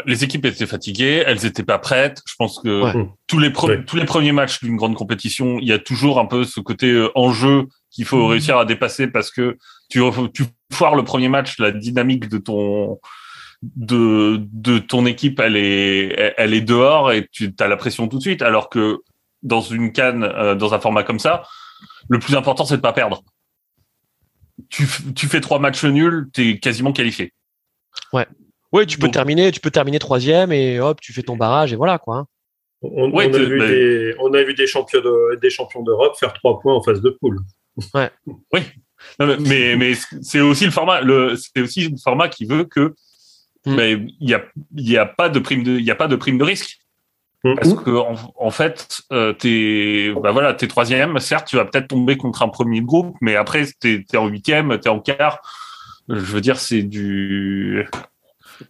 Les 0.06 0.24
équipes 0.24 0.46
étaient 0.46 0.66
fatiguées, 0.66 1.22
elles 1.26 1.44
étaient 1.44 1.62
pas 1.62 1.78
prêtes. 1.78 2.22
Je 2.26 2.34
pense 2.38 2.58
que 2.60 2.82
Ouais. 2.82 3.08
tous 3.26 3.38
les 3.38 3.52
tous 3.52 3.96
les 3.96 4.04
premiers 4.04 4.32
matchs 4.32 4.62
d'une 4.62 4.76
grande 4.76 4.94
compétition, 4.94 5.58
il 5.58 5.68
y 5.68 5.72
a 5.72 5.78
toujours 5.78 6.18
un 6.18 6.26
peu 6.26 6.44
ce 6.44 6.60
côté 6.60 7.06
enjeu 7.14 7.66
qu'il 7.92 8.04
faut 8.04 8.26
réussir 8.26 8.56
à 8.58 8.64
dépasser 8.64 9.06
parce 9.06 9.30
que 9.30 9.58
tu 9.88 10.00
tu 10.34 10.44
foires 10.72 10.94
le 10.96 11.04
premier 11.04 11.28
match, 11.28 11.58
la 11.58 11.70
dynamique 11.70 12.28
de 12.28 12.38
ton 12.38 12.98
de 13.76 14.40
de 14.52 14.78
ton 14.78 15.06
équipe, 15.06 15.38
elle 15.40 15.56
est 15.56 16.34
elle 16.36 16.54
est 16.54 16.60
dehors 16.62 17.12
et 17.12 17.28
tu 17.30 17.52
as 17.60 17.68
la 17.68 17.76
pression 17.76 18.08
tout 18.08 18.16
de 18.18 18.22
suite. 18.22 18.42
Alors 18.42 18.68
que 18.70 18.98
dans 19.42 19.60
une 19.60 19.92
canne, 19.92 20.24
euh, 20.24 20.54
dans 20.54 20.72
un 20.74 20.80
format 20.80 21.02
comme 21.04 21.18
ça, 21.18 21.42
le 22.08 22.18
plus 22.18 22.34
important 22.34 22.64
c'est 22.64 22.76
de 22.76 22.82
pas 22.82 22.92
perdre. 22.92 23.22
Tu 24.70 24.84
tu 25.14 25.26
fais 25.26 25.40
trois 25.40 25.58
matchs 25.58 25.84
nuls, 25.84 26.28
t'es 26.32 26.58
quasiment 26.58 26.92
qualifié. 26.92 27.32
Oui, 28.74 28.86
tu 28.86 28.96
peux 28.98 29.06
Donc- 29.06 29.12
terminer, 29.12 29.52
tu 29.52 29.60
peux 29.60 29.70
terminer 29.70 29.98
troisième 29.98 30.50
et 30.50 30.80
hop, 30.80 30.98
tu 31.00 31.12
fais 31.12 31.22
ton 31.22 31.36
barrage 31.36 31.74
et 31.74 31.76
voilà 31.76 31.98
quoi. 31.98 32.16
hein. 32.16 32.26
On, 32.80 33.10
Ouais, 33.12 33.28
on 33.30 33.34
a 33.34 33.38
vu 33.38 33.58
bah- 33.58 33.68
des, 33.68 34.14
on 34.18 34.32
a 34.32 34.42
vu 34.42 34.54
des 34.54 34.66
champions 34.66 35.00
de- 35.02 35.38
des 35.40 35.50
champions 35.50 35.82
d'Europe 35.82 36.16
faire 36.18 36.32
trois 36.32 36.58
points 36.58 36.74
en 36.74 36.82
phase 36.82 37.00
de 37.02 37.10
poule. 37.20 37.38
Non, 39.18 39.26
mais- 39.26 39.36
mais 39.38 39.76
mais 39.76 39.92
c'est 40.22 40.40
aussi 40.40 40.64
le 40.64 40.70
format 40.70 41.00
le 41.00 41.34
c'est 41.36 41.60
aussi 41.60 41.88
le 41.88 41.96
format 41.96 42.28
qui 42.28 42.44
veut 42.46 42.64
que 42.64 42.94
mais 43.66 43.92
il 44.20 44.30
y 44.30 44.34
a 44.34 44.42
il 44.76 44.88
y 44.90 44.96
a 44.98 45.06
pas 45.06 45.28
de 45.28 45.38
prime 45.38 45.62
de 45.64 45.72
il 45.78 45.84
y 45.84 45.90
a 45.90 45.94
pas 45.96 46.08
de 46.08 46.16
prime 46.16 46.38
de 46.38 46.44
risque. 46.44 46.78
Hmm. 47.44 47.56
parce 47.56 47.74
que 47.74 47.90
en, 47.90 48.14
en 48.36 48.50
fait 48.52 49.00
euh, 49.10 49.32
t'es 49.32 50.12
bah 50.22 50.30
voilà 50.30 50.54
t'es 50.54 50.68
troisième. 50.68 51.18
Certes 51.18 51.48
tu 51.48 51.56
vas 51.56 51.64
peut-être 51.64 51.88
tomber 51.88 52.16
contre 52.16 52.42
un 52.42 52.48
premier 52.48 52.80
groupe 52.82 53.16
mais 53.20 53.34
après 53.34 53.66
t'es 53.80 54.04
t'es 54.08 54.16
en 54.16 54.28
huitième 54.28 54.78
t'es 54.78 54.88
en 54.88 55.00
quart. 55.00 55.40
Je 56.08 56.14
veux 56.14 56.40
dire 56.40 56.58
c'est 56.60 56.82
du 56.84 57.88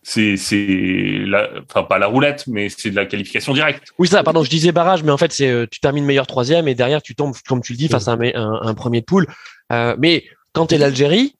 c'est 0.03 0.37
c'est 0.37 1.25
la 1.27 1.49
enfin 1.65 1.83
pas 1.85 1.99
la 1.99 2.07
roulette 2.07 2.45
mais 2.47 2.69
c'est 2.69 2.91
de 2.91 2.97
la 2.97 3.07
qualification 3.07 3.53
directe 3.53 3.93
Oui, 3.99 4.09
ça, 4.09 4.23
pardon, 4.23 4.43
je 4.45 4.51
disais 4.51 4.73
barrage, 4.73 5.03
mais 5.03 5.13
en 5.13 5.19
fait, 5.19 5.33
c'est 5.33 5.49
euh, 5.49 5.67
tu 5.71 5.81
termines 5.81 6.05
meilleur 6.05 6.27
troisième 6.27 6.69
et 6.69 6.75
derrière, 6.75 7.03
tu 7.03 7.15
tombes, 7.15 7.35
comme 7.47 7.63
tu 7.63 7.73
le 7.73 7.79
dis, 7.79 7.89
face 7.89 8.09
à 8.09 8.13
un, 8.13 8.21
un, 8.21 8.61
un 8.63 8.75
premier 8.75 9.01
de 9.01 9.07
poule. 9.07 9.27
Euh, 9.73 9.97
mais 9.99 10.25
quand 10.53 10.67
tu 10.67 10.75
es 10.75 10.79
l'Algérie, 10.79 11.37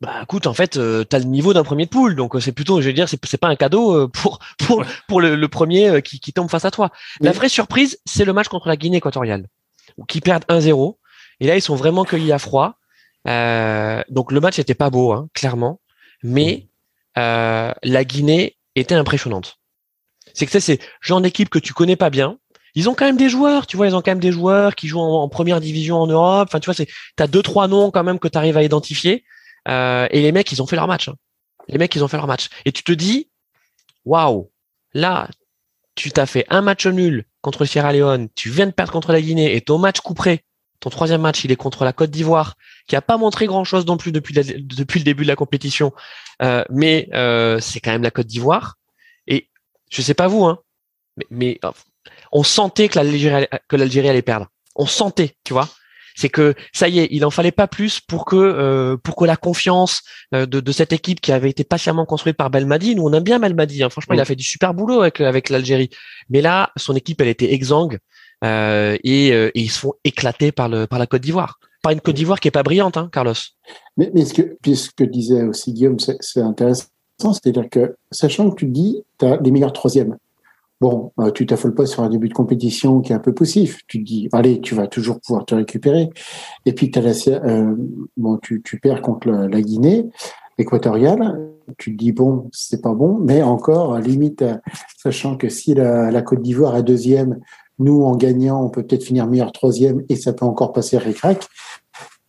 bah 0.00 0.20
écoute, 0.22 0.46
en 0.46 0.54
fait, 0.54 0.72
tu 0.72 0.78
as 0.78 1.18
le 1.18 1.24
niveau 1.24 1.54
d'un 1.54 1.62
premier 1.62 1.86
de 1.86 1.90
poule. 1.90 2.14
Donc, 2.14 2.34
euh, 2.34 2.40
c'est 2.40 2.52
plutôt, 2.52 2.80
je 2.80 2.88
veux 2.88 2.92
dire, 2.92 3.08
c'est 3.08 3.36
pas 3.38 3.48
un 3.48 3.56
cadeau 3.56 3.94
euh, 3.94 4.08
pour, 4.08 4.38
pour, 4.58 4.84
pour 5.08 5.20
le, 5.20 5.34
le 5.36 5.48
premier 5.48 5.88
euh, 5.88 6.00
qui, 6.00 6.20
qui 6.20 6.32
tombe 6.32 6.50
face 6.50 6.64
à 6.64 6.70
toi. 6.70 6.90
La 7.20 7.32
vraie 7.32 7.48
surprise, 7.48 7.98
c'est 8.04 8.24
le 8.24 8.32
match 8.32 8.48
contre 8.48 8.68
la 8.68 8.76
Guinée 8.76 8.98
équatoriale, 8.98 9.46
où 9.96 10.04
qui 10.04 10.20
perdent 10.20 10.44
1-0. 10.48 10.96
Et 11.40 11.46
là, 11.46 11.56
ils 11.56 11.62
sont 11.62 11.76
vraiment 11.76 12.04
cueillis 12.04 12.32
à 12.32 12.38
froid. 12.38 12.78
Euh, 13.26 14.02
donc, 14.10 14.32
le 14.32 14.40
match 14.40 14.58
n'était 14.58 14.74
pas 14.74 14.90
beau, 14.90 15.12
hein, 15.12 15.28
clairement. 15.32 15.80
Mais 16.22 16.68
euh, 17.18 17.72
la 17.82 18.04
Guinée 18.04 18.56
était 18.74 18.94
impressionnante. 18.94 19.58
C'est 20.32 20.46
que 20.46 20.52
ça, 20.52 20.60
c'est 20.60 20.80
genre 21.00 21.20
d'équipe 21.20 21.48
que 21.48 21.58
tu 21.58 21.72
connais 21.72 21.96
pas 21.96 22.10
bien. 22.10 22.38
Ils 22.74 22.88
ont 22.88 22.94
quand 22.94 23.04
même 23.04 23.16
des 23.16 23.28
joueurs, 23.28 23.66
tu 23.66 23.76
vois, 23.76 23.86
ils 23.86 23.94
ont 23.94 24.02
quand 24.02 24.10
même 24.10 24.18
des 24.18 24.32
joueurs 24.32 24.74
qui 24.74 24.88
jouent 24.88 25.00
en, 25.00 25.28
première 25.28 25.60
division 25.60 25.96
en 25.98 26.08
Europe. 26.08 26.48
Enfin, 26.48 26.58
tu 26.58 26.66
vois, 26.66 26.74
c'est, 26.74 26.88
t'as 27.14 27.28
deux, 27.28 27.42
trois 27.42 27.68
noms 27.68 27.92
quand 27.92 28.02
même 28.02 28.18
que 28.18 28.26
tu 28.26 28.36
arrives 28.36 28.56
à 28.56 28.64
identifier. 28.64 29.24
Euh, 29.68 30.08
et 30.10 30.22
les 30.22 30.32
mecs, 30.32 30.50
ils 30.50 30.60
ont 30.60 30.66
fait 30.66 30.76
leur 30.76 30.88
match. 30.88 31.08
hein. 31.08 31.14
Les 31.68 31.78
mecs, 31.78 31.94
ils 31.94 32.02
ont 32.02 32.08
fait 32.08 32.16
leur 32.16 32.26
match. 32.26 32.48
Et 32.64 32.72
tu 32.72 32.82
te 32.82 32.92
dis, 32.92 33.30
waouh, 34.04 34.50
là, 34.92 35.28
tu 35.94 36.10
t'as 36.10 36.26
fait 36.26 36.44
un 36.48 36.62
match 36.62 36.86
nul 36.86 37.26
contre 37.40 37.64
Sierra 37.64 37.92
Leone, 37.92 38.28
tu 38.34 38.50
viens 38.50 38.66
de 38.66 38.72
perdre 38.72 38.92
contre 38.92 39.12
la 39.12 39.20
Guinée 39.20 39.54
et 39.54 39.60
ton 39.60 39.78
match 39.78 40.00
couperé, 40.00 40.44
ton 40.84 40.90
troisième 40.90 41.22
match, 41.22 41.44
il 41.44 41.50
est 41.50 41.56
contre 41.56 41.84
la 41.84 41.94
Côte 41.94 42.10
d'Ivoire, 42.10 42.56
qui 42.86 42.94
a 42.94 43.00
pas 43.02 43.16
montré 43.16 43.46
grand 43.46 43.64
chose 43.64 43.86
non 43.86 43.96
plus 43.96 44.12
depuis, 44.12 44.34
la- 44.34 44.42
depuis 44.42 45.00
le 45.00 45.04
début 45.04 45.22
de 45.24 45.28
la 45.28 45.36
compétition. 45.36 45.92
Euh, 46.42 46.62
mais 46.68 47.08
euh, 47.14 47.58
c'est 47.58 47.80
quand 47.80 47.90
même 47.90 48.02
la 48.02 48.10
Côte 48.10 48.26
d'Ivoire. 48.26 48.76
Et 49.26 49.48
je 49.90 50.02
sais 50.02 50.12
pas 50.14 50.26
vous, 50.28 50.44
hein, 50.44 50.58
mais, 51.16 51.26
mais 51.30 51.58
euh, 51.64 51.70
on 52.32 52.42
sentait 52.42 52.88
que 52.88 52.98
l'Algérie 52.98 53.34
allait- 53.34 53.50
que 53.66 53.76
l'Algérie 53.76 54.10
allait 54.10 54.20
perdre. 54.22 54.48
On 54.76 54.86
sentait, 54.86 55.36
tu 55.44 55.54
vois. 55.54 55.68
C'est 56.16 56.28
que 56.28 56.54
ça 56.72 56.86
y 56.88 57.00
est, 57.00 57.08
il 57.10 57.24
en 57.24 57.30
fallait 57.30 57.50
pas 57.50 57.66
plus 57.66 58.00
pour 58.00 58.24
que 58.24 58.36
euh, 58.36 58.96
pour 58.96 59.16
que 59.16 59.24
la 59.24 59.36
confiance 59.36 60.02
euh, 60.34 60.46
de, 60.46 60.60
de 60.60 60.72
cette 60.72 60.92
équipe 60.92 61.20
qui 61.20 61.32
avait 61.32 61.50
été 61.50 61.64
patiemment 61.64 62.06
construite 62.06 62.36
par 62.36 62.50
Belmadi. 62.50 62.94
Nous, 62.94 63.02
on 63.04 63.12
aime 63.14 63.24
bien 63.24 63.40
Belmadi. 63.40 63.82
Hein. 63.82 63.88
Franchement, 63.90 64.14
il 64.14 64.20
a 64.20 64.24
fait 64.24 64.36
du 64.36 64.44
super 64.44 64.74
boulot 64.74 65.00
avec 65.00 65.20
avec 65.20 65.48
l'Algérie. 65.48 65.88
Mais 66.28 66.40
là, 66.42 66.70
son 66.76 66.94
équipe, 66.94 67.20
elle 67.22 67.28
était 67.28 67.52
exsangue 67.54 67.98
et, 68.44 69.32
euh, 69.32 69.50
et 69.54 69.60
ils 69.60 69.70
se 69.70 69.80
font 69.80 69.94
éclater 70.04 70.52
par 70.52 70.68
le 70.68 70.86
par 70.86 70.98
la 70.98 71.06
Côte 71.06 71.22
d'Ivoire. 71.22 71.58
Par 71.82 71.92
une 71.92 72.00
Côte 72.00 72.14
d'Ivoire 72.14 72.40
qui 72.40 72.48
est 72.48 72.52
pas 72.52 72.62
brillante, 72.62 72.96
hein, 72.96 73.08
Carlos. 73.12 73.34
Mais, 73.96 74.10
ce 74.24 74.34
que, 74.90 75.04
disait 75.04 75.42
aussi 75.42 75.72
Guillaume, 75.72 75.98
c'est 75.98 76.40
intéressant, 76.40 76.88
c'est-à-dire 77.20 77.68
que, 77.70 77.96
sachant 78.10 78.50
que 78.50 78.56
tu 78.56 78.66
dis, 78.66 79.02
tu 79.18 79.26
as 79.26 79.36
les 79.36 79.50
meilleurs 79.50 79.72
troisièmes. 79.72 80.16
Bon, 80.80 81.12
euh, 81.20 81.30
tu 81.30 81.46
t'affoles 81.46 81.74
pas 81.74 81.86
sur 81.86 82.02
un 82.02 82.08
début 82.08 82.28
de 82.28 82.34
compétition 82.34 83.00
qui 83.00 83.12
est 83.12 83.14
un 83.14 83.20
peu 83.20 83.32
poussif. 83.32 83.80
Tu 83.86 84.00
te 84.00 84.04
dis, 84.04 84.28
allez, 84.32 84.60
tu 84.60 84.74
vas 84.74 84.86
toujours 84.86 85.20
pouvoir 85.20 85.46
te 85.46 85.54
récupérer. 85.54 86.10
Et 86.66 86.72
puis, 86.72 86.90
as 86.96 87.00
la, 87.00 87.12
euh, 87.28 87.74
bon, 88.16 88.38
tu, 88.38 88.60
perds 88.82 89.00
contre 89.00 89.28
la, 89.28 89.62
Guinée 89.62 90.06
équatoriale. 90.58 91.50
Tu 91.78 91.92
te 91.92 91.96
dis, 91.96 92.12
bon, 92.12 92.50
c'est 92.52 92.82
pas 92.82 92.92
bon, 92.92 93.18
mais 93.18 93.42
encore, 93.42 93.98
limite, 93.98 94.42
euh, 94.42 94.56
sachant 94.98 95.36
que 95.36 95.48
si 95.48 95.74
la, 95.74 96.10
la 96.10 96.22
Côte 96.22 96.42
d'Ivoire 96.42 96.76
est 96.76 96.82
deuxième, 96.82 97.40
nous, 97.78 98.02
en 98.04 98.16
gagnant, 98.16 98.62
on 98.62 98.68
peut 98.68 98.82
peut-être 98.82 99.04
finir 99.04 99.26
meilleur 99.26 99.52
troisième 99.52 100.02
et 100.08 100.16
ça 100.16 100.32
peut 100.32 100.44
encore 100.44 100.72
passer 100.72 100.98
ric-rac. 100.98 101.46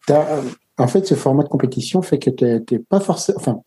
T'as, 0.08 0.38
euh, 0.38 0.42
en 0.78 0.88
fait, 0.88 1.06
ce 1.06 1.16
format 1.16 1.44
de 1.44 1.50
compétition 1.50 2.02
fait 2.02 2.20
que 2.20 2.30
t'es 2.30 2.80
pas 2.80 3.00
forcément, 3.00 3.66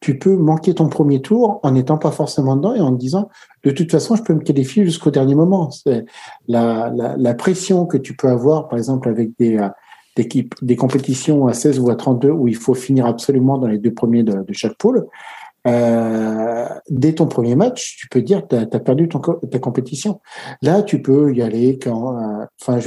tu 0.00 0.18
peux 0.18 0.36
manquer 0.36 0.74
ton 0.74 0.88
premier 0.88 1.20
tour 1.20 1.58
en 1.62 1.72
n'étant 1.72 1.98
pas 1.98 2.12
forcément 2.12 2.56
dedans 2.56 2.74
et 2.74 2.80
en 2.80 2.92
te 2.92 2.98
disant, 2.98 3.28
de 3.64 3.70
toute 3.70 3.90
façon, 3.90 4.14
je 4.14 4.22
peux 4.22 4.34
me 4.34 4.40
qualifier 4.40 4.84
jusqu'au 4.84 5.10
dernier 5.10 5.34
moment. 5.34 5.70
C'est 5.70 6.04
la, 6.46 7.34
pression 7.36 7.86
que 7.86 7.96
tu 7.96 8.14
peux 8.14 8.28
avoir, 8.28 8.68
par 8.68 8.78
exemple, 8.78 9.08
avec 9.08 9.30
des, 9.38 9.58
euh, 9.58 9.68
des, 10.14 10.48
des 10.62 10.76
compétitions 10.76 11.48
à 11.48 11.54
16 11.54 11.80
ou 11.80 11.90
à 11.90 11.96
32 11.96 12.30
où 12.30 12.46
il 12.46 12.56
faut 12.56 12.74
finir 12.74 13.06
absolument 13.06 13.58
dans 13.58 13.66
les 13.66 13.78
deux 13.78 13.92
premiers 13.92 14.22
de, 14.22 14.44
de 14.44 14.52
chaque 14.52 14.76
poule. 14.78 15.06
Euh, 15.68 16.66
dès 16.88 17.14
ton 17.14 17.26
premier 17.26 17.54
match, 17.54 17.96
tu 17.98 18.08
peux 18.08 18.22
dire 18.22 18.46
tu 18.48 18.56
as, 18.56 18.66
perdu 18.66 19.08
ta 19.08 19.58
compétition. 19.58 20.20
Là, 20.62 20.82
tu 20.82 21.02
peux 21.02 21.34
y 21.34 21.42
aller 21.42 21.78
quand. 21.78 22.16
euh, 22.16 22.44
Enfin, 22.60 22.78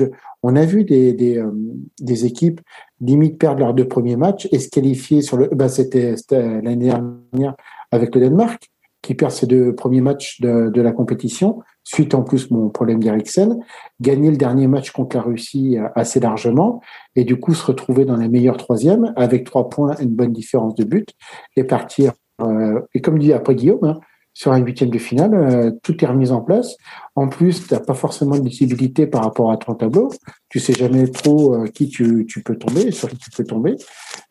on 0.44 0.56
a 0.56 0.65
vu 0.65 0.86
euh, 0.89 1.52
des 2.00 2.26
équipes 2.26 2.62
limite 3.00 3.38
perdre 3.38 3.60
leurs 3.60 3.74
deux 3.74 3.88
premiers 3.88 4.15
matchs 4.15 4.48
et 4.52 4.60
se 4.60 4.70
qualifier 4.70 5.22
sur 5.22 5.38
le. 5.38 5.50
Bah, 5.52 5.70
c'était 5.70 6.15
l'année 6.32 6.89
dernière 6.89 7.56
avec 7.91 8.15
le 8.15 8.22
Danemark 8.22 8.70
qui 9.02 9.15
perd 9.15 9.32
ses 9.32 9.48
deux 9.48 9.74
premiers 9.74 10.02
matchs 10.02 10.39
de, 10.41 10.82
la 10.82 10.91
compétition 10.91 11.62
suite 11.84 12.13
en 12.13 12.22
plus 12.22 12.52
mon 12.52 12.70
problème 12.70 13.00
d'Eriksen, 13.00 13.60
gagner 14.00 14.30
le 14.30 14.38
dernier 14.38 14.67
match 14.67 14.91
contre 14.91 15.17
la 15.17 15.24
Russie 15.24 15.78
assez 15.96 16.20
largement 16.20 16.82
et 17.15 17.24
du 17.24 17.39
coup 17.39 17.56
se 17.56 17.65
retrouver 17.65 18.06
dans 18.06 18.15
la 18.15 18.28
meilleure 18.28 18.58
troisième 18.58 19.12
avec 19.15 19.44
trois 19.44 19.70
points 19.70 19.96
une 19.98 20.12
bonne 20.12 20.32
différence 20.32 20.76
de 20.76 20.84
but 20.84 21.10
et 21.56 21.63
partir. 21.63 22.13
Euh, 22.48 22.80
et 22.94 23.02
comme 23.02 23.20
dit 23.20 23.34
après 23.34 23.56
Guillaume, 23.56 23.84
hein, 23.84 24.00
sur 24.34 24.54
un 24.54 24.60
huitième 24.60 24.90
de 24.90 24.98
finale, 24.98 25.34
euh, 25.34 25.72
tout 25.84 26.02
est 26.04 26.08
remis 26.08 26.32
en 26.32 26.40
place. 26.42 26.78
En 27.16 27.28
plus, 27.28 27.68
tu 27.68 27.74
n'as 27.74 27.82
pas 27.82 27.94
forcément 27.94 28.38
de 28.38 28.48
visibilité 28.48 29.06
par 29.06 29.24
rapport 29.24 29.52
à 29.52 29.58
ton 29.58 29.76
tableau. 29.76 30.10
Tu 30.48 30.60
sais 30.60 30.72
jamais 30.72 31.06
trop 31.08 31.56
euh, 31.56 31.68
qui 31.68 31.90
tu, 31.90 32.26
tu 32.26 32.42
peux 32.42 32.56
tomber, 32.56 32.92
sur 32.92 33.10
qui 33.10 33.18
tu 33.18 33.30
peux 33.30 33.44
tomber. 33.44 33.76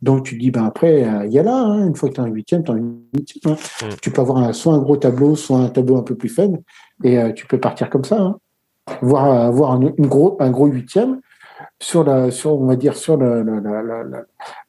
Donc 0.01 0.25
tu 0.25 0.39
dis, 0.39 0.51
ben 0.51 0.65
après, 0.65 1.05
euh, 1.05 1.27
il 1.27 1.33
y 1.33 1.39
a 1.39 1.43
là, 1.43 1.55
hein, 1.55 1.87
une 1.87 1.95
fois 1.95 2.09
que 2.09 2.15
tu 2.15 2.21
es 2.21 2.25
en 2.25 2.29
huitième, 2.29 2.65
tu 2.65 2.71
es 2.73 2.75
en 2.75 2.79
huitième. 3.15 3.55
hein. 3.55 3.89
Tu 4.01 4.11
peux 4.11 4.23
avoir 4.23 4.39
un- 4.39 4.55
soit 4.55 4.73
un 4.73 4.79
gros 4.81 4.97
tableau, 4.97 5.37
soit 5.37 5.59
un 5.59 5.69
tableau 5.69 5.99
un 5.99 6.03
peu 6.03 6.15
plus 6.15 6.31
faible, 6.31 6.61
et 7.05 7.19
tu 7.35 7.47
peux 7.47 7.61
partir 7.61 7.91
comme 7.91 8.05
ça. 8.05 8.21
Hein. 8.21 8.37
Voir, 9.03 9.27
avoir 9.27 9.73
un, 9.73 9.93
une 9.99 10.07
gros, 10.07 10.37
un 10.41 10.51
gros 10.51 10.67
huitième 10.67 11.21
sur 11.79 12.05
la, 12.05 12.31
sur, 12.31 12.59
on 12.59 12.67
va 12.67 12.77
dire, 12.77 12.97
sur 12.97 13.19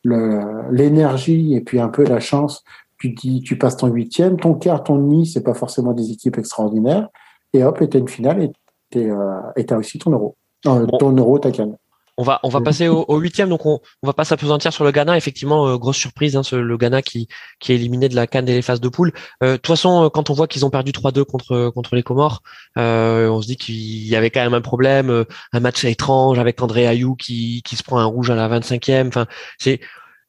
l'énergie 0.04 1.56
et 1.56 1.62
puis 1.62 1.80
un 1.80 1.88
peu 1.90 2.04
la 2.04 2.20
chance 2.20 2.64
tu 3.02 3.10
dis, 3.10 3.41
tu 3.41 3.58
passes 3.58 3.78
ton 3.78 3.88
huitième, 3.88 4.39
ton 4.39 4.54
quart, 4.54 4.84
ton 4.84 4.95
demi, 4.95 5.26
c'est 5.26 5.43
pas 5.43 5.54
forcément 5.54 5.93
des 5.93 6.12
équipes 6.12 6.38
extraordinaires, 6.38 7.08
et 7.54 7.64
hop, 7.64 7.82
et 7.82 7.89
t'as 7.89 7.99
une 7.99 8.08
finale 8.08 8.43
et 8.43 8.52
t'es, 8.89 9.10
euh, 9.10 9.39
et 9.56 9.66
t'as 9.66 9.78
aussi 9.78 9.97
ton 9.99 10.12
euro. 10.12 10.36
Euh, 10.68 10.86
Bon. 10.86 10.97
Ton 10.97 11.12
euro, 11.18 11.39
ta 11.39 11.52
canne. 11.52 11.76
On 12.18 12.24
va, 12.24 12.39
on 12.43 12.49
va 12.49 12.60
passer 12.62 12.88
au, 12.88 13.04
au 13.08 13.18
huitième, 13.18 13.49
donc 13.49 13.66
on, 13.66 13.80
on 14.04 14.08
va 14.08 14.14
pas 14.14 14.26
s'apesantir 14.26 14.72
sur 14.72 14.84
le 14.84 14.91
Ghana. 14.91 15.18
Effectivement, 15.18 15.68
euh, 15.68 15.78
grosse 15.78 15.97
surprise, 15.97 16.36
hein, 16.36 16.43
ce- 16.43 16.56
le 16.58 16.78
Ghana 16.78 17.02
qui, 17.02 17.28
qui 17.60 17.72
est 17.72 17.76
éliminé 17.76 18.10
de 18.10 18.16
la 18.16 18.28
canne 18.28 18.47
et 18.47 18.54
les 18.54 18.62
phases 18.62 18.82
de 18.82 18.89
poule. 18.89 19.12
Euh, 19.41 19.54
De 19.54 19.56
toute 19.58 19.68
façon, 19.68 20.04
euh, 20.04 20.10
quand 20.10 20.30
on 20.30 20.34
voit 20.34 20.45
qu'ils 20.47 20.64
ont 20.66 20.70
perdu 20.70 20.91
3-2 20.91 21.24
contre, 21.24 21.70
contre 21.74 21.95
les 21.95 22.04
Comores, 22.04 22.41
euh, 22.78 23.28
on 23.30 23.41
se 23.41 23.47
dit 23.47 23.56
qu'il 23.58 24.08
y 24.08 24.16
avait 24.16 24.30
quand 24.30 24.41
même 24.41 24.54
un 24.54 24.62
problème, 24.62 25.10
euh, 25.10 25.24
un 25.54 25.62
match 25.62 25.84
étrange 25.86 26.38
avec 26.38 26.62
André 26.62 26.86
Ayou 26.86 27.16
qui, 27.16 27.64
qui 27.64 27.76
se 27.76 27.82
prend 27.82 27.97
un 27.97 28.06
rouge 28.06 28.30
à 28.30 28.36
la 28.36 28.47
25e. 28.49 29.08
Enfin, 29.08 29.26
c'est 29.58 29.80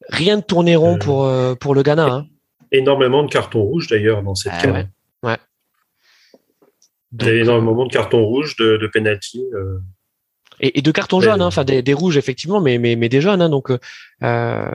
rien 0.08 0.36
de 0.38 0.42
tourner 0.42 0.76
rond 0.76 0.98
pour, 0.98 1.24
euh, 1.24 1.54
pour 1.56 1.74
le 1.74 1.82
Ghana. 1.82 2.06
Hein. 2.06 2.26
Énormément 2.72 3.22
de 3.22 3.30
cartons 3.30 3.62
rouges 3.62 3.86
d'ailleurs 3.86 4.22
dans 4.22 4.34
cette 4.34 4.52
Ah 4.56 4.62
canne. 4.62 4.72
ouais. 4.72 4.86
Ouais. 5.22 5.38
Il 7.20 7.26
y 7.26 7.30
a 7.30 7.34
énormément 7.34 7.86
de 7.86 7.92
cartons 7.92 8.24
rouges, 8.24 8.56
de, 8.56 8.78
de 8.78 8.86
penalty. 8.86 9.44
euh. 9.54 9.78
Et, 10.60 10.78
et 10.78 10.82
de 10.82 10.90
cartons 10.90 11.20
jaunes, 11.20 11.42
hein, 11.42 11.46
enfin 11.46 11.64
des, 11.64 11.82
des, 11.82 11.92
rouges 11.94 12.16
effectivement, 12.16 12.60
mais 12.60 12.78
mais, 12.78 12.96
mais 12.96 13.08
des 13.08 13.20
jaunes. 13.20 13.42
Hein, 13.42 13.48
donc 13.50 13.70
euh, 13.70 14.74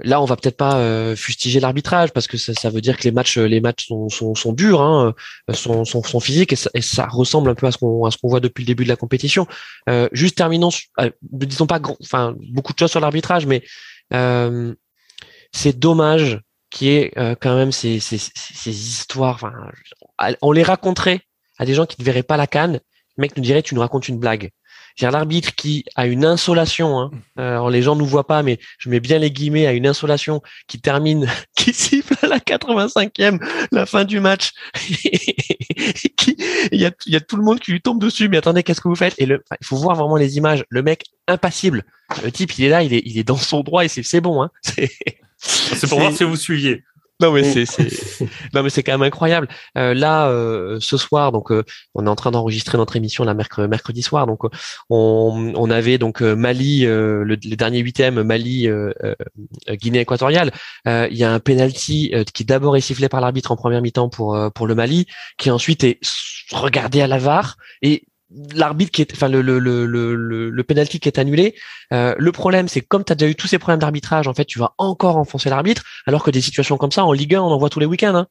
là, 0.00 0.20
on 0.20 0.24
va 0.24 0.36
peut-être 0.36 0.56
pas 0.56 0.78
euh, 0.78 1.14
fustiger 1.16 1.60
l'arbitrage 1.60 2.12
parce 2.12 2.26
que 2.26 2.36
ça, 2.36 2.52
ça, 2.54 2.70
veut 2.70 2.80
dire 2.80 2.96
que 2.96 3.04
les 3.04 3.12
matchs 3.12 3.38
les 3.38 3.60
matchs 3.60 3.86
sont 3.86 4.08
sont, 4.08 4.34
sont 4.34 4.52
durs, 4.52 4.80
hein, 4.82 5.14
sont, 5.52 5.84
sont, 5.84 6.02
sont 6.02 6.20
physiques 6.20 6.52
et 6.52 6.56
ça, 6.56 6.70
et 6.74 6.82
ça, 6.82 7.06
ressemble 7.06 7.50
un 7.50 7.54
peu 7.54 7.66
à 7.66 7.72
ce 7.72 7.78
qu'on 7.78 8.00
qu'on 8.10 8.28
voit 8.28 8.40
depuis 8.40 8.62
le 8.62 8.66
début 8.66 8.84
de 8.84 8.88
la 8.88 8.96
compétition. 8.96 9.46
Euh, 9.88 10.08
juste 10.12 10.36
terminons, 10.36 10.70
ne 10.98 11.44
disons 11.46 11.66
pas 11.66 11.80
enfin 12.02 12.34
beaucoup 12.50 12.72
de 12.72 12.78
choses 12.78 12.90
sur 12.90 13.00
l'arbitrage, 13.00 13.46
mais 13.46 13.62
c'est 15.52 15.78
dommage 15.78 16.40
qui 16.72 16.88
est 16.88 17.12
quand 17.40 17.54
même 17.54 17.70
ces, 17.70 18.00
ces, 18.00 18.18
ces 18.18 18.70
histoires. 18.70 19.34
Enfin, 19.34 19.52
on 20.40 20.52
les 20.52 20.62
raconterait 20.62 21.20
à 21.58 21.64
des 21.64 21.74
gens 21.74 21.86
qui 21.86 22.00
ne 22.00 22.04
verraient 22.04 22.22
pas 22.22 22.36
la 22.36 22.46
canne. 22.46 22.80
Le 23.16 23.22
mec 23.22 23.36
nous 23.36 23.42
dirait 23.42 23.62
tu 23.62 23.74
nous 23.74 23.80
racontes 23.80 24.08
une 24.08 24.18
blague. 24.18 24.50
J'ai 24.96 25.10
l'arbitre 25.10 25.54
qui 25.54 25.84
a 25.94 26.06
une 26.06 26.24
insolation. 26.24 26.98
Hein. 27.00 27.10
Alors 27.36 27.70
les 27.70 27.82
gens 27.82 27.96
nous 27.96 28.06
voient 28.06 28.26
pas, 28.26 28.42
mais 28.42 28.58
je 28.78 28.90
mets 28.90 29.00
bien 29.00 29.18
les 29.18 29.30
guillemets 29.30 29.66
à 29.66 29.72
une 29.72 29.86
insolation 29.86 30.42
qui 30.66 30.80
termine, 30.80 31.28
qui 31.56 31.72
siffle 31.72 32.14
à 32.22 32.26
la 32.26 32.38
85e, 32.38 33.38
la 33.72 33.86
fin 33.86 34.04
du 34.04 34.20
match. 34.20 34.52
il 36.72 36.80
y 36.80 36.86
a, 36.86 36.90
y 37.06 37.16
a 37.16 37.20
tout 37.20 37.36
le 37.36 37.42
monde 37.42 37.60
qui 37.60 37.72
lui 37.72 37.80
tombe 37.80 38.00
dessus. 38.00 38.28
Mais 38.28 38.38
attendez, 38.38 38.62
qu'est-ce 38.62 38.80
que 38.80 38.88
vous 38.88 38.96
faites? 38.96 39.14
Et 39.18 39.26
le, 39.26 39.42
il 39.60 39.66
faut 39.66 39.76
voir 39.76 39.96
vraiment 39.96 40.16
les 40.16 40.36
images. 40.36 40.64
Le 40.68 40.82
mec 40.82 41.04
impassible. 41.26 41.84
Le 42.22 42.30
type, 42.30 42.58
il 42.58 42.64
est 42.64 42.68
là, 42.68 42.82
il 42.82 42.92
est, 42.92 43.02
il 43.04 43.18
est 43.18 43.24
dans 43.24 43.36
son 43.36 43.60
droit 43.60 43.84
et 43.84 43.88
c'est 43.88 44.20
bon. 44.20 44.42
Hein. 44.42 44.50
C'est 45.42 45.88
pour 45.88 45.98
voir 45.98 46.12
si 46.12 46.24
vous 46.24 46.36
suiviez. 46.36 46.84
Non 47.22 47.30
mais 47.30 47.44
c'est 47.44 47.66
c'est 47.66 47.88
non 48.52 48.62
mais 48.62 48.70
c'est 48.70 48.82
quand 48.82 48.92
même 48.92 49.02
incroyable. 49.02 49.48
Euh, 49.78 49.94
là 49.94 50.28
euh, 50.28 50.78
ce 50.80 50.96
soir 50.96 51.30
donc 51.30 51.52
euh, 51.52 51.62
on 51.94 52.06
est 52.06 52.08
en 52.08 52.16
train 52.16 52.32
d'enregistrer 52.32 52.78
notre 52.78 52.96
émission 52.96 53.22
la 53.22 53.34
mercredi, 53.34 53.68
mercredi 53.68 54.02
soir 54.02 54.26
donc 54.26 54.40
on, 54.90 55.52
on 55.54 55.70
avait 55.70 55.98
donc 55.98 56.20
Mali 56.20 56.80
le, 56.80 57.22
le, 57.24 57.36
dernier 57.36 57.78
huitième 57.78 58.22
Mali 58.22 58.68
Guinée 59.70 60.00
équatoriale. 60.00 60.52
Il 60.86 61.16
y 61.16 61.22
a 61.24 61.32
un 61.32 61.38
penalty 61.38 62.12
qui 62.34 62.44
d'abord 62.44 62.76
est 62.76 62.80
sifflé 62.80 63.08
par 63.08 63.20
l'arbitre 63.20 63.52
en 63.52 63.56
première 63.56 63.82
mi-temps 63.82 64.08
pour 64.08 64.36
pour 64.52 64.66
le 64.66 64.74
Mali 64.74 65.06
qui 65.38 65.50
ensuite 65.50 65.84
est 65.84 66.00
regardé 66.50 67.00
à 67.02 67.06
la 67.06 67.18
VAR 67.18 67.56
et 67.82 68.04
l'arbitre 68.54 68.90
qui 68.90 69.02
est, 69.02 69.12
enfin 69.12 69.28
le 69.28 69.42
le 69.42 69.58
le 69.58 69.86
le, 69.86 70.50
le 70.50 70.64
penalty 70.64 71.00
qui 71.00 71.08
est 71.08 71.18
annulé. 71.18 71.54
Euh, 71.92 72.14
le 72.18 72.32
problème, 72.32 72.68
c'est 72.68 72.80
comme 72.80 73.04
tu 73.04 73.12
as 73.12 73.16
déjà 73.16 73.30
eu 73.30 73.34
tous 73.34 73.46
ces 73.46 73.58
problèmes 73.58 73.80
d'arbitrage, 73.80 74.28
en 74.28 74.34
fait, 74.34 74.44
tu 74.44 74.58
vas 74.58 74.74
encore 74.78 75.16
enfoncer 75.16 75.50
l'arbitre, 75.50 75.82
alors 76.06 76.22
que 76.22 76.30
des 76.30 76.40
situations 76.40 76.76
comme 76.76 76.92
ça 76.92 77.04
en 77.04 77.12
Ligue 77.12 77.34
1, 77.34 77.42
on 77.42 77.50
en 77.50 77.58
voit 77.58 77.70
tous 77.70 77.80
les 77.80 77.86
week-ends. 77.86 78.14
Hein. 78.14 78.26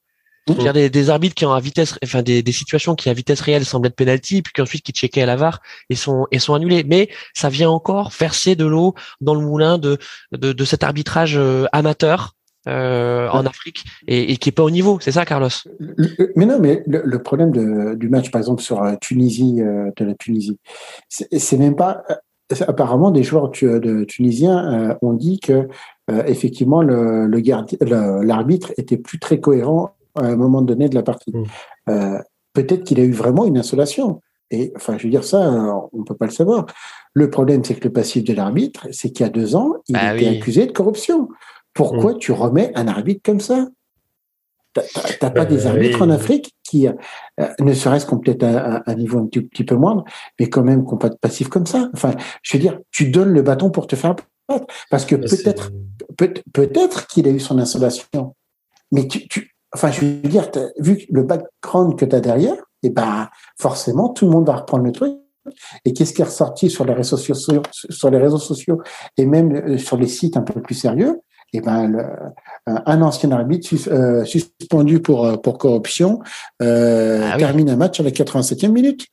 Mmh. 0.47 0.71
Des, 0.71 0.89
des, 0.89 1.09
arbitres 1.11 1.35
qui 1.35 1.45
ont 1.45 1.53
à 1.53 1.59
vitesse, 1.59 1.99
enfin 2.03 2.23
des, 2.23 2.41
des 2.41 2.51
situations 2.51 2.95
qui 2.95 3.09
à 3.09 3.13
vitesse 3.13 3.41
réelle 3.41 3.63
semblent 3.63 3.87
être 3.87 3.95
penalty, 3.95 4.41
puis 4.41 4.51
qu'ensuite 4.53 4.83
qui 4.83 4.91
checkaient 4.91 5.21
à 5.21 5.27
la 5.27 5.35
VAR 5.35 5.59
et 5.91 5.95
sont 5.95 6.25
et 6.31 6.39
sont 6.39 6.55
annulés. 6.55 6.83
Mais 6.83 7.09
ça 7.35 7.49
vient 7.49 7.69
encore 7.69 8.09
verser 8.09 8.55
de 8.55 8.65
l'eau 8.65 8.95
dans 9.21 9.35
le 9.35 9.41
moulin 9.41 9.77
de 9.77 9.99
de, 10.31 10.51
de 10.51 10.65
cet 10.65 10.83
arbitrage 10.83 11.37
euh, 11.37 11.65
amateur 11.73 12.33
euh, 12.67 13.27
en 13.29 13.45
Afrique 13.47 13.85
et, 14.07 14.31
et, 14.31 14.37
qui 14.37 14.49
est 14.49 14.51
pas 14.51 14.63
au 14.63 14.69
niveau. 14.69 14.99
C'est 15.01 15.11
ça, 15.11 15.25
Carlos? 15.25 15.49
Mais 16.35 16.45
non, 16.45 16.59
mais 16.59 16.83
le, 16.85 17.17
problème 17.23 17.51
de, 17.51 17.95
du 17.95 18.07
match, 18.07 18.29
par 18.29 18.39
exemple 18.39 18.61
sur 18.61 18.83
euh, 18.83 18.93
Tunisie, 19.01 19.61
euh, 19.61 19.89
de 19.97 20.05
la 20.05 20.13
Tunisie, 20.13 20.59
c'est 21.09 21.57
même 21.57 21.75
pas. 21.75 22.03
Apparemment, 22.67 23.11
des 23.11 23.23
joueurs 23.23 23.49
de 23.49 24.03
tunisiens 24.03 24.97
ont 25.01 25.13
dit 25.13 25.39
que 25.39 25.69
effectivement 26.09 26.81
le, 26.81 27.25
le 27.25 28.23
l'arbitre 28.25 28.73
était 28.77 28.97
plus 28.97 29.19
très 29.19 29.39
cohérent 29.39 29.95
à 30.15 30.25
un 30.25 30.35
moment 30.35 30.61
donné 30.61 30.89
de 30.89 30.95
la 30.95 31.01
partie. 31.01 31.31
Mmh. 31.87 32.17
Peut-être 32.53 32.83
qu'il 32.83 32.99
a 32.99 33.03
eu 33.03 33.13
vraiment 33.13 33.45
une 33.45 33.57
insolation. 33.57 34.19
Et 34.49 34.73
enfin, 34.75 34.97
je 34.97 35.03
veux 35.05 35.09
dire 35.09 35.23
ça, 35.23 35.49
on 35.93 36.03
peut 36.03 36.15
pas 36.15 36.25
le 36.25 36.33
savoir. 36.33 36.65
Le 37.13 37.29
problème, 37.29 37.63
c'est 37.63 37.75
que 37.75 37.85
le 37.85 37.93
passif 37.93 38.25
de 38.25 38.33
l'arbitre, 38.33 38.87
c'est 38.91 39.11
qu'il 39.11 39.25
y 39.25 39.29
a 39.29 39.31
deux 39.31 39.55
ans, 39.55 39.75
il 39.87 39.95
a 39.95 40.11
bah 40.11 40.17
était 40.17 40.37
accusé 40.37 40.65
de 40.65 40.73
corruption. 40.73 41.29
Pourquoi 41.73 42.13
mm. 42.13 42.17
tu 42.19 42.31
remets 42.31 42.71
un 42.75 42.87
arbitre 42.87 43.21
comme 43.23 43.39
ça? 43.39 43.67
T'as 44.73 45.31
pas 45.31 45.45
des 45.45 45.65
euh, 45.65 45.69
arbitres 45.69 46.01
en 46.01 46.09
Afrique 46.09 46.53
qui, 46.63 46.87
euh, 46.87 46.93
ne 47.59 47.73
serait-ce 47.73 48.05
qu'on 48.05 48.19
peut-être 48.19 48.43
à 48.43 48.89
un 48.89 48.95
niveau 48.95 49.19
un 49.19 49.25
petit, 49.25 49.41
petit, 49.41 49.65
peu 49.65 49.75
moindre, 49.75 50.05
mais 50.39 50.47
quand 50.47 50.63
même 50.63 50.85
qu'on 50.85 50.97
pas 50.97 51.09
de 51.09 51.17
passif 51.17 51.49
comme 51.49 51.65
ça? 51.65 51.89
Enfin, 51.93 52.13
je 52.41 52.55
veux 52.55 52.61
dire, 52.61 52.79
tu 52.91 53.09
donnes 53.09 53.33
le 53.33 53.41
bâton 53.41 53.69
pour 53.69 53.87
te 53.87 53.97
faire 53.97 54.15
battre, 54.15 54.65
parce 54.89 55.05
que 55.05 55.15
peut-être, 55.15 55.71
peut-être 56.53 57.07
qu'il 57.07 57.27
a 57.27 57.31
eu 57.31 57.39
son 57.39 57.59
insolation, 57.59 58.33
mais 58.93 59.07
tu, 59.07 59.27
tu, 59.27 59.53
enfin, 59.73 59.91
je 59.91 60.01
veux 60.01 60.29
dire, 60.29 60.49
vu 60.79 61.05
le 61.09 61.23
background 61.23 61.97
que 61.99 62.05
tu 62.05 62.15
as 62.15 62.21
derrière, 62.21 62.55
et 62.83 62.87
eh 62.87 62.89
ben, 62.89 63.29
forcément, 63.59 64.09
tout 64.09 64.25
le 64.25 64.31
monde 64.31 64.47
va 64.47 64.55
reprendre 64.55 64.85
le 64.85 64.91
truc. 64.91 65.13
Et 65.85 65.93
qu'est-ce 65.93 66.13
qui 66.13 66.21
est 66.21 66.25
ressorti 66.25 66.69
sur 66.69 66.85
les 66.85 66.93
réseaux 66.93 67.17
sociaux, 67.17 67.61
sur 67.71 68.09
les 68.09 68.17
réseaux 68.17 68.37
sociaux 68.37 68.81
et 69.17 69.25
même 69.25 69.51
euh, 69.55 69.77
sur 69.77 69.97
les 69.97 70.07
sites 70.07 70.37
un 70.37 70.41
peu 70.41 70.61
plus 70.61 70.75
sérieux? 70.75 71.21
Eh 71.53 71.61
ben, 71.61 71.87
le, 71.87 72.03
un 72.65 73.01
ancien 73.01 73.31
arbitre 73.31 73.69
euh, 73.87 74.23
suspendu 74.25 75.01
pour, 75.01 75.25
euh, 75.25 75.37
pour 75.37 75.57
corruption 75.57 76.19
euh, 76.61 77.29
ah 77.31 77.37
termine 77.37 77.69
un 77.69 77.75
match 77.75 77.99
à 77.99 78.03
la 78.03 78.11
87e 78.11 78.69
minute. 78.69 79.07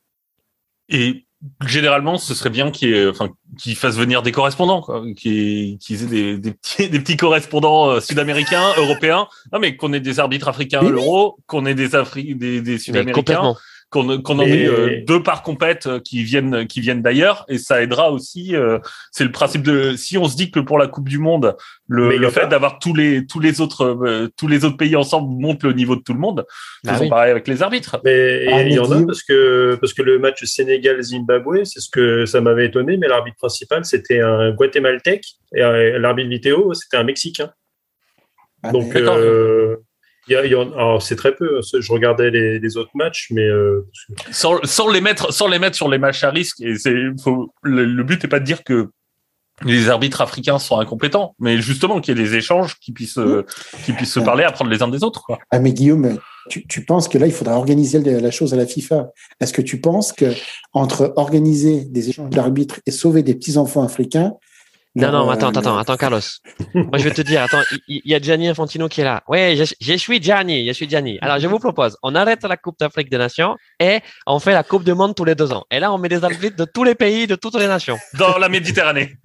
Et 0.88 1.26
généralement, 1.66 2.18
ce 2.18 2.34
serait 2.34 2.50
bien 2.50 2.70
qu'il 2.70 3.08
enfin, 3.08 3.30
qu 3.58 3.74
fasse 3.74 3.96
venir 3.96 4.22
des 4.22 4.32
correspondants, 4.32 4.86
qu'ils 5.16 5.78
qu 5.78 5.94
aient 5.94 6.06
des, 6.06 6.38
des, 6.38 6.52
petits, 6.52 6.88
des 6.90 6.98
petits 7.00 7.16
correspondants 7.16 7.90
euh, 7.90 8.00
sud-américains, 8.00 8.70
européens. 8.76 9.28
Non, 9.52 9.58
mais 9.58 9.76
qu'on 9.76 9.92
ait 9.92 10.00
des 10.00 10.20
arbitres 10.20 10.48
africains 10.48 10.80
à 10.80 10.88
l'euro, 10.88 11.38
qu'on 11.46 11.66
ait 11.66 11.74
des, 11.74 11.94
Afri 11.94 12.34
des, 12.34 12.60
des 12.60 12.78
sud-américains 12.78 13.54
qu'on 13.90 14.20
qu'on 14.20 14.38
en 14.38 14.42
ait 14.42 14.66
euh, 14.66 15.02
deux 15.06 15.22
par 15.22 15.42
compète 15.42 15.86
euh, 15.86 16.00
qui 16.00 16.22
viennent 16.22 16.66
qui 16.66 16.80
viennent 16.80 17.02
d'ailleurs. 17.02 17.44
Et 17.48 17.58
ça 17.58 17.82
aidera 17.82 18.10
aussi 18.12 18.54
euh, 18.54 18.78
c'est 19.12 19.24
le 19.24 19.32
principe 19.32 19.62
de 19.62 19.96
si 19.96 20.18
on 20.18 20.26
se 20.26 20.36
dit 20.36 20.50
que 20.50 20.60
pour 20.60 20.78
la 20.78 20.88
Coupe 20.88 21.08
du 21.08 21.18
monde 21.18 21.56
le, 21.86 22.16
le 22.16 22.30
fait 22.30 22.48
d'avoir 22.48 22.78
tous 22.78 22.94
les 22.94 23.26
tous 23.26 23.40
les 23.40 23.60
autres 23.60 24.28
tous 24.36 24.48
les 24.48 24.64
autres 24.64 24.76
pays 24.76 24.96
ensemble 24.96 25.40
monte 25.40 25.62
le 25.62 25.72
niveau 25.72 25.96
de 25.96 26.02
tout 26.02 26.12
le 26.12 26.18
monde. 26.20 26.44
Bah 26.84 26.94
faisons 26.94 27.08
pareil 27.08 27.30
avec 27.30 27.48
les 27.48 27.62
arbitres. 27.62 27.98
Mais 28.04 28.46
ah, 28.52 28.62
il 28.62 28.72
y 28.72 28.78
en 28.78 28.90
a 28.90 29.02
parce 29.04 29.22
que 29.22 29.76
parce 29.80 29.94
que 29.94 30.02
le 30.02 30.18
match 30.18 30.44
Sénégal 30.44 31.02
Zimbabwe 31.02 31.64
c'est 31.64 31.80
ce 31.80 31.88
que 31.88 32.26
ça 32.26 32.40
m'avait 32.40 32.66
étonné 32.66 32.96
mais 32.98 33.08
l'arbitre 33.08 33.38
principal 33.38 33.84
c'était 33.84 34.20
un 34.20 34.52
guatémaltèque 34.52 35.24
et 35.54 35.60
l'arbitre 35.98 36.28
vidéo 36.28 36.74
c'était 36.74 36.98
un 36.98 37.04
mexicain. 37.04 37.50
Ah, 38.62 38.72
donc 38.72 38.92
c'est 41.00 41.16
très 41.16 41.34
peu. 41.34 41.60
Je 41.62 41.92
regardais 41.92 42.30
les, 42.30 42.76
autres 42.76 42.90
matchs, 42.94 43.28
mais 43.30 43.44
euh, 43.44 43.86
sans, 44.30 44.58
sans, 44.64 44.88
les 44.88 45.00
mettre, 45.00 45.32
sans 45.32 45.48
les 45.48 45.58
mettre 45.58 45.76
sur 45.76 45.88
les 45.88 45.98
matchs 45.98 46.24
à 46.24 46.30
risque. 46.30 46.60
Et 46.60 46.76
c'est, 46.76 46.92
le, 46.92 48.02
but 48.02 48.22
n'est 48.22 48.28
pas 48.28 48.40
de 48.40 48.44
dire 48.44 48.64
que 48.64 48.90
les 49.64 49.88
arbitres 49.88 50.20
africains 50.20 50.58
sont 50.58 50.78
incompétents, 50.78 51.34
mais 51.40 51.58
justement 51.60 52.00
qu'il 52.00 52.16
y 52.16 52.20
ait 52.20 52.24
des 52.24 52.36
échanges 52.36 52.76
qui 52.80 52.92
puissent, 52.92 53.18
euh, 53.18 53.44
qui 53.84 53.92
puissent 53.92 54.12
se 54.12 54.20
parler, 54.20 54.44
apprendre 54.44 54.70
les 54.70 54.82
uns 54.82 54.88
des 54.88 55.02
autres. 55.02 55.22
Quoi. 55.22 55.38
Ah 55.50 55.58
mais 55.58 55.72
Guillaume, 55.72 56.18
tu, 56.48 56.66
tu 56.66 56.84
penses 56.84 57.08
que 57.08 57.18
là 57.18 57.26
il 57.26 57.32
faudra 57.32 57.56
organiser 57.56 57.98
la 57.98 58.30
chose 58.30 58.54
à 58.54 58.56
la 58.56 58.66
FIFA 58.66 59.08
Est-ce 59.40 59.52
que 59.52 59.62
tu 59.62 59.80
penses 59.80 60.12
que 60.12 60.32
entre 60.72 61.12
organiser 61.16 61.84
des 61.86 62.10
échanges 62.10 62.30
d'arbitres 62.30 62.80
et 62.86 62.92
sauver 62.92 63.24
des 63.24 63.34
petits 63.34 63.56
enfants 63.56 63.82
africains, 63.82 64.34
non, 64.98 65.12
non, 65.12 65.30
attends, 65.30 65.50
attends, 65.50 65.78
attends, 65.78 65.96
Carlos. 65.96 66.20
Moi, 66.74 66.98
je 66.98 67.04
vais 67.04 67.12
te 67.12 67.22
dire, 67.22 67.42
attends, 67.42 67.62
il 67.86 68.02
y, 68.04 68.14
a 68.14 68.20
Gianni 68.20 68.48
Infantino 68.48 68.88
qui 68.88 69.00
est 69.00 69.04
là. 69.04 69.22
Oui, 69.28 69.56
je, 69.56 69.64
je, 69.80 69.94
suis 69.94 70.22
Gianni, 70.22 70.66
je 70.66 70.72
suis 70.72 70.88
Gianni. 70.88 71.18
Alors, 71.20 71.38
je 71.38 71.46
vous 71.46 71.58
propose, 71.58 71.96
on 72.02 72.14
arrête 72.14 72.42
la 72.42 72.56
Coupe 72.56 72.78
d'Afrique 72.78 73.10
des 73.10 73.18
Nations 73.18 73.56
et 73.78 74.00
on 74.26 74.40
fait 74.40 74.52
la 74.52 74.64
Coupe 74.64 74.84
du 74.84 74.94
Monde 74.94 75.14
tous 75.14 75.24
les 75.24 75.34
deux 75.34 75.52
ans. 75.52 75.64
Et 75.70 75.78
là, 75.78 75.92
on 75.92 75.98
met 75.98 76.08
des 76.08 76.24
arbitres 76.24 76.56
de 76.56 76.64
tous 76.64 76.84
les 76.84 76.94
pays, 76.94 77.26
de 77.26 77.36
toutes 77.36 77.54
les 77.54 77.68
nations. 77.68 77.98
Dans 78.18 78.38
la 78.38 78.48
Méditerranée. 78.48 79.16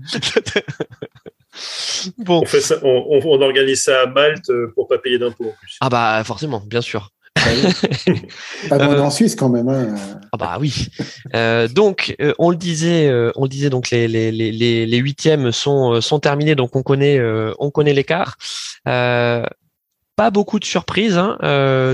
bon. 2.20 2.42
On, 2.42 2.46
fait 2.46 2.62
ça, 2.62 2.76
on, 2.84 3.22
on, 3.24 3.42
organise 3.42 3.84
ça 3.84 4.04
à 4.04 4.06
Malte 4.06 4.52
pour 4.76 4.88
pas 4.88 5.00
payer 5.00 5.18
d'impôts 5.18 5.50
en 5.50 5.54
plus. 5.60 5.78
Ah 5.82 5.90
bah, 5.90 6.24
forcément, 6.24 6.62
bien 6.66 6.82
sûr. 6.82 7.10
Pas 8.70 8.78
euh, 8.78 9.00
en 9.00 9.10
Suisse 9.10 9.36
quand 9.36 9.50
même. 9.50 9.68
Hein. 9.68 9.96
Ah 10.32 10.38
bah 10.38 10.58
oui. 10.60 10.88
Euh, 11.36 11.68
donc 11.68 12.16
euh, 12.22 12.34
on 12.40 12.50
le 12.50 12.56
disait, 12.56 13.12
on 13.36 13.44
le 13.44 13.50
disait 13.50 13.70
donc 13.70 13.90
les 13.90 14.08
les 14.08 14.32
les 14.32 14.86
les 14.86 14.98
huitièmes 14.98 15.52
sont 15.52 16.02
sont 16.02 16.20
terminés 16.20 16.56
donc 16.56 16.76
on 16.76 16.84
connaît 16.84 17.20
on 17.60 17.72
connaît 17.72 17.94
l'écart. 17.94 18.38
pas 18.86 20.32
beaucoup 20.32 20.60
de 20.60 20.66
surprises 20.66 21.18
hein, 21.18 21.38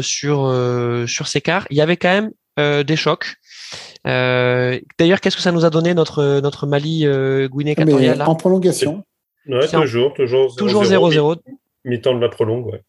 sur 0.02 0.54
sur 1.08 1.28
ces 1.28 1.42
quarts. 1.42 1.68
Il 1.70 1.78
y 1.78 1.82
avait 1.82 1.98
quand 1.98 2.10
même 2.58 2.84
des 2.84 2.96
chocs. 2.96 3.36
D'ailleurs, 4.06 5.22
qu'est-ce 5.22 5.36
que 5.36 5.42
ça 5.42 5.52
nous 5.52 5.66
a 5.66 5.70
donné 5.70 5.94
notre 5.94 6.40
notre 6.42 6.68
Mali 6.68 7.06
Guinée 7.52 7.76
ah, 7.78 7.82
équatoriale 7.82 8.22
En 8.24 8.36
prolongation. 8.36 9.04
Ouais, 9.48 9.68
toujours, 9.68 10.14
toujours, 10.14 10.56
toujours 10.56 10.84
0-0. 10.84 11.38
Mi-temps 11.86 12.14
de 12.14 12.20
la 12.20 12.30
prolongue, 12.30 12.68
ouais. 12.68 12.84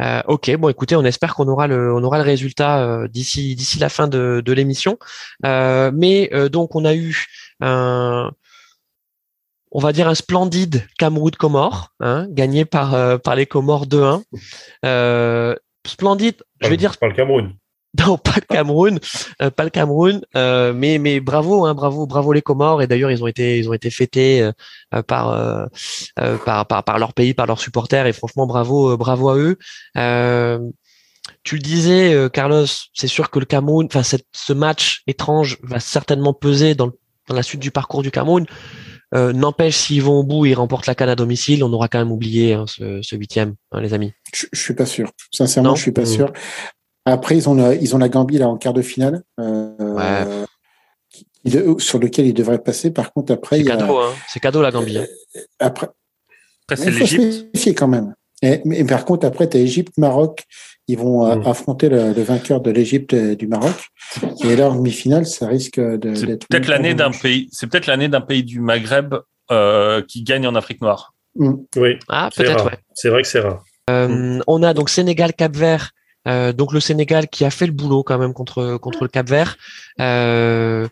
Euh, 0.00 0.22
ok, 0.26 0.54
bon, 0.56 0.68
écoutez, 0.68 0.96
on 0.96 1.04
espère 1.04 1.34
qu'on 1.34 1.48
aura 1.48 1.66
le, 1.66 1.92
on 1.92 2.02
aura 2.02 2.18
le 2.18 2.24
résultat 2.24 2.82
euh, 2.82 3.08
d'ici, 3.08 3.54
d'ici 3.56 3.78
la 3.78 3.88
fin 3.88 4.08
de, 4.08 4.42
de 4.44 4.52
l'émission. 4.52 4.98
Euh, 5.44 5.90
mais 5.92 6.30
euh, 6.32 6.48
donc, 6.48 6.76
on 6.76 6.84
a 6.84 6.94
eu 6.94 7.26
un, 7.60 8.30
on 9.72 9.80
va 9.80 9.92
dire 9.92 10.08
un 10.08 10.14
splendide 10.14 10.86
Cameroun 10.98 11.32
Comores, 11.32 11.92
hein, 12.00 12.26
gagné 12.30 12.64
par 12.64 13.20
par 13.20 13.34
les 13.34 13.46
Comores 13.46 13.86
2-1. 13.86 14.22
splendide, 15.86 16.42
je 16.60 16.68
vais 16.68 16.76
dire. 16.76 16.96
Par 16.98 17.08
le 17.08 17.14
Cameroun. 17.14 17.54
Non, 17.98 18.16
pas 18.16 18.34
le 18.36 18.46
Cameroun, 18.54 18.98
euh, 19.42 19.50
pas 19.50 19.64
le 19.64 19.70
Cameroun, 19.70 20.20
euh, 20.36 20.72
mais 20.72 20.98
mais 20.98 21.20
bravo, 21.20 21.64
hein, 21.66 21.74
bravo, 21.74 22.06
bravo 22.06 22.32
les 22.32 22.42
Comores. 22.42 22.82
Et 22.82 22.86
d'ailleurs, 22.86 23.10
ils 23.10 23.22
ont 23.22 23.26
été 23.26 23.58
ils 23.58 23.68
ont 23.68 23.72
été 23.72 23.90
fêtés 23.90 24.42
euh, 24.94 25.02
par, 25.02 25.68
par, 26.44 26.66
par 26.66 26.84
par 26.84 26.98
leur 26.98 27.12
pays, 27.12 27.34
par 27.34 27.46
leurs 27.46 27.60
supporters. 27.60 28.06
Et 28.06 28.12
franchement, 28.12 28.46
bravo, 28.46 28.96
bravo 28.96 29.30
à 29.30 29.36
eux. 29.36 29.56
tu 31.42 31.56
le 31.56 31.62
disais, 31.62 32.28
Carlos, 32.32 32.66
c'est 32.94 33.08
sûr 33.08 33.30
que 33.30 33.38
le 33.38 33.46
Cameroun, 33.46 33.86
enfin 33.92 34.02
ce 34.02 34.52
match 34.52 35.02
étrange 35.06 35.58
va 35.62 35.80
certainement 35.80 36.34
peser 36.34 36.74
dans, 36.74 36.90
dans 37.26 37.34
la 37.34 37.42
suite 37.42 37.60
du 37.60 37.70
parcours 37.70 38.02
du 38.02 38.10
Cameroun. 38.10 38.46
N'empêche, 39.14 39.76
s'ils 39.76 40.02
vont 40.02 40.20
au 40.20 40.24
bout, 40.24 40.46
ils 40.46 40.54
remportent 40.54 40.86
la 40.86 40.94
canne 40.94 41.08
à 41.08 41.16
domicile, 41.16 41.64
on 41.64 41.72
aura 41.72 41.88
quand 41.88 41.98
même 41.98 42.12
oublié 42.12 42.52
hein, 42.52 42.66
ce, 42.66 43.16
huitième, 43.16 43.54
hein, 43.72 43.80
les 43.80 43.94
amis. 43.94 44.12
Je, 44.34 44.46
je 44.52 44.60
suis 44.60 44.74
pas 44.74 44.86
sûr. 44.86 45.10
Sincèrement, 45.32 45.74
je 45.74 45.82
suis 45.82 45.92
pas 45.92 46.02
mmh. 46.02 46.06
sûr. 46.06 46.32
Après, 47.12 47.36
ils 47.36 47.48
ont 47.48 47.54
la, 47.54 47.74
ils 47.74 47.94
ont 47.94 47.98
la 47.98 48.08
Gambie 48.08 48.38
là 48.38 48.48
en 48.48 48.56
quart 48.56 48.74
de 48.74 48.82
finale. 48.82 49.22
Euh, 49.40 50.44
sur 51.78 51.98
lequel 51.98 52.26
ils 52.26 52.34
devraient 52.34 52.58
passer. 52.58 52.90
Par 52.90 53.12
contre, 53.12 53.32
après, 53.32 53.58
c'est 53.58 53.64
cadeau, 53.64 53.98
hein. 53.98 54.12
c'est 54.28 54.40
cadeau 54.40 54.60
la 54.60 54.70
Gambie. 54.70 54.98
Hein. 54.98 55.06
Euh, 55.36 55.40
après, 55.60 55.88
après 56.68 56.76
c'est 56.76 56.90
l'Égypte. 56.90 57.56
quand 57.76 57.88
même. 57.88 58.14
Et, 58.42 58.60
mais, 58.64 58.84
par 58.84 59.04
contre, 59.04 59.26
après, 59.26 59.48
tu 59.48 59.56
as 59.56 59.60
Égypte, 59.60 59.96
Maroc. 59.96 60.44
Ils 60.88 60.98
vont 60.98 61.26
euh, 61.26 61.36
mm. 61.36 61.46
affronter 61.46 61.88
le, 61.88 62.22
vainqueur 62.22 62.60
de 62.60 62.70
l'Égypte 62.70 63.12
et 63.12 63.36
du 63.36 63.46
Maroc. 63.46 63.74
Et 64.44 64.56
là, 64.56 64.70
en 64.70 64.76
demi-finale, 64.76 65.26
ça 65.26 65.46
risque 65.46 65.80
d'être. 65.80 66.46
peut-être 66.48 66.68
l'année 66.68 66.94
d'un 66.94 67.10
pays. 67.10 67.48
C'est 67.52 67.66
peut-être 67.66 67.86
l'année 67.86 68.08
d'un 68.08 68.20
pays 68.20 68.42
du 68.42 68.60
Maghreb 68.60 69.14
qui 70.08 70.22
gagne 70.22 70.46
en 70.46 70.54
Afrique 70.54 70.82
noire. 70.82 71.14
Mm. 71.36 71.54
Oui. 71.76 71.98
Ah, 72.08 72.30
peut-être. 72.34 72.66
Ouais. 72.66 72.78
C'est 72.94 73.08
vrai 73.08 73.22
que 73.22 73.28
c'est 73.28 73.40
rare. 73.40 73.62
On 73.88 74.62
a 74.62 74.74
donc 74.74 74.90
Sénégal, 74.90 75.32
Cap 75.32 75.56
Vert 75.56 75.92
euh, 76.28 76.52
donc 76.52 76.72
le 76.72 76.80
Sénégal 76.80 77.28
qui 77.28 77.44
a 77.44 77.50
fait 77.50 77.66
le 77.66 77.72
boulot 77.72 78.02
quand 78.02 78.18
même 78.18 78.34
contre 78.34 78.76
contre 78.76 79.04
le 79.04 79.08
Cap 79.08 79.28
Vert. 79.28 79.56
Euh, 80.00 80.86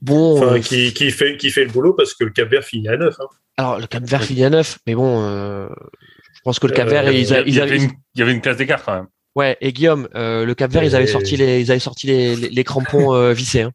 bon, 0.00 0.36
enfin, 0.36 0.54
euh, 0.54 0.60
qui, 0.60 0.92
qui, 0.92 1.10
fait 1.10 1.36
qui 1.36 1.50
fait 1.50 1.64
le 1.64 1.70
boulot 1.70 1.94
parce 1.94 2.14
que 2.14 2.24
le 2.24 2.30
Cap 2.30 2.48
Vert 2.48 2.64
finit 2.64 2.88
à 2.88 2.96
9. 2.96 3.14
Hein. 3.18 3.24
Alors 3.56 3.78
le 3.80 3.86
Cap 3.86 4.04
Vert 4.04 4.22
finit 4.22 4.44
à 4.44 4.50
9, 4.50 4.78
mais 4.86 4.94
bon, 4.94 5.20
je 5.20 6.40
pense 6.44 6.58
que 6.58 6.66
le 6.66 6.74
Cap 6.74 6.88
Vert, 6.88 7.10
il, 7.10 7.24
y 7.24 7.60
avait 7.60 7.76
une, 7.76 7.90
il 8.14 8.20
y 8.20 8.22
avait 8.22 8.32
une 8.32 8.40
classe 8.40 8.56
d'écart 8.56 8.84
quand 8.84 8.94
même. 8.94 9.06
Ouais, 9.34 9.56
et 9.60 9.72
Guillaume, 9.72 10.08
le 10.14 10.52
Cap 10.52 10.70
Vert, 10.70 10.84
ils 10.84 10.94
avaient 10.94 11.06
sorti 11.06 11.36
les 11.36 11.60
ils 11.60 11.70
avaient 11.70 11.80
sorti 11.80 12.06
les, 12.06 12.36
les, 12.36 12.64
crampons 12.64 13.32
vissés. 13.32 13.62
Hein. 13.62 13.72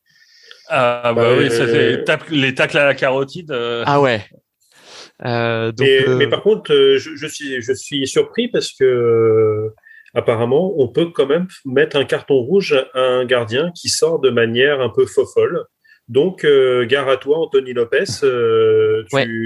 Ah 0.70 1.14
bah 1.16 1.34
oui, 1.38 1.50
ça 1.50 1.68
fait 1.68 2.06
les 2.30 2.54
tacles 2.56 2.78
à 2.78 2.86
la 2.86 2.94
carotide. 2.94 3.52
Ah 3.86 4.00
ouais. 4.00 4.24
donc, 5.22 5.88
mais, 6.18 6.28
par 6.28 6.44
contre, 6.44 6.72
je, 6.74 7.16
je, 7.16 7.28
suis 7.28 7.62
je 7.62 7.74
suis 7.74 8.08
surpris 8.08 8.48
parce 8.48 8.72
que 8.72 9.74
apparemment, 10.14 10.74
on 10.78 10.88
peut 10.88 11.08
quand 11.14 11.28
même 11.28 11.48
mettre 11.66 11.98
un 11.98 12.06
carton 12.06 12.36
rouge 12.36 12.74
à 12.94 13.02
un 13.02 13.26
gardien 13.26 13.72
qui 13.76 13.90
sort 13.90 14.20
de 14.20 14.30
manière 14.30 14.82
un 14.82 14.90
peu 14.90 15.06
fofolle. 15.06 15.66
Donc, 16.08 16.44
euh, 16.44 16.86
gare 16.86 17.08
à 17.08 17.18
toi, 17.18 17.38
Anthony 17.38 17.74
Lopez, 17.74 18.06
euh, 18.24 19.04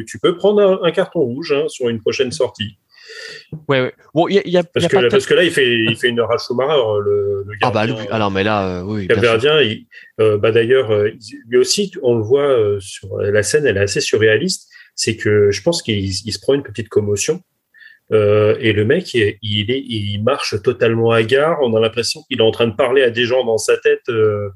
tu, 0.08 0.20
peux 0.22 0.38
prendre 0.38 0.80
un, 0.82 0.92
carton 0.92 1.20
rouge 1.20 1.52
hein, 1.52 1.68
sur 1.68 1.90
une 1.90 2.00
prochaine 2.00 2.32
sortie. 2.32 2.78
Ouais, 3.68 3.82
ouais. 3.82 3.94
Bon, 4.14 4.30
y 4.30 4.40
a, 4.40 4.48
y 4.48 4.56
a, 4.56 4.64
parce, 4.64 4.88
que, 4.88 5.10
parce 5.10 5.26
que 5.26 5.34
là, 5.34 5.44
il 5.44 5.52
fait, 5.52 5.70
il 5.70 5.98
fait 5.98 6.08
une 6.08 6.22
rage 6.22 6.40
Schumacher, 6.48 7.02
le, 7.04 7.44
le 7.46 7.58
gardien. 7.60 7.68
Ah 7.68 7.72
bah, 7.72 7.86
lui, 7.86 8.08
alors, 8.10 8.32
mais 8.32 8.46
là, 8.46 8.80
euh, 8.80 8.84
oui. 8.84 9.08
Le 9.08 9.16
gardien, 9.18 9.60
il, 9.62 9.88
bah 10.18 10.52
d'ailleurs, 10.52 10.90
lui 11.48 11.58
aussi, 11.58 11.92
on 12.02 12.16
le 12.16 12.24
voit 12.24 12.58
sur 12.80 13.18
la 13.18 13.44
scène, 13.44 13.66
elle 13.66 13.78
est 13.78 13.82
assez 13.82 14.00
surréaliste. 14.00 14.70
C'est 14.96 15.18
que 15.18 15.52
je 15.52 15.62
pense 15.62 15.82
qu'il 15.82 16.14
se 16.14 16.40
prend 16.40 16.54
une 16.54 16.64
petite 16.64 16.88
commotion. 16.88 17.42
Euh, 18.12 18.56
et 18.60 18.74
le 18.74 18.86
mec, 18.86 19.14
il, 19.14 19.38
il, 19.42 19.72
est, 19.72 19.80
il 19.80 20.22
marche 20.24 20.62
totalement 20.62 21.12
hagard. 21.12 21.60
On 21.62 21.76
a 21.76 21.80
l'impression 21.80 22.22
qu'il 22.30 22.40
est 22.40 22.44
en 22.44 22.52
train 22.52 22.68
de 22.68 22.76
parler 22.76 23.02
à 23.02 23.10
des 23.10 23.26
gens 23.26 23.46
dans 23.46 23.58
sa 23.58 23.78
tête. 23.78 24.02
Euh, 24.10 24.50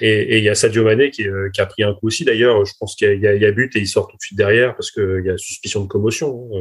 et 0.00 0.38
il 0.38 0.44
y 0.44 0.48
a 0.48 0.54
Sadio 0.54 0.84
Mané 0.84 1.10
qui, 1.10 1.26
euh, 1.26 1.50
qui, 1.52 1.60
a 1.60 1.66
pris 1.66 1.82
un 1.82 1.94
coup 1.94 2.08
aussi. 2.08 2.24
D'ailleurs, 2.24 2.64
je 2.64 2.72
pense 2.78 2.94
qu'il 2.94 3.14
y, 3.14 3.22
y, 3.22 3.46
a 3.46 3.52
but 3.52 3.74
et 3.76 3.80
il 3.80 3.88
sort 3.88 4.08
tout 4.08 4.16
de 4.16 4.22
suite 4.22 4.38
derrière 4.38 4.74
parce 4.74 4.90
qu'il 4.90 5.22
y 5.24 5.30
a 5.30 5.38
suspicion 5.38 5.82
de 5.82 5.88
commotion. 5.88 6.48
Hein. 6.54 6.60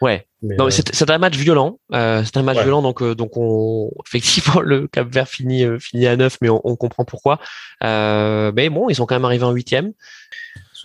Ouais. 0.00 0.26
c'est 0.70 1.10
un 1.10 1.18
match 1.18 1.36
violent. 1.36 1.80
C'est 1.92 2.36
un 2.36 2.42
match 2.42 2.58
violent, 2.62 2.82
donc 2.82 3.02
donc 3.02 3.36
on 3.36 3.90
effectivement 4.06 4.60
le 4.60 4.86
Cap 4.86 5.08
Vert 5.12 5.28
finit 5.28 5.64
finit 5.80 6.06
à 6.06 6.16
9 6.16 6.36
mais 6.40 6.48
on, 6.48 6.60
on 6.64 6.76
comprend 6.76 7.04
pourquoi. 7.04 7.40
mais 7.82 8.70
bon, 8.70 8.88
ils 8.88 8.94
sont 8.94 9.06
quand 9.06 9.16
même 9.16 9.24
arrivés 9.24 9.44
en 9.44 9.52
huitième. 9.52 9.92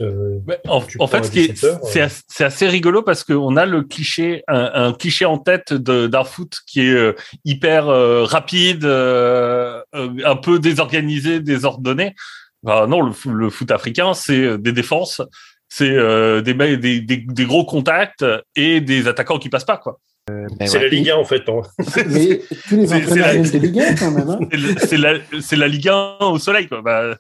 Euh, 0.02 0.40
en, 0.68 0.82
fait, 1.08 1.24
c'est 2.28 2.44
assez, 2.44 2.68
rigolo 2.68 3.04
parce 3.04 3.24
qu'on 3.24 3.58
a 3.58 3.66
le 3.66 3.84
cliché, 3.84 4.44
un, 4.48 4.94
cliché 4.94 5.26
en 5.26 5.38
tête 5.38 5.74
d'un 5.74 6.24
foot 6.24 6.58
qui 6.68 6.82
est 6.82 6.94
euh, 6.94 7.16
hyper 7.46 7.90
euh, 7.90 8.24
rapide, 8.24 8.86
un 8.86 10.36
peu 10.42 10.60
désorganisé, 10.60 11.40
désordonné. 11.40 12.16
non, 12.64 13.02
le, 13.02 13.50
foot 13.50 13.72
africain, 13.72 14.14
c'est 14.14 14.58
des 14.58 14.72
défenses, 14.72 15.22
c'est 15.70 15.92
des, 16.42 16.78
des, 16.78 17.02
des, 17.02 17.46
gros 17.46 17.66
contacts 17.66 18.26
et 18.56 18.82
des 18.82 19.08
attaquants 19.08 19.40
qui 19.40 19.50
passent 19.50 19.66
pas, 19.66 19.78
quoi. 19.78 20.00
Ben 20.28 20.48
c'est 20.68 20.80
la 20.80 20.88
Ligue 20.88 21.10
1 21.10 21.16
en 21.16 21.26
fait. 21.26 21.44
Hein. 21.50 21.62
Mais 22.08 22.42
tous 22.70 22.76
les 22.78 22.94
entraîneurs 22.94 23.34
la... 23.34 23.60
Ligue 23.60 23.80
1 23.80 23.96
quand 23.96 24.12
même. 24.12 24.30
Hein. 24.30 24.40
c'est 24.78 24.98
la, 24.98 25.14
la, 25.58 25.68
Ligue 25.68 25.90
1 25.90 26.18
au 26.22 26.40
soleil. 26.40 26.68
Quoi. 26.68 26.82
Bah... 26.82 27.18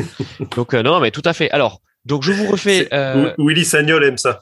Donc 0.56 0.72
non, 0.72 1.00
mais 1.00 1.10
tout 1.10 1.22
à 1.24 1.32
fait. 1.32 1.50
Alors, 1.50 1.80
donc 2.06 2.22
je 2.22 2.32
vous 2.32 2.46
refais. 2.46 2.88
Euh, 2.92 3.34
Willy 3.36 3.64
Sagnol 3.64 4.04
aime 4.04 4.16
ça. 4.16 4.40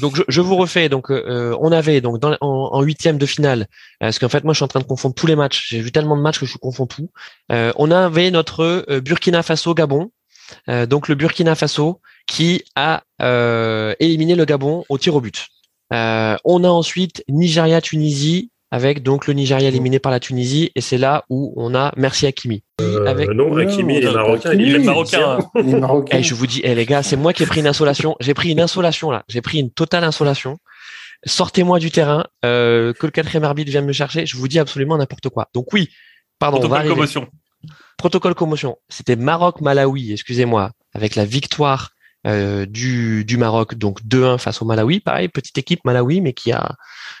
Donc 0.00 0.20
je, 0.26 0.40
vous 0.40 0.56
refais. 0.56 0.88
Donc 0.88 1.10
euh, 1.10 1.56
on 1.60 1.70
avait 1.70 2.00
donc 2.00 2.18
dans, 2.18 2.36
en 2.40 2.82
huitième 2.82 3.18
de 3.18 3.26
finale, 3.26 3.60
euh, 3.60 3.66
parce 4.00 4.18
qu'en 4.18 4.28
fait 4.28 4.42
moi 4.42 4.54
je 4.54 4.58
suis 4.58 4.64
en 4.64 4.68
train 4.68 4.80
de 4.80 4.84
confondre 4.84 5.14
tous 5.14 5.28
les 5.28 5.36
matchs. 5.36 5.68
J'ai 5.68 5.80
vu 5.80 5.92
tellement 5.92 6.16
de 6.16 6.22
matchs 6.22 6.40
que 6.40 6.46
je 6.46 6.58
confonds 6.58 6.86
tout. 6.86 7.10
on 7.50 7.90
avait 7.90 8.30
notre 8.32 8.86
Burkina 9.00 9.42
Faso 9.42 9.74
Gabon. 9.74 10.10
donc 10.88 11.08
le 11.08 11.14
Burkina 11.14 11.54
Faso 11.54 12.00
qui 12.26 12.64
a 12.74 13.04
éliminé 14.00 14.34
le 14.34 14.46
Gabon 14.46 14.84
au 14.88 14.98
tir 14.98 15.14
au 15.14 15.20
but. 15.20 15.46
on 15.92 16.64
a 16.64 16.68
ensuite 16.68 17.22
Nigeria 17.28 17.80
Tunisie 17.80 18.50
avec 18.74 19.04
donc 19.04 19.28
le 19.28 19.34
Nigeria 19.34 19.68
éliminé 19.68 20.00
par 20.00 20.10
la 20.10 20.18
Tunisie 20.18 20.72
et 20.74 20.80
c'est 20.80 20.98
là 20.98 21.24
où 21.30 21.54
on 21.56 21.76
a 21.76 21.92
Merci 21.96 22.26
Hakimi. 22.26 22.64
Euh, 22.80 23.06
avec... 23.06 23.30
Non, 23.30 23.56
Hakimi 23.56 23.98
il 23.98 24.04
est 24.04 24.12
marocain. 24.12 24.52
Il 24.52 24.74
est 24.74 24.78
marocain. 24.80 25.38
Il 25.54 25.68
est 25.68 25.78
marocain. 25.78 26.20
je 26.22 26.34
vous 26.34 26.48
dis, 26.48 26.60
eh, 26.64 26.74
les 26.74 26.84
gars, 26.84 27.04
c'est 27.04 27.14
moi 27.14 27.32
qui 27.32 27.44
ai 27.44 27.46
pris 27.46 27.60
une 27.60 27.68
insolation. 27.68 28.16
J'ai 28.18 28.34
pris 28.34 28.50
une 28.50 28.60
insolation 28.60 29.12
là. 29.12 29.22
J'ai 29.28 29.42
pris 29.42 29.60
une 29.60 29.70
totale 29.70 30.02
insolation. 30.02 30.58
Sortez-moi 31.24 31.78
du 31.78 31.92
terrain. 31.92 32.24
Euh, 32.44 32.92
que 32.94 33.06
le 33.06 33.12
quatrième 33.12 33.44
arbitre 33.44 33.70
vienne 33.70 33.86
me 33.86 33.92
chercher. 33.92 34.26
Je 34.26 34.36
vous 34.36 34.48
dis 34.48 34.58
absolument 34.58 34.98
n'importe 34.98 35.28
quoi. 35.28 35.48
Donc 35.54 35.72
oui, 35.72 35.90
pardon. 36.40 36.58
Protocole 36.58 36.88
commotion. 36.88 37.28
Protocole 37.96 38.34
commotion. 38.34 38.76
C'était 38.88 39.14
Maroc-Malawi, 39.14 40.14
excusez-moi, 40.14 40.72
avec 40.94 41.14
la 41.14 41.24
victoire 41.24 41.90
euh, 42.26 42.66
du, 42.66 43.36
Maroc, 43.36 43.74
donc 43.74 44.02
2-1 44.04 44.38
face 44.38 44.62
au 44.62 44.64
Malawi. 44.64 45.00
Pareil, 45.00 45.28
petite 45.28 45.58
équipe 45.58 45.84
Malawi, 45.84 46.20
mais 46.20 46.32
qui 46.32 46.52
a 46.52 46.76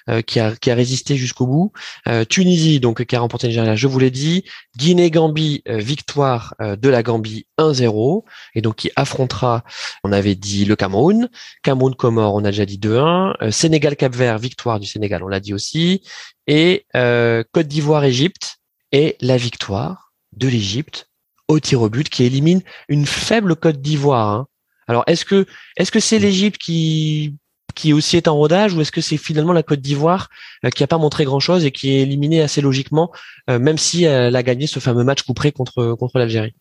euh, 0.08 0.22
qui 0.22 0.40
a 0.40 0.54
qui 0.56 0.70
a 0.70 0.74
résisté 0.74 1.16
jusqu'au 1.16 1.46
bout. 1.46 1.72
Euh, 2.08 2.24
Tunisie, 2.24 2.80
donc 2.80 3.04
qui 3.04 3.16
a 3.16 3.20
remporté 3.20 3.48
Nigeria, 3.48 3.74
je 3.76 3.86
vous 3.86 3.98
l'ai 3.98 4.10
dit. 4.10 4.44
Guinée-Gambie, 4.76 5.62
victoire 5.66 6.54
de 6.60 6.88
la 6.88 7.02
Gambie 7.02 7.46
1-0, 7.58 8.24
et 8.54 8.60
donc 8.60 8.76
qui 8.76 8.90
affrontera, 8.96 9.64
on 10.02 10.12
avait 10.12 10.34
dit 10.34 10.64
le 10.64 10.76
Cameroun. 10.76 11.28
Cameroun-Comore, 11.62 12.34
on 12.34 12.44
a 12.44 12.50
déjà 12.50 12.66
dit 12.66 12.78
2-1. 12.78 13.50
Sénégal-Cap-Vert, 13.50 14.38
victoire 14.38 14.80
du 14.80 14.86
Sénégal, 14.86 15.22
on 15.22 15.28
l'a 15.28 15.40
dit 15.40 15.54
aussi. 15.54 16.02
Et 16.46 16.86
Côte 16.92 17.68
d'Ivoire-Égypte, 17.68 18.58
et 18.92 19.16
la 19.20 19.36
victoire 19.36 20.12
de 20.36 20.48
l'Égypte 20.48 21.08
au 21.48 21.60
tir 21.60 21.82
au 21.82 21.88
but 21.88 22.08
qui 22.08 22.24
élimine 22.24 22.62
une 22.88 23.06
faible 23.06 23.56
Côte 23.56 23.80
d'Ivoire. 23.80 24.28
Hein. 24.28 24.46
Alors, 24.86 25.04
est-ce 25.06 25.24
que 25.24 25.46
est-ce 25.76 25.92
que 25.92 26.00
c'est 26.00 26.18
l'Égypte 26.18 26.58
qui 26.58 27.36
qui 27.74 27.92
aussi 27.92 28.16
est 28.16 28.28
en 28.28 28.36
rodage 28.36 28.74
ou 28.74 28.80
est-ce 28.80 28.92
que 28.92 29.00
c'est 29.00 29.16
finalement 29.16 29.52
la 29.52 29.62
Côte 29.62 29.80
d'Ivoire 29.80 30.28
euh, 30.64 30.70
qui 30.70 30.82
a 30.82 30.86
pas 30.86 30.98
montré 30.98 31.24
grand-chose 31.24 31.64
et 31.64 31.72
qui 31.72 31.90
est 31.90 32.02
éliminée 32.02 32.40
assez 32.40 32.60
logiquement, 32.60 33.12
euh, 33.50 33.58
même 33.58 33.78
si 33.78 34.04
elle 34.04 34.36
a 34.36 34.42
gagné 34.42 34.66
ce 34.66 34.78
fameux 34.78 35.04
match 35.04 35.22
couperé 35.22 35.52
contre 35.52 36.12
l'Algérie? 36.14 36.54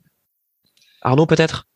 Arnaud, 1.01 1.25
peut-être? 1.25 1.67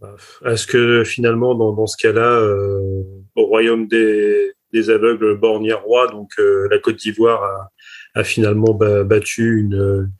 Bah, 0.00 0.14
Est-ce 0.46 0.66
que 0.66 1.02
finalement, 1.04 1.54
dans, 1.54 1.72
dans 1.72 1.86
ce 1.86 1.96
cas-là, 1.96 2.28
euh, 2.28 3.02
au 3.34 3.46
royaume 3.46 3.88
des, 3.88 4.52
aveugles, 4.88 5.36
borgne 5.36 5.72
roi, 5.72 6.08
donc 6.08 6.32
la 6.38 6.78
Côte 6.78 6.96
d'Ivoire 6.96 7.70
a, 8.14 8.24
finalement 8.24 8.74
battu 8.74 9.60
une, 9.60 10.10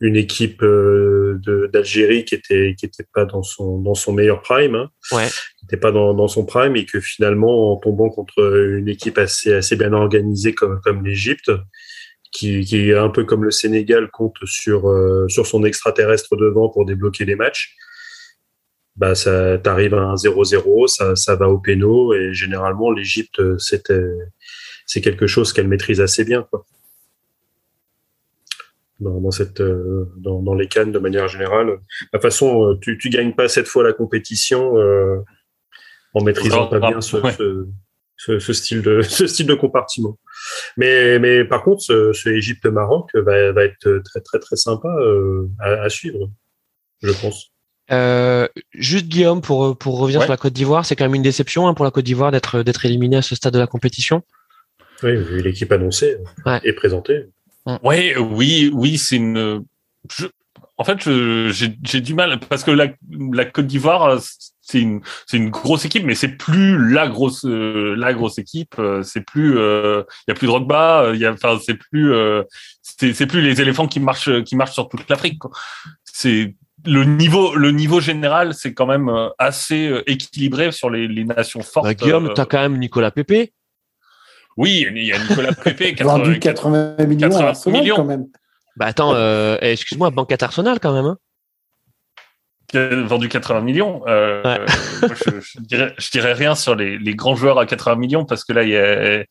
une 0.00 0.16
équipe 0.16 0.62
euh, 0.62 1.40
d'Algérie 1.72 2.24
qui 2.24 2.34
était 2.34 2.74
qui 2.78 2.84
était 2.84 3.06
pas 3.14 3.24
dans 3.24 3.42
son 3.42 3.78
dans 3.78 3.94
son 3.94 4.12
meilleur 4.12 4.42
prime, 4.42 4.74
hein, 4.74 4.90
ouais. 5.12 5.26
qui 5.58 5.64
était 5.64 5.78
pas 5.78 5.90
dans, 5.90 6.12
dans 6.12 6.28
son 6.28 6.44
prime 6.44 6.76
et 6.76 6.84
que 6.84 7.00
finalement 7.00 7.72
en 7.72 7.76
tombant 7.76 8.10
contre 8.10 8.38
une 8.78 8.88
équipe 8.88 9.18
assez 9.18 9.54
assez 9.54 9.76
bien 9.76 9.92
organisée 9.92 10.54
comme 10.54 10.80
comme 10.84 11.04
l'Égypte, 11.04 11.50
qui, 12.30 12.64
qui 12.64 12.92
un 12.92 13.08
peu 13.08 13.24
comme 13.24 13.44
le 13.44 13.50
Sénégal 13.50 14.10
compte 14.10 14.36
sur 14.44 14.88
euh, 14.90 15.26
sur 15.28 15.46
son 15.46 15.64
extraterrestre 15.64 16.36
devant 16.36 16.68
pour 16.68 16.84
débloquer 16.84 17.24
les 17.24 17.36
matchs. 17.36 17.74
Bah 18.96 19.14
ça 19.14 19.58
t'arrives 19.58 19.94
à 19.94 20.02
un 20.02 20.14
0-0, 20.14 20.88
ça 20.88 21.16
ça 21.16 21.36
va 21.36 21.48
au 21.48 21.58
péno 21.58 22.12
et 22.14 22.34
généralement 22.34 22.90
l'Égypte 22.90 23.40
c'était 23.58 24.04
c'est 24.86 25.00
quelque 25.00 25.26
chose 25.26 25.52
qu'elle 25.54 25.68
maîtrise 25.68 26.00
assez 26.02 26.24
bien 26.24 26.46
quoi. 26.50 26.66
Dans, 29.00 29.30
cette 29.30 29.62
dans, 30.16 30.54
les 30.54 30.68
cannes 30.68 30.92
de 30.92 30.98
manière 30.98 31.28
générale. 31.28 31.66
De 31.66 31.78
toute 32.12 32.22
façon, 32.22 32.78
tu 32.80 32.98
tu 32.98 33.10
gagnes 33.10 33.34
pas 33.34 33.48
cette 33.48 33.68
fois 33.68 33.82
la 33.82 33.92
compétition 33.92 34.74
en 36.14 36.24
maîtrisant 36.24 36.66
pas 36.66 36.80
bien 36.80 37.00
ce, 37.00 37.18
ce, 38.16 38.52
style 38.52 38.82
de 38.82 39.02
ce 39.02 39.26
style 39.26 39.46
de 39.46 39.54
compartiment. 39.54 40.18
Mais 40.76 41.18
mais 41.18 41.44
par 41.44 41.62
contre, 41.62 41.82
ce, 41.82 42.28
Égypte-Maroc 42.28 43.10
va, 43.14 43.52
va 43.52 43.64
être 43.64 44.02
très 44.04 44.20
très 44.20 44.38
très 44.38 44.56
sympa 44.56 44.94
à, 45.58 45.88
suivre, 45.88 46.30
je 47.02 47.12
pense. 47.12 47.52
Euh, 47.92 48.48
juste 48.74 49.06
Guillaume 49.06 49.40
pour 49.40 49.78
pour 49.78 49.98
revenir 49.98 50.22
sur 50.22 50.30
la 50.30 50.36
Côte 50.36 50.52
d'Ivoire, 50.52 50.84
c'est 50.84 50.96
quand 50.96 51.04
même 51.04 51.14
une 51.14 51.22
déception 51.22 51.68
hein, 51.68 51.74
pour 51.74 51.84
la 51.84 51.90
Côte 51.90 52.04
d'Ivoire 52.04 52.32
d'être 52.32 52.62
d'être 52.62 52.84
éliminé 52.84 53.16
à 53.16 53.22
ce 53.22 53.34
stade 53.34 53.54
de 53.54 53.58
la 53.58 53.68
compétition. 53.68 54.22
Oui, 55.02 55.14
vu 55.16 55.42
l'équipe 55.42 55.70
annoncée 55.70 56.18
et 56.64 56.72
présentée. 56.72 57.26
Ouais, 57.82 58.16
oui, 58.16 58.70
oui, 58.72 58.98
c'est 58.98 59.16
une. 59.16 59.64
En 60.78 60.84
fait, 60.84 61.08
j'ai 61.50 62.00
du 62.00 62.14
mal 62.14 62.38
parce 62.48 62.62
que 62.62 62.70
la, 62.70 62.88
la 63.10 63.44
Côte 63.44 63.66
d'Ivoire, 63.66 64.18
c'est 64.60 64.80
une 64.80 65.00
c'est 65.26 65.36
une 65.36 65.50
grosse 65.50 65.84
équipe, 65.84 66.04
mais 66.04 66.14
c'est 66.14 66.36
plus 66.36 66.90
la 66.90 67.08
grosse 67.08 67.44
euh, 67.44 67.94
la 67.96 68.12
grosse 68.12 68.38
équipe. 68.38 68.74
Euh, 68.78 69.02
c'est 69.02 69.22
plus 69.22 69.52
il 69.52 69.58
euh, 69.58 70.02
y 70.28 70.32
a 70.32 70.34
plus 70.34 70.46
de 70.46 70.52
Drogba, 70.52 71.12
il 71.14 71.20
y 71.20 71.26
a 71.26 71.32
enfin 71.32 71.58
c'est 71.64 71.74
plus 71.74 72.12
c'est 72.82 73.26
plus 73.26 73.40
les 73.40 73.60
éléphants 73.60 73.88
qui 73.88 74.00
marchent 74.00 74.42
qui 74.44 74.56
marchent 74.56 74.74
sur 74.74 74.88
toute 74.88 75.08
l'Afrique. 75.08 75.40
C'est 76.04 76.54
le 76.86 77.04
niveau, 77.04 77.54
le 77.54 77.70
niveau 77.70 78.00
général, 78.00 78.54
c'est 78.54 78.74
quand 78.74 78.86
même 78.86 79.08
euh, 79.08 79.28
assez 79.38 79.88
euh, 79.88 80.02
équilibré 80.10 80.72
sur 80.72 80.90
les, 80.90 81.08
les 81.08 81.24
nations 81.24 81.62
fortes. 81.62 81.86
Bah, 81.86 81.94
Guillaume, 81.94 82.28
euh, 82.28 82.34
tu 82.34 82.40
as 82.40 82.46
quand 82.46 82.60
même 82.60 82.78
Nicolas 82.78 83.10
Pépé. 83.10 83.52
Oui, 84.56 84.86
il 84.88 85.04
y 85.04 85.12
a 85.12 85.18
Nicolas 85.18 85.52
Pépé. 85.52 85.94
80, 85.94 86.18
Vendu 86.18 86.38
80 86.38 86.96
millions 87.06 87.28
80 87.28 87.70
millions. 87.70 87.96
quand 87.96 88.04
même. 88.04 88.26
Bah 88.76 88.86
attends, 88.86 89.14
euh, 89.14 89.56
eh, 89.62 89.72
excuse-moi, 89.72 90.10
Banquette 90.10 90.42
Arsenal 90.42 90.80
quand 90.80 90.92
même. 90.92 91.06
Hein 91.06 91.18
vendu 92.74 93.28
80 93.28 93.60
millions. 93.60 94.02
Euh, 94.06 94.42
ouais. 94.42 94.66
je, 95.02 95.40
je, 95.40 95.60
dirais, 95.60 95.94
je, 95.96 96.10
dirais, 96.10 96.32
rien 96.32 96.54
sur 96.54 96.74
les, 96.74 96.98
les, 96.98 97.14
grands 97.14 97.36
joueurs 97.36 97.58
à 97.58 97.64
80 97.64 97.96
millions 97.96 98.24
parce 98.24 98.44
que 98.44 98.52
là, 98.52 98.64
il 98.64 98.70
y 98.70 98.76
a 98.76 99.24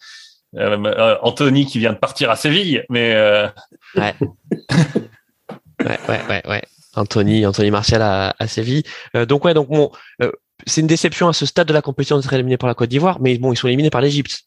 euh, 0.58 1.18
Anthony 1.22 1.66
qui 1.66 1.80
vient 1.80 1.94
de 1.94 1.98
partir 1.98 2.32
à 2.32 2.36
Séville. 2.36 2.84
Mais 2.90 3.14
euh... 3.14 3.48
ouais. 3.96 4.16
ouais, 5.86 6.00
ouais, 6.08 6.22
ouais, 6.30 6.42
ouais. 6.48 6.64
Anthony, 6.96 7.46
Anthony 7.46 7.72
Martial 7.72 8.02
à, 8.02 8.36
à 8.40 8.48
Séville. 8.48 8.84
Euh, 9.16 9.26
donc 9.26 9.46
ouais, 9.46 9.54
donc 9.54 9.70
bon, 9.70 9.92
euh, 10.22 10.32
c'est 10.66 10.82
une 10.82 10.88
déception 10.88 11.28
à 11.28 11.34
ce 11.34 11.46
stade 11.46 11.68
de 11.68 11.74
la 11.74 11.82
compétition 11.82 12.18
d'être 12.18 12.32
éliminé 12.34 12.58
par 12.58 12.68
la 12.68 12.74
Côte 12.74 12.90
d'Ivoire, 12.90 13.20
mais 13.20 13.38
bon, 13.38 13.52
ils 13.52 13.58
sont 13.58 13.68
éliminés 13.68 13.90
par 13.90 14.02
l'Égypte. 14.02 14.44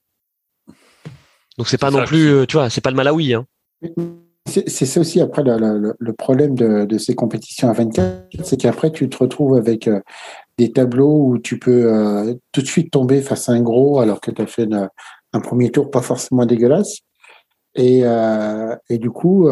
Donc 1.58 1.68
c'est 1.68 1.78
pas 1.78 1.90
non 1.90 2.04
plus, 2.04 2.28
euh, 2.28 2.46
tu 2.46 2.56
vois, 2.56 2.70
c'est 2.70 2.80
pas 2.80 2.90
le 2.90 2.96
Malawi. 2.96 3.34
Hein. 3.34 3.46
C'est 4.46 4.86
ça 4.86 5.00
aussi 5.00 5.20
après 5.20 5.42
le, 5.42 5.94
le, 5.98 6.12
problème 6.14 6.54
de, 6.54 6.86
de, 6.86 6.96
ces 6.96 7.14
compétitions 7.14 7.68
à 7.68 7.74
24, 7.74 8.28
c'est 8.44 8.56
qu'après 8.56 8.90
tu 8.90 9.06
te 9.10 9.18
retrouves 9.18 9.56
avec 9.56 9.90
des 10.56 10.72
tableaux 10.72 11.26
où 11.26 11.38
tu 11.38 11.58
peux 11.58 12.38
tout 12.52 12.62
de 12.62 12.66
suite 12.66 12.90
tomber 12.90 13.20
face 13.20 13.50
à 13.50 13.52
un 13.52 13.60
gros 13.60 14.00
alors 14.00 14.22
que 14.22 14.30
tu 14.30 14.40
as 14.40 14.46
fait 14.46 14.66
un 15.34 15.40
premier 15.40 15.70
tour 15.70 15.90
pas 15.90 16.00
forcément 16.00 16.46
dégueulasse. 16.46 17.00
Et, 17.74 18.04
et 18.88 18.98
du 18.98 19.10
coup, 19.10 19.50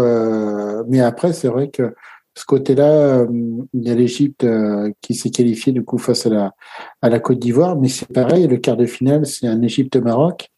mais 0.89 1.01
après 1.01 1.35
c'est 1.35 1.49
vrai 1.49 1.69
que 1.69 1.93
ce 2.37 2.45
côté-là, 2.45 3.21
euh, 3.21 3.27
il 3.73 3.89
y 3.89 3.91
a 3.91 3.95
l'Égypte 3.95 4.45
euh, 4.45 4.93
qui 5.01 5.15
s'est 5.15 5.31
qualifiée 5.31 5.73
du 5.73 5.83
coup 5.83 5.97
face 5.97 6.27
à 6.27 6.31
la, 6.31 6.53
à 7.01 7.09
la 7.09 7.19
Côte 7.19 7.39
d'Ivoire, 7.39 7.77
mais 7.77 7.89
c'est 7.89 8.13
pareil, 8.13 8.47
le 8.47 8.59
quart 8.59 8.77
de 8.77 8.85
finale, 8.85 9.25
c'est 9.25 9.47
un 9.47 9.63
Égypte-Maroc. 9.63 10.51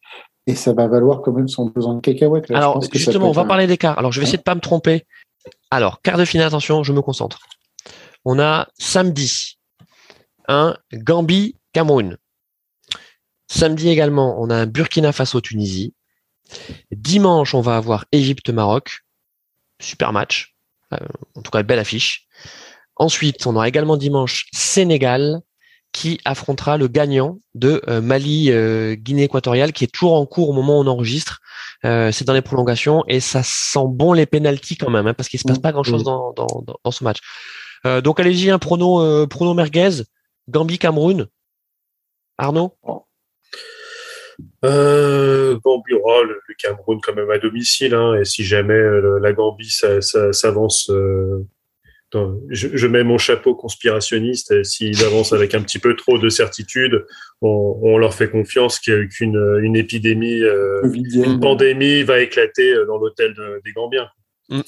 Et 0.49 0.55
ça 0.55 0.73
va 0.73 0.87
valoir 0.87 1.21
quand 1.21 1.31
même 1.31 1.47
son 1.47 1.67
besoin 1.67 1.93
de 1.93 2.01
cacahuètes. 2.01 2.49
Alors, 2.49 2.81
justement, 2.91 3.29
on 3.29 3.33
va 3.33 3.45
parler 3.45 3.67
des 3.67 3.77
quarts. 3.77 3.99
Alors, 3.99 4.11
je 4.11 4.19
vais 4.19 4.23
essayer 4.23 4.39
de 4.39 4.43
pas 4.43 4.55
me 4.55 4.61
tromper. 4.61 5.05
Alors, 5.69 6.01
quart 6.01 6.17
de 6.17 6.25
finale, 6.25 6.47
attention, 6.47 6.81
je 6.81 6.91
me 6.91 7.03
concentre. 7.03 7.39
On 8.25 8.39
a 8.39 8.67
samedi 8.79 9.59
un 10.47 10.75
Gambie-Cameroun. 10.91 12.17
Samedi 13.47 13.89
également, 13.89 14.41
on 14.41 14.49
a 14.49 14.55
un 14.55 14.65
Burkina 14.65 15.11
Faso-Tunisie. 15.11 15.93
Dimanche, 16.89 17.53
on 17.53 17.61
va 17.61 17.77
avoir 17.77 18.05
Égypte-Maroc. 18.11 19.01
Super 19.79 20.13
match. 20.13 20.55
Euh, 20.93 20.97
en 21.35 21.43
tout 21.43 21.51
cas, 21.51 21.61
belle 21.61 21.77
affiche. 21.77 22.25
Ensuite, 22.95 23.45
on 23.45 23.55
aura 23.55 23.67
également 23.67 23.97
dimanche 23.97 24.47
Sénégal 24.51 25.41
qui 25.91 26.19
affrontera 26.23 26.77
le 26.77 26.87
gagnant 26.87 27.39
de 27.55 27.81
euh, 27.87 28.01
Mali 28.01 28.51
euh, 28.51 28.95
Guinée 28.95 29.23
équatoriale 29.23 29.73
qui 29.73 29.83
est 29.83 29.91
toujours 29.91 30.13
en 30.13 30.25
cours 30.25 30.49
au 30.49 30.53
moment 30.53 30.79
où 30.79 30.83
on 30.83 30.87
enregistre. 30.87 31.41
c'est 31.83 32.25
dans 32.25 32.33
les 32.33 32.41
prolongations 32.41 33.03
et 33.07 33.19
ça 33.19 33.41
sent 33.43 33.87
bon 33.87 34.13
les 34.13 34.25
pénalties 34.25 34.77
quand 34.77 34.89
même 34.89 35.07
hein, 35.07 35.13
parce 35.13 35.29
qu'il 35.29 35.39
se 35.39 35.47
passe 35.47 35.59
pas 35.59 35.71
grand 35.71 35.83
chose 35.83 36.03
dans, 36.03 36.33
dans, 36.33 36.63
dans, 36.83 36.91
ce 36.91 37.03
match. 37.03 37.19
donc 38.03 38.19
allez-y 38.19 38.49
un 38.49 38.59
prono 38.59 39.27
prono 39.27 39.53
merguez 39.53 40.03
Gambie 40.49 40.79
Cameroun. 40.79 41.27
Arnaud? 42.37 42.73
Euh, 44.65 45.57
Gambie, 45.63 45.93
oh, 46.03 46.23
le, 46.23 46.39
Cameroun 46.57 46.99
quand 47.01 47.13
même 47.13 47.29
à 47.29 47.37
domicile, 47.37 47.93
hein, 47.93 48.15
et 48.15 48.25
si 48.25 48.43
jamais 48.43 48.73
euh, 48.73 49.19
la 49.21 49.33
Gambie 49.33 49.69
s'avance, 49.69 50.91
euh, 52.15 52.35
je, 52.49 52.87
mets 52.87 53.03
mon 53.03 53.17
chapeau 53.17 53.55
conspirationniste, 53.55 54.63
s'ils 54.63 55.03
avancent 55.03 55.33
avec 55.33 55.53
un 55.53 55.61
petit 55.61 55.79
peu 55.79 55.95
trop 55.95 56.17
de 56.17 56.29
certitude, 56.29 57.05
on, 57.41 57.97
leur 57.97 58.13
fait 58.13 58.29
confiance 58.29 58.79
qu'il 58.79 58.93
y 58.93 58.95
a 58.95 58.99
eu 58.99 59.09
qu'une 59.09 59.59
une 59.61 59.75
épidémie, 59.75 60.41
euh, 60.41 60.81
une 60.93 61.39
pandémie 61.39 62.03
va 62.03 62.19
éclater 62.19 62.73
dans 62.87 62.97
l'hôtel 62.97 63.35
des 63.63 63.71
Gambiens. 63.73 64.09
Mm. 64.49 64.61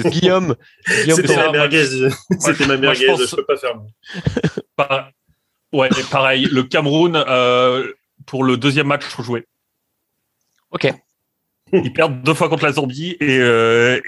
Guillaume, 0.08 0.56
c'était 0.86 1.36
ma 1.36 1.52
merguez, 1.52 1.84
c'était 2.38 2.66
ma 2.66 2.76
merguez, 2.76 3.14
je, 3.18 3.26
je 3.26 3.36
peux 3.36 3.44
pas 3.44 3.56
faire. 3.56 3.78
Ouais, 5.74 5.88
pareil, 6.08 6.46
le 6.52 6.62
Cameroun, 6.62 7.16
euh, 7.16 7.92
pour 8.26 8.44
le 8.44 8.56
deuxième 8.56 8.86
match 8.86 9.02
joué. 9.20 9.44
Ok. 10.70 10.88
Ils 11.72 11.92
perdent 11.92 12.22
deux 12.22 12.34
fois 12.34 12.48
contre 12.48 12.64
la 12.64 12.72
Zambie 12.72 13.16
et, 13.18 13.38
euh, 13.40 14.00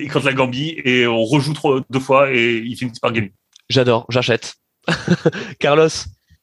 et 0.00 0.08
contre 0.08 0.26
la 0.26 0.32
Gambie 0.32 0.80
et 0.84 1.06
on 1.06 1.24
rejoue 1.24 1.52
trois, 1.52 1.80
deux 1.90 2.00
fois 2.00 2.32
et 2.32 2.56
ils 2.58 2.76
finissent 2.76 2.98
par 2.98 3.12
gagner. 3.12 3.32
J'adore, 3.68 4.06
j'achète. 4.08 4.56
Carlos 5.58 5.88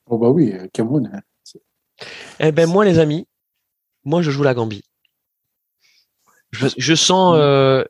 Oh 0.10 0.18
bah 0.18 0.30
oui, 0.30 0.54
Cameroun. 0.74 1.12
Hein. 1.14 1.22
Eh 2.40 2.52
ben 2.52 2.70
moi 2.70 2.86
les 2.86 3.00
amis, 3.00 3.28
moi 4.06 4.22
je 4.22 4.32
joue 4.32 4.44
la 4.44 4.54
Gambie. 4.54 4.84
Je, 6.54 6.96
sens, 6.96 7.36
euh, 7.38 7.84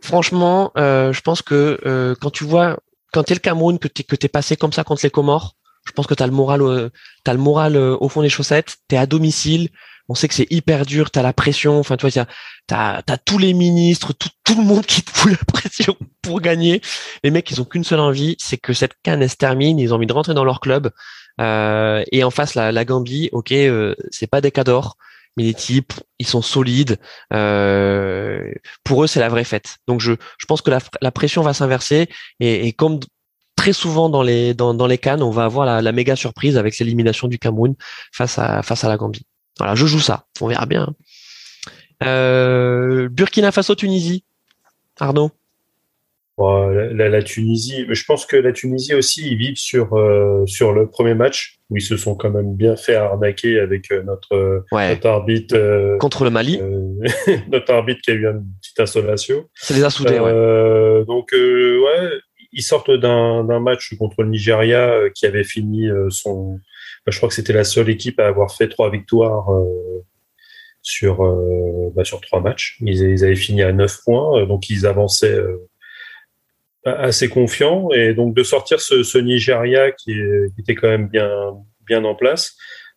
franchement, 0.00 0.70
euh, 0.76 1.12
je 1.12 1.20
pense 1.22 1.42
que 1.42 1.80
euh, 1.84 2.14
quand 2.20 2.30
tu 2.30 2.44
vois, 2.44 2.78
quand 3.12 3.24
tu 3.24 3.32
es 3.32 3.34
le 3.34 3.40
Cameroun, 3.40 3.78
que 3.78 3.88
tu 3.88 4.04
es, 4.08 4.28
passé 4.28 4.56
comme 4.56 4.72
ça 4.72 4.84
contre 4.84 5.04
les 5.04 5.10
Comores, 5.10 5.56
je 5.84 5.92
pense 5.92 6.06
que 6.06 6.14
tu 6.14 6.22
as 6.22 6.26
le 6.26 6.32
moral, 6.32 6.62
euh, 6.62 6.90
as 7.26 7.32
le 7.32 7.38
moral 7.38 7.76
euh, 7.76 7.96
au 8.00 8.08
fond 8.08 8.22
des 8.22 8.28
chaussettes. 8.28 8.76
T'es 8.88 8.96
à 8.96 9.06
domicile. 9.06 9.70
On 10.12 10.14
sait 10.14 10.28
que 10.28 10.34
c'est 10.34 10.46
hyper 10.50 10.84
dur. 10.84 11.10
T'as 11.10 11.22
la 11.22 11.32
pression. 11.32 11.78
Enfin, 11.78 11.96
tu 11.96 12.06
vois, 12.06 12.26
t'as 12.66 13.00
as 13.08 13.16
tous 13.16 13.38
les 13.38 13.54
ministres, 13.54 14.12
tout, 14.12 14.28
tout 14.44 14.54
le 14.54 14.62
monde 14.62 14.84
qui 14.84 15.00
te 15.02 15.10
fout 15.10 15.32
la 15.32 15.38
pression 15.38 15.96
pour 16.20 16.42
gagner. 16.42 16.82
Les 17.24 17.30
mecs, 17.30 17.50
ils 17.50 17.62
ont 17.62 17.64
qu'une 17.64 17.82
seule 17.82 18.00
envie, 18.00 18.36
c'est 18.38 18.58
que 18.58 18.74
cette 18.74 18.92
canne 19.02 19.26
se 19.26 19.36
termine. 19.36 19.78
Ils 19.78 19.94
ont 19.94 19.96
envie 19.96 20.06
de 20.06 20.12
rentrer 20.12 20.34
dans 20.34 20.44
leur 20.44 20.60
club. 20.60 20.90
Euh, 21.40 22.04
et 22.12 22.24
en 22.24 22.30
face, 22.30 22.54
la, 22.54 22.72
la 22.72 22.84
Gambie, 22.84 23.30
ok, 23.32 23.52
euh, 23.52 23.94
c'est 24.10 24.26
pas 24.26 24.42
des 24.42 24.50
cadors, 24.50 24.98
mais 25.38 25.44
les 25.44 25.54
types, 25.54 25.94
ils 26.18 26.26
sont 26.26 26.42
solides. 26.42 26.98
Euh, 27.32 28.52
pour 28.84 29.04
eux, 29.04 29.06
c'est 29.06 29.20
la 29.20 29.30
vraie 29.30 29.44
fête. 29.44 29.78
Donc, 29.88 30.02
je, 30.02 30.12
je 30.36 30.44
pense 30.44 30.60
que 30.60 30.70
la, 30.70 30.80
la 31.00 31.10
pression 31.10 31.40
va 31.40 31.54
s'inverser. 31.54 32.10
Et, 32.38 32.66
et 32.66 32.74
comme 32.74 33.00
très 33.56 33.72
souvent 33.72 34.10
dans 34.10 34.22
les 34.22 34.52
dans, 34.52 34.74
dans 34.74 34.86
les 34.86 34.98
cannes, 34.98 35.22
on 35.22 35.30
va 35.30 35.44
avoir 35.44 35.64
la, 35.64 35.80
la 35.80 35.92
méga 35.92 36.16
surprise 36.16 36.58
avec 36.58 36.78
l'élimination 36.78 37.28
du 37.28 37.38
Cameroun 37.38 37.76
face 38.12 38.38
à 38.38 38.62
face 38.62 38.84
à 38.84 38.88
la 38.88 38.98
Gambie. 38.98 39.24
Voilà, 39.58 39.74
je 39.74 39.86
joue 39.86 40.00
ça. 40.00 40.26
On 40.40 40.48
verra 40.48 40.66
bien. 40.66 40.94
Euh, 42.02 43.08
Burkina 43.08 43.52
Faso, 43.52 43.74
Tunisie. 43.74 44.24
Arnaud. 44.98 45.30
la, 46.38 47.08
la, 47.08 47.22
Tunisie, 47.22 47.86
je 47.88 48.04
pense 48.04 48.26
que 48.26 48.36
la 48.36 48.52
Tunisie 48.52 48.94
aussi, 48.94 49.26
ils 49.30 49.36
vivent 49.36 49.56
sur 49.56 49.94
euh, 49.94 50.44
sur 50.46 50.72
le 50.72 50.88
premier 50.88 51.14
match 51.14 51.58
où 51.70 51.76
ils 51.76 51.82
se 51.82 51.96
sont 51.96 52.14
quand 52.14 52.30
même 52.30 52.54
bien 52.54 52.76
fait 52.76 52.94
arnaquer 52.94 53.58
avec 53.58 53.90
euh, 53.90 54.02
notre, 54.02 54.64
notre 54.72 55.06
arbitre 55.08 55.96
contre 55.98 56.24
le 56.24 56.30
Mali. 56.30 56.60
notre 57.50 57.72
arbitre 57.72 58.00
qui 58.02 58.10
a 58.10 58.14
eu 58.14 58.26
une 58.26 58.44
petite 58.60 58.80
installation. 58.80 59.44
Ça 59.54 59.74
les 59.74 59.82
a 59.82 59.90
soudés. 59.90 60.18
ouais. 60.18 61.04
Donc 61.06 61.30
ouais, 61.32 62.10
ils 62.52 62.62
sortent 62.62 62.90
d'un 62.90 63.60
match 63.60 63.96
contre 63.96 64.22
le 64.22 64.28
Nigeria 64.30 65.10
qui 65.14 65.26
avait 65.26 65.44
fini 65.44 65.88
son. 66.10 66.60
Bah, 67.04 67.10
je 67.10 67.16
crois 67.16 67.28
que 67.28 67.34
c'était 67.34 67.52
la 67.52 67.64
seule 67.64 67.90
équipe 67.90 68.20
à 68.20 68.26
avoir 68.26 68.54
fait 68.54 68.68
trois 68.68 68.90
victoires 68.90 69.50
euh, 69.52 70.04
sur 70.82 71.22
bah, 71.94 72.04
sur 72.04 72.20
trois 72.20 72.40
matchs. 72.40 72.78
Ils, 72.80 73.24
avaient 73.24 73.36
fini 73.36 73.62
à 73.62 73.72
neuf 73.72 73.98
points, 74.04 74.44
donc 74.46 74.70
ils 74.70 74.86
avançaient 74.86 75.38
assez 76.84 77.28
confiants. 77.28 77.90
Et 77.92 78.14
donc 78.14 78.34
de 78.34 78.42
sortir 78.42 78.80
ce, 78.80 79.02
ce 79.02 79.18
Nigeria 79.18 79.92
qui, 79.92 80.14
était 80.58 80.74
quand 80.74 80.88
même 80.88 81.08
bien 81.08 81.30
bien 81.86 82.04
en 82.04 82.14
place. 82.14 82.56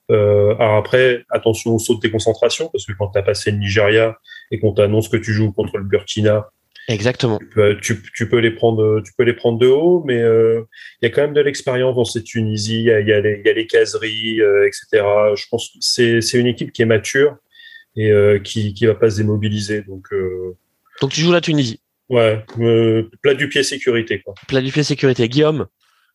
alors 0.10 0.76
après, 0.76 1.24
attention 1.30 1.76
au 1.76 1.80
saut 1.80 1.96
de 1.96 2.02
déconcentration, 2.02 2.70
parce 2.72 2.86
que 2.86 2.94
quand 2.94 3.10
tu 3.10 3.20
as 3.20 3.24
passé 3.24 3.52
le 3.52 3.58
Nigeria 3.58 4.18
et 4.52 4.60
qu'on 4.60 4.74
t'annonce 4.74 5.10
que 5.10 5.18
tu 5.18 5.34
joues 5.34 5.52
contre 5.52 5.78
le 5.78 5.84
Burkina, 5.84 6.48
Exactement. 6.88 7.40
Tu 7.82 8.28
peux, 8.30 8.38
les 8.38 8.52
prendre, 8.52 9.02
tu 9.02 9.12
peux 9.18 9.24
les 9.24 9.34
prendre 9.34 9.58
de 9.58 9.68
haut, 9.68 10.04
mais 10.06 10.22
euh, 10.22 10.62
il 11.02 11.06
y 11.06 11.12
a 11.12 11.14
quand 11.14 11.22
même 11.22 11.34
de 11.34 11.42
l'expérience 11.42 11.96
dans 11.96 12.06
cette 12.06 12.26
Tunisie. 12.26 12.82
Il 12.82 12.86
y 12.86 12.92
a, 12.92 13.00
y, 13.00 13.12
a 13.12 13.54
les 13.54 13.68
caseries, 13.68 14.42
euh, 14.42 14.68
etc. 14.68 15.04
Je 15.36 15.46
pense 15.50 15.70
que 15.70 16.22
c'est 16.22 16.40
une 16.40 16.48
équipe 16.48 16.72
qui 16.72 16.84
est 16.84 16.86
mature 16.86 17.38
et 17.96 18.12
euh, 18.12 18.40
qui 18.40 18.74
qui 18.74 18.86
va 18.86 18.96
pas 18.96 19.10
se 19.10 19.18
démobiliser. 19.18 19.82
Donc 19.82 20.10
donc 21.02 21.12
tu 21.12 21.22
joues 21.22 21.32
la 21.32 21.42
Tunisie. 21.42 21.82
Ouais, 22.10 22.46
plat 23.24 23.34
du 23.34 23.50
pied 23.50 23.64
sécurité 23.64 24.22
quoi. 24.22 24.36
Plat 24.48 24.62
du 24.62 24.72
pied 24.72 24.84
sécurité. 24.84 25.28
Guillaume? 25.28 25.66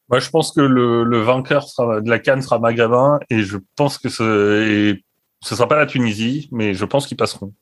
Moi, 0.09 0.19
je 0.19 0.29
pense 0.29 0.53
que 0.53 0.61
le, 0.61 1.05
le 1.05 1.19
vainqueur 1.21 1.69
sera, 1.69 2.01
de 2.01 2.11
la 2.11 2.19
Cannes 2.19 2.43
sera 2.43 2.59
Maghrébin 2.59 3.21
et 3.31 3.43
je 3.43 3.59
pense 3.77 3.97
que 3.97 4.09
ce, 4.09 4.97
ce 5.41 5.55
sera 5.55 5.69
pas 5.69 5.79
la 5.79 5.87
Tunisie, 5.87 6.49
mais 6.51 6.75
je 6.75 6.85
pense 6.85 7.07
qu'ils 7.07 7.17
passeront. 7.17 7.55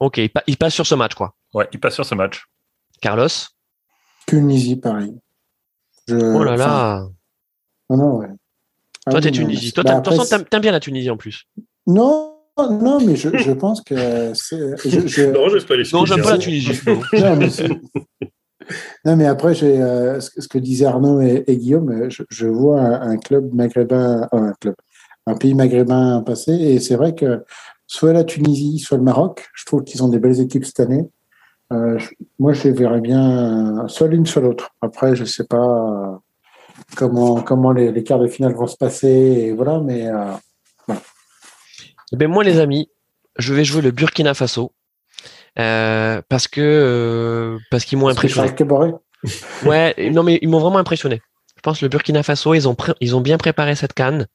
Ok, 0.00 0.18
il, 0.18 0.56
passe 0.56 0.74
sur 0.74 0.86
ce 0.86 0.94
match, 0.94 1.14
quoi. 1.14 1.34
Ouais, 1.54 1.68
il 1.72 1.80
passe 1.80 1.94
sur 1.94 2.04
ce 2.04 2.14
match. 2.14 2.44
Carlos? 3.00 3.28
Tunisie, 4.26 4.76
pareil. 4.76 5.14
oh 6.10 6.44
là 6.44 6.56
là 6.56 7.06
Non, 7.90 7.96
non, 7.96 8.16
ouais. 8.18 8.28
Ah 9.06 9.12
Toi, 9.12 9.20
t'es 9.20 9.30
Tunisie. 9.30 9.72
Toi, 9.72 9.82
bah, 9.84 10.02
t'aimes 10.02 10.60
bien 10.60 10.72
la 10.72 10.80
Tunisie 10.80 11.10
en 11.10 11.16
plus. 11.16 11.46
Non, 11.86 12.36
non, 12.58 13.00
mais 13.00 13.16
je, 13.16 13.36
je 13.36 13.52
pense 13.52 13.80
que 13.80 14.32
c'est. 14.34 14.76
Je, 14.88 15.30
Non, 15.32 15.48
j'aime 15.48 15.64
pas 15.64 15.76
les 15.76 15.84
Non, 15.92 16.04
j'aime 16.04 16.22
pas 16.22 16.32
la 16.32 16.38
Tunisie. 16.38 16.80
non, 16.86 17.36
mais 17.36 17.48
non, 19.04 19.16
mais 19.16 19.26
après, 19.26 19.54
j'ai 19.54 19.80
euh, 19.80 20.20
ce, 20.20 20.48
que 20.48 20.58
disaient 20.58 20.86
Arnaud 20.86 21.20
et, 21.20 21.44
Guillaume. 21.56 22.08
Je, 22.28 22.46
vois 22.46 22.82
un, 22.82 23.16
club 23.16 23.54
maghrébin, 23.54 24.28
un 24.32 24.52
club, 24.60 24.74
un 25.26 25.34
pays 25.34 25.54
maghrébin 25.54 26.22
passé, 26.22 26.52
et 26.52 26.80
c'est 26.80 26.96
vrai 26.96 27.14
que 27.14 27.44
soit 27.88 28.12
la 28.12 28.22
Tunisie, 28.22 28.78
soit 28.78 28.98
le 28.98 29.02
Maroc. 29.02 29.48
Je 29.54 29.64
trouve 29.64 29.82
qu'ils 29.82 30.04
ont 30.04 30.08
des 30.08 30.20
belles 30.20 30.40
équipes 30.40 30.64
cette 30.64 30.78
année. 30.78 31.08
Euh, 31.72 31.98
moi, 32.38 32.52
je 32.52 32.64
les 32.64 32.72
verrais 32.72 33.00
bien 33.00 33.88
soit 33.88 34.06
l'une, 34.06 34.26
soit 34.26 34.42
l'autre. 34.42 34.70
Après, 34.80 35.16
je 35.16 35.24
sais 35.24 35.44
pas 35.44 36.20
comment 36.96 37.42
comment 37.42 37.72
les, 37.72 38.04
quarts 38.04 38.20
de 38.20 38.28
finale 38.28 38.54
vont 38.54 38.66
se 38.66 38.76
passer, 38.76 39.08
et 39.08 39.52
voilà. 39.52 39.80
Mais 39.80 40.06
euh, 40.06 40.94
eh 42.12 42.16
ben 42.16 42.28
moi, 42.28 42.44
les 42.44 42.60
amis, 42.60 42.88
je 43.36 43.52
vais 43.52 43.64
jouer 43.64 43.82
le 43.82 43.90
Burkina 43.90 44.34
Faso 44.34 44.72
euh, 45.58 46.22
parce 46.28 46.46
que 46.46 47.58
parce 47.70 47.84
qu'ils 47.84 47.98
m'ont 47.98 48.08
impressionné. 48.08 48.48
ouais, 49.66 50.10
non 50.10 50.22
mais 50.22 50.38
ils 50.40 50.48
m'ont 50.48 50.60
vraiment 50.60 50.78
impressionné. 50.78 51.20
Je 51.56 51.60
pense 51.62 51.80
que 51.80 51.84
le 51.84 51.88
Burkina 51.88 52.22
Faso, 52.22 52.54
ils 52.54 52.68
ont 52.68 52.76
ils 53.00 53.16
ont 53.16 53.20
bien 53.20 53.36
préparé 53.36 53.74
cette 53.74 53.94
canne. 53.94 54.26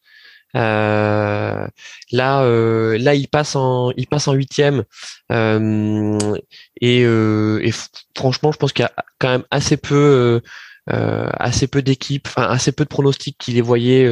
Euh, 0.56 1.68
là, 2.12 2.44
euh, 2.44 2.98
là, 2.98 3.16
il 3.16 3.28
passe 3.28 3.56
en, 3.56 3.92
il 3.98 4.08
passe 4.08 4.28
en 4.28 4.34
huitième. 4.34 4.84
Euh, 5.32 6.38
et, 6.82 7.72
franchement, 8.16 8.52
je 8.52 8.58
pense 8.58 8.74
qu'il 8.74 8.84
y 8.84 8.86
a 8.86 8.94
quand 9.20 9.30
même 9.30 9.46
assez 9.52 9.78
peu. 9.78 10.42
Assez 10.86 11.68
peu 11.68 11.82
d'équipes, 11.82 12.28
enfin 12.28 12.44
assez 12.44 12.74
peu 12.74 12.84
de 12.84 12.90
pronostics 12.90 13.38
qui 13.38 13.54
les 13.54 13.62
voyaient 13.62 14.06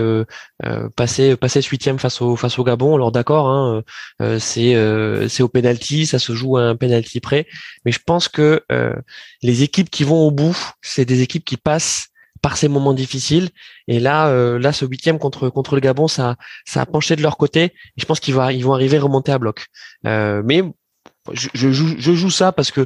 passer 0.95 1.35
passer 1.35 1.61
huitième 1.61 1.99
face 1.99 2.21
au 2.21 2.37
face 2.37 2.57
au 2.59 2.63
Gabon. 2.63 2.95
Alors 2.95 3.11
d'accord, 3.11 3.49
hein, 3.49 3.83
c'est 4.39 4.77
c'est 5.27 5.43
au 5.43 5.49
penalty, 5.49 6.05
ça 6.05 6.17
se 6.17 6.31
joue 6.31 6.55
à 6.55 6.61
un 6.61 6.77
penalty 6.77 7.19
près, 7.19 7.45
mais 7.83 7.91
je 7.91 7.99
pense 7.99 8.29
que 8.29 8.63
les 9.41 9.63
équipes 9.63 9.89
qui 9.89 10.05
vont 10.05 10.25
au 10.25 10.31
bout, 10.31 10.57
c'est 10.81 11.03
des 11.03 11.21
équipes 11.21 11.43
qui 11.43 11.57
passent 11.57 12.07
par 12.41 12.57
ces 12.57 12.67
moments 12.67 12.93
difficiles. 12.93 13.49
Et 13.87 13.99
là, 13.99 14.29
euh, 14.29 14.59
là, 14.59 14.73
ce 14.73 14.85
huitième 14.85 15.19
contre 15.19 15.49
contre 15.49 15.75
le 15.75 15.81
Gabon, 15.81 16.07
ça 16.07 16.35
ça 16.65 16.81
a 16.81 16.85
penché 16.85 17.15
de 17.15 17.21
leur 17.21 17.37
côté. 17.37 17.63
Et 17.63 17.73
je 17.97 18.05
pense 18.05 18.19
qu'ils 18.19 18.35
vont 18.35 18.49
ils 18.49 18.63
vont 18.63 18.73
arriver 18.73 18.97
remonter 18.97 19.31
à 19.31 19.37
bloc. 19.37 19.67
Euh, 20.05 20.41
mais 20.43 20.63
je, 21.33 21.49
je, 21.53 21.71
joue, 21.71 21.95
je 21.97 22.13
joue 22.13 22.29
ça 22.29 22.51
parce 22.51 22.71
que 22.71 22.85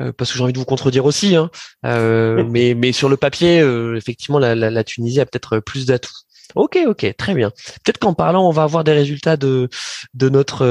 euh, 0.00 0.12
parce 0.12 0.32
que 0.32 0.38
j'ai 0.38 0.44
envie 0.44 0.52
de 0.52 0.58
vous 0.58 0.64
contredire 0.64 1.04
aussi. 1.06 1.36
Hein. 1.36 1.50
mais 1.82 2.74
mais 2.74 2.92
sur 2.92 3.08
le 3.08 3.16
papier, 3.16 3.58
effectivement, 3.96 4.38
la, 4.38 4.54
la, 4.54 4.70
la, 4.70 4.84
Tunisie 4.84 5.20
a 5.20 5.26
peut-être 5.26 5.60
plus 5.60 5.86
d'atouts. 5.86 6.12
Ok, 6.54 6.78
ok, 6.86 7.14
très 7.18 7.34
bien. 7.34 7.50
Peut-être 7.84 7.98
qu'en 7.98 8.14
parlant, 8.14 8.48
on 8.48 8.52
va 8.52 8.62
avoir 8.62 8.82
des 8.82 8.92
résultats 8.92 9.36
de 9.36 9.68
de 10.14 10.28
notre 10.28 10.64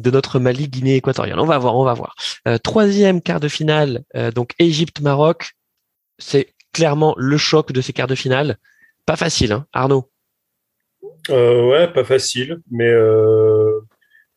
de 0.00 0.10
notre 0.10 0.40
Mali, 0.40 0.68
Guinée 0.68 0.96
équatoriale. 0.96 1.38
On 1.38 1.46
va 1.46 1.58
voir, 1.58 1.76
on 1.76 1.84
va 1.84 1.94
voir. 1.94 2.14
troisième 2.62 3.20
quart 3.20 3.38
de 3.38 3.48
finale, 3.48 4.02
donc 4.34 4.54
Égypte-Maroc. 4.58 5.52
C'est 6.18 6.54
clairement 6.72 7.14
le 7.16 7.36
choc 7.36 7.72
de 7.72 7.80
ces 7.80 7.92
quarts 7.92 8.06
de 8.06 8.14
finale. 8.14 8.56
Pas 9.06 9.16
facile, 9.16 9.52
hein, 9.52 9.66
Arnaud 9.72 10.08
euh, 11.30 11.68
Ouais, 11.68 11.88
pas 11.92 12.04
facile, 12.04 12.60
mais 12.70 12.88
euh, 12.88 13.80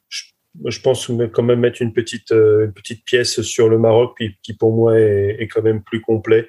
je, 0.09 0.81
pense 0.81 1.11
quand 1.34 1.43
même 1.43 1.59
mettre 1.59 1.81
une 1.81 1.93
petite, 1.93 2.31
euh, 2.31 2.65
une 2.65 2.73
petite 2.73 3.05
pièce 3.05 3.41
sur 3.41 3.69
le 3.69 3.77
Maroc 3.77 4.17
qui, 4.41 4.53
pour 4.53 4.73
moi 4.73 4.97
est, 4.97 5.47
quand 5.53 5.61
même 5.61 5.84
plus 5.84 6.01
complet 6.01 6.47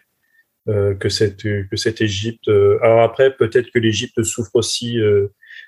que 0.67 1.11
cette 1.11 1.43
que 1.43 2.03
Égypte. 2.03 2.49
Alors 2.81 3.03
après, 3.03 3.37
peut-être 3.37 3.71
que 3.71 3.79
l'Égypte 3.79 4.23
souffre 4.23 4.55
aussi 4.55 4.99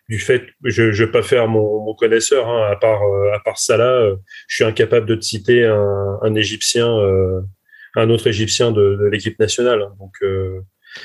du 0.08 0.18
fait, 0.18 0.42
je 0.64 0.84
ne 0.84 0.90
vais 0.90 1.10
pas 1.10 1.22
faire 1.22 1.48
mon, 1.48 1.92
connaisseur, 1.92 2.48
hein, 2.48 2.66
à 2.70 2.76
part 2.76 3.02
à 3.34 3.38
part 3.40 3.58
Salah, 3.58 4.12
je 4.48 4.54
suis 4.54 4.64
incapable 4.64 5.04
de 5.04 5.16
te 5.16 5.20
citer 5.20 5.66
un 5.66 6.34
Égyptien 6.34 6.88
un 7.96 8.10
autre 8.10 8.26
Égyptien 8.26 8.70
de, 8.70 9.08
l'équipe 9.10 9.38
nationale. 9.40 9.82
Hein. 9.82 9.92
Donc, 9.98 10.12
euh, 10.22 10.60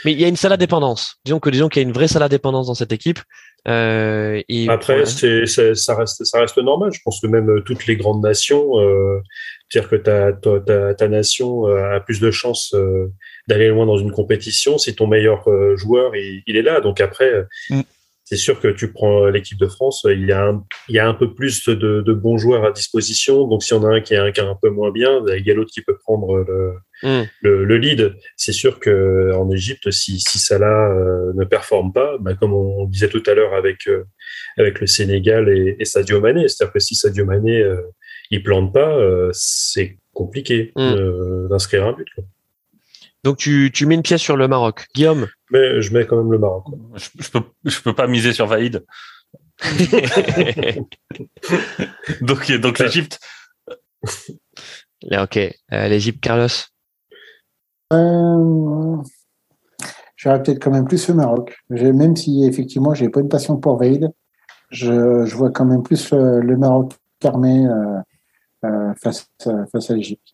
Mais 0.06 0.12
il 0.12 0.22
y 0.22 0.26
a 0.26 0.28
une 0.28 0.36
salle 0.36 0.56
dépendance. 0.58 1.18
Disons 1.26 1.40
que 1.40 1.50
disons 1.50 1.70
qu'il 1.70 1.82
y 1.82 1.86
a 1.86 1.88
une 1.88 1.94
vraie 1.94 2.08
salle 2.08 2.28
dépendance 2.30 2.68
dans 2.68 2.76
cette 2.76 2.92
équipe. 2.92 3.20
Euh, 3.68 4.42
et 4.50 4.68
Après, 4.70 5.06
c'est, 5.06 5.46
ça 5.46 5.96
reste 5.96 6.26
ça 6.26 6.40
reste 6.40 6.58
normal. 6.58 6.92
Je 6.94 7.00
pense 7.04 7.22
que 7.22 7.28
même 7.28 7.50
euh, 7.50 7.62
toutes 7.62 7.86
les 7.88 7.96
grandes 7.96 8.24
nations, 8.24 8.80
euh, 8.80 9.22
dire 9.72 9.88
que 9.88 9.96
ta, 9.96 10.34
ta, 10.34 10.94
ta, 10.94 11.08
nation 11.08 11.66
a 11.66 12.00
plus 12.00 12.20
de 12.20 12.32
chances 12.32 12.76
d'aller 13.48 13.70
loin 13.70 13.86
dans 13.86 13.98
une 13.98 14.12
compétition 14.12 14.78
si 14.78 14.96
ton 14.96 15.08
meilleur 15.08 15.46
joueur 15.78 16.16
il, 16.16 16.44
il 16.46 16.58
est 16.58 16.62
là. 16.62 16.82
Donc 16.82 17.00
après. 17.02 17.46
Mm 17.70 17.82
c'est 18.32 18.38
sûr 18.38 18.62
que 18.62 18.70
tu 18.70 18.94
prends 18.94 19.26
l'équipe 19.26 19.60
de 19.60 19.68
France, 19.68 20.08
il 20.10 20.26
y 20.26 20.32
a 20.32 20.42
un, 20.42 20.64
il 20.88 20.96
y 20.96 21.00
a 21.00 21.06
un 21.06 21.14
peu 21.14 21.34
plus 21.34 21.68
de, 21.68 22.00
de 22.00 22.14
bons 22.14 22.38
joueurs 22.38 22.64
à 22.64 22.72
disposition. 22.72 23.46
Donc, 23.46 23.62
s'il 23.62 23.76
y 23.76 23.80
en 23.82 23.84
a 23.84 23.90
un 23.96 24.00
qui 24.00 24.14
est 24.14 24.18
un, 24.18 24.32
qui 24.32 24.40
est 24.40 24.44
un 24.46 24.56
peu 24.56 24.70
moins 24.70 24.90
bien, 24.90 25.22
il 25.38 25.46
y 25.46 25.52
a 25.52 25.54
l'autre 25.54 25.72
qui 25.74 25.82
peut 25.82 25.98
prendre 25.98 26.38
le, 26.38 26.76
mm. 27.04 27.28
le, 27.42 27.66
le, 27.66 27.78
lead. 27.78 28.16
C'est 28.38 28.54
sûr 28.54 28.80
que 28.80 29.34
en 29.36 29.52
Égypte, 29.52 29.92
si, 29.92 30.22
si 30.22 30.40
Salah 30.40 30.94
euh, 30.94 31.34
ne 31.36 31.44
performe 31.44 31.92
pas, 31.92 32.16
bah, 32.22 32.34
comme 32.36 32.54
on 32.54 32.86
disait 32.86 33.10
tout 33.10 33.24
à 33.28 33.34
l'heure 33.34 33.54
avec, 33.54 33.86
euh, 33.90 34.06
avec 34.58 34.80
le 34.80 34.88
Sénégal 34.88 35.50
et, 35.50 35.76
et 35.78 35.84
Sadio 35.84 36.22
Mané, 36.22 36.48
c'est-à-dire 36.48 36.72
que 36.72 36.80
si 36.80 36.96
Sadio 36.96 37.26
Mané 37.26 37.62
euh, 37.62 37.82
il 38.30 38.44
plante 38.44 38.74
pas, 38.74 38.98
c'est 39.34 39.98
compliqué 40.14 40.72
mm. 40.78 41.50
d'inscrire 41.50 41.86
un 41.86 41.92
but. 41.92 42.08
Quoi. 42.16 42.24
Donc 43.24 43.38
tu, 43.38 43.72
tu 43.74 43.86
mets 43.86 43.96
une 43.96 44.02
pièce 44.02 44.22
sur 44.22 44.36
le 44.36 44.48
Maroc. 44.48 44.88
Guillaume? 44.96 45.28
Mais 45.52 45.82
je 45.82 45.94
mets 45.94 46.06
quand 46.06 46.18
même 46.18 46.32
le 46.32 46.40
Maroc. 46.40 46.66
Je, 46.96 47.10
je, 47.20 47.30
peux, 47.30 47.42
je 47.66 47.80
peux 47.82 47.94
pas 47.94 48.08
miser 48.08 48.34
sur 48.34 48.48
Vaïd. 48.48 48.86
donc 52.22 52.52
donc 52.52 52.80
l'Égypte. 52.80 53.20
ok. 55.12 55.38
Euh, 55.38 55.88
L'Égypte, 55.88 56.22
Carlos? 56.22 56.48
Euh, 57.94 58.98
J'aurais 60.16 60.44
peut-être 60.44 60.62
quand 60.62 60.72
même 60.72 60.86
plus 60.86 61.08
le 61.10 61.16
Maroc. 61.16 61.58
Même 61.70 62.16
si 62.16 62.46
effectivement 62.46 62.94
j'ai 62.94 63.10
pas 63.10 63.22
une 63.22 63.30
passion 63.30 63.58
pour 63.58 63.78
Vaïd, 63.78 64.10
je, 64.70 65.26
je 65.26 65.36
vois 65.36 65.52
quand 65.52 65.66
même 65.66 65.84
plus 65.84 66.12
le, 66.12 66.58
Maroc 66.58 66.94
armé 67.24 67.66
euh, 67.66 68.00
euh, 68.66 68.94
face, 69.02 69.28
face 69.72 69.92
à 69.92 69.96
l'Égypte. 69.96 70.31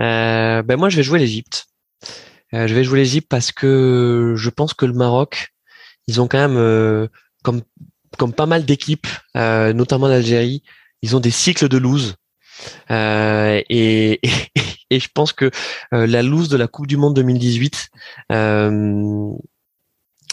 Euh, 0.00 0.62
ben 0.62 0.76
moi, 0.76 0.88
je 0.88 0.96
vais 0.96 1.02
jouer 1.02 1.18
l'Égypte. 1.18 1.66
Euh, 2.54 2.66
je 2.66 2.74
vais 2.74 2.84
jouer 2.84 3.00
l'Égypte 3.00 3.28
parce 3.28 3.52
que 3.52 4.34
je 4.36 4.50
pense 4.50 4.74
que 4.74 4.86
le 4.86 4.92
Maroc, 4.92 5.48
ils 6.06 6.20
ont 6.20 6.28
quand 6.28 6.38
même, 6.38 6.56
euh, 6.56 7.08
comme 7.42 7.62
comme 8.16 8.32
pas 8.32 8.46
mal 8.46 8.64
d'équipes, 8.64 9.06
notamment 9.34 10.08
l'Algérie, 10.08 10.62
ils 11.02 11.14
ont 11.14 11.20
des 11.20 11.30
cycles 11.30 11.68
de 11.68 11.78
lose. 11.78 12.16
Et, 12.90 13.64
et, 13.68 14.20
et, 14.90 14.98
je 14.98 15.08
pense 15.14 15.32
que 15.32 15.50
la 15.92 16.22
lose 16.22 16.48
de 16.48 16.56
la 16.56 16.66
Coupe 16.66 16.88
du 16.88 16.96
Monde 16.96 17.14
2018, 17.14 17.90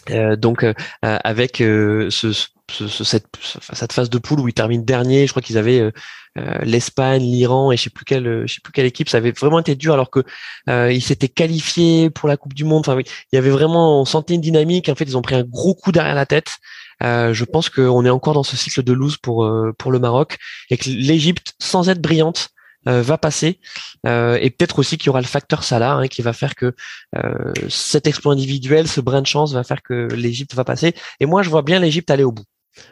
donc 0.08 0.66
avec 1.02 1.58
ce, 1.58 2.48
cette, 2.72 3.28
cette 3.74 3.94
phase 3.94 4.10
de 4.10 4.18
poule 4.18 4.40
où 4.40 4.48
ils 4.48 4.54
terminent 4.54 4.84
dernier. 4.84 5.28
Je 5.28 5.32
crois 5.32 5.42
qu'ils 5.42 5.58
avaient 5.58 5.80
euh, 5.80 5.92
euh, 6.38 6.60
l'Espagne, 6.64 7.22
l'Iran 7.22 7.72
et 7.72 7.78
je 7.78 7.84
sais 7.84 7.90
plus 7.90 8.06
quelle, 8.06 8.28
euh, 8.28 8.48
je 8.48 8.56
sais 8.56 8.62
plus 8.64 8.72
quelle 8.72 8.86
équipe. 8.86 9.10
Ça 9.10 9.18
avait 9.18 9.32
vraiment 9.32 9.60
été 9.60 9.76
dur 9.76 9.94
alors 9.94 10.10
que 10.10 10.24
ils 10.68 11.02
s'étaient 11.02 11.30
qualifiés 11.30 12.10
pour 12.10 12.28
la 12.28 12.38
Coupe 12.38 12.54
du 12.54 12.64
Monde. 12.64 12.84
Enfin, 12.88 13.00
il 13.00 13.36
y 13.36 13.38
avait 13.38 13.50
vraiment, 13.50 14.02
on 14.02 14.06
sentait 14.06 14.36
une 14.36 14.42
dynamique. 14.42 14.90
En 14.90 14.96
fait, 14.96 15.06
ils 15.06 15.18
ont 15.18 15.22
pris 15.22 15.36
un 15.36 15.44
gros 15.44 15.76
coup 15.76 15.92
derrière 15.92 16.16
la 16.16 16.26
tête. 16.26 16.58
je 17.02 17.44
pense 17.44 17.70
qu'on 17.70 18.06
est 18.06 18.10
encore 18.10 18.34
dans 18.34 18.44
ce 18.44 18.58
cycle 18.58 18.84
de 18.84 18.94
lose 18.94 19.18
pour 19.18 19.50
pour 19.78 19.92
le 19.92 20.00
Maroc 20.00 20.38
et 20.70 20.78
que 20.78 20.90
l'Égypte, 20.90 21.54
sans 21.60 21.90
être 21.90 22.02
brillante, 22.02 22.50
euh, 22.88 23.02
va 23.02 23.18
passer 23.18 23.60
euh, 24.06 24.38
et 24.40 24.52
peut-être 24.52 24.78
aussi 24.78 25.00
qu'il 25.00 25.08
y 25.08 25.10
aura 25.10 25.20
le 25.20 25.26
facteur 25.26 25.64
Salah 25.64 25.94
hein, 25.94 26.08
qui 26.08 26.22
va 26.22 26.34
faire 26.34 26.54
que 26.54 26.76
euh, 27.16 27.52
cet 27.68 28.06
exploit 28.06 28.34
individuel, 28.34 28.88
ce 28.88 29.02
brin 29.02 29.24
de 29.24 29.28
chance 29.28 29.54
va 29.54 29.64
faire 29.64 29.82
que 29.82 30.08
l'Égypte 30.14 30.54
va 30.54 30.64
passer. 30.64 30.94
Et 31.20 31.26
moi, 31.26 31.42
je 31.42 31.50
vois 31.50 31.64
bien 31.64 31.80
l'Égypte 31.80 32.12
aller 32.12 32.24
au 32.24 32.32
bout. 32.32 32.46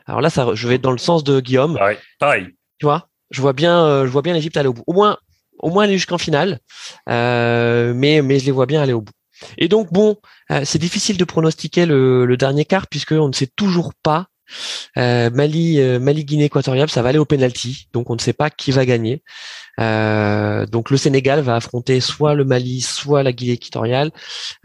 Alors 0.06 0.22
là, 0.22 0.30
ça, 0.30 0.48
je 0.54 0.68
vais 0.68 0.78
dans 0.78 0.92
le 0.92 0.98
sens 0.98 1.24
de 1.24 1.40
Guillaume. 1.40 1.76
Pareil. 1.76 1.98
pareil. 2.20 2.48
Tu 2.80 2.86
vois 2.86 3.10
Je 3.32 3.42
vois 3.42 3.54
bien, 3.54 4.06
je 4.06 4.12
vois 4.12 4.22
bien 4.22 4.34
l'Égypte 4.34 4.58
aller 4.58 4.70
au 4.70 4.74
bout. 4.74 4.84
Au 4.88 4.94
moins, 4.94 5.18
au 5.60 5.70
moins 5.70 5.84
aller 5.84 5.98
jusqu'en 5.98 6.18
finale. 6.18 6.60
mais 7.08 8.22
mais 8.22 8.40
je 8.40 8.46
les 8.46 8.52
vois 8.52 8.66
bien 8.66 8.82
aller 8.82 8.94
au 8.94 9.02
bout. 9.02 9.14
Et 9.58 9.68
donc 9.68 9.92
bon, 9.92 10.18
c'est 10.64 10.80
difficile 10.80 11.18
de 11.18 11.26
pronostiquer 11.26 11.86
le, 11.86 12.26
le 12.26 12.38
dernier 12.38 12.66
quart 12.66 12.88
puisque 12.88 13.12
on 13.12 13.28
ne 13.28 13.34
sait 13.34 13.50
toujours 13.56 13.94
pas 14.02 14.28
euh, 14.98 15.30
Mali, 15.30 15.80
euh, 15.80 16.00
Mali, 16.00 16.26
Guinée 16.26 16.46
équatoriale, 16.46 16.90
ça 16.90 17.02
va 17.02 17.10
aller 17.10 17.18
au 17.18 17.26
penalty, 17.26 17.88
donc 17.94 18.10
on 18.10 18.16
ne 18.16 18.20
sait 18.20 18.34
pas 18.34 18.50
qui 18.50 18.72
va 18.72 18.86
gagner. 18.86 19.24
Euh, 19.80 20.66
donc 20.66 20.90
le 20.90 20.98
Sénégal 20.98 21.42
va 21.42 21.56
affronter 21.56 22.00
soit 22.00 22.36
le 22.36 22.46
Mali, 22.46 22.82
soit 22.82 23.24
la 23.24 23.32
Guinée 23.32 23.54
équatoriale. 23.54 24.12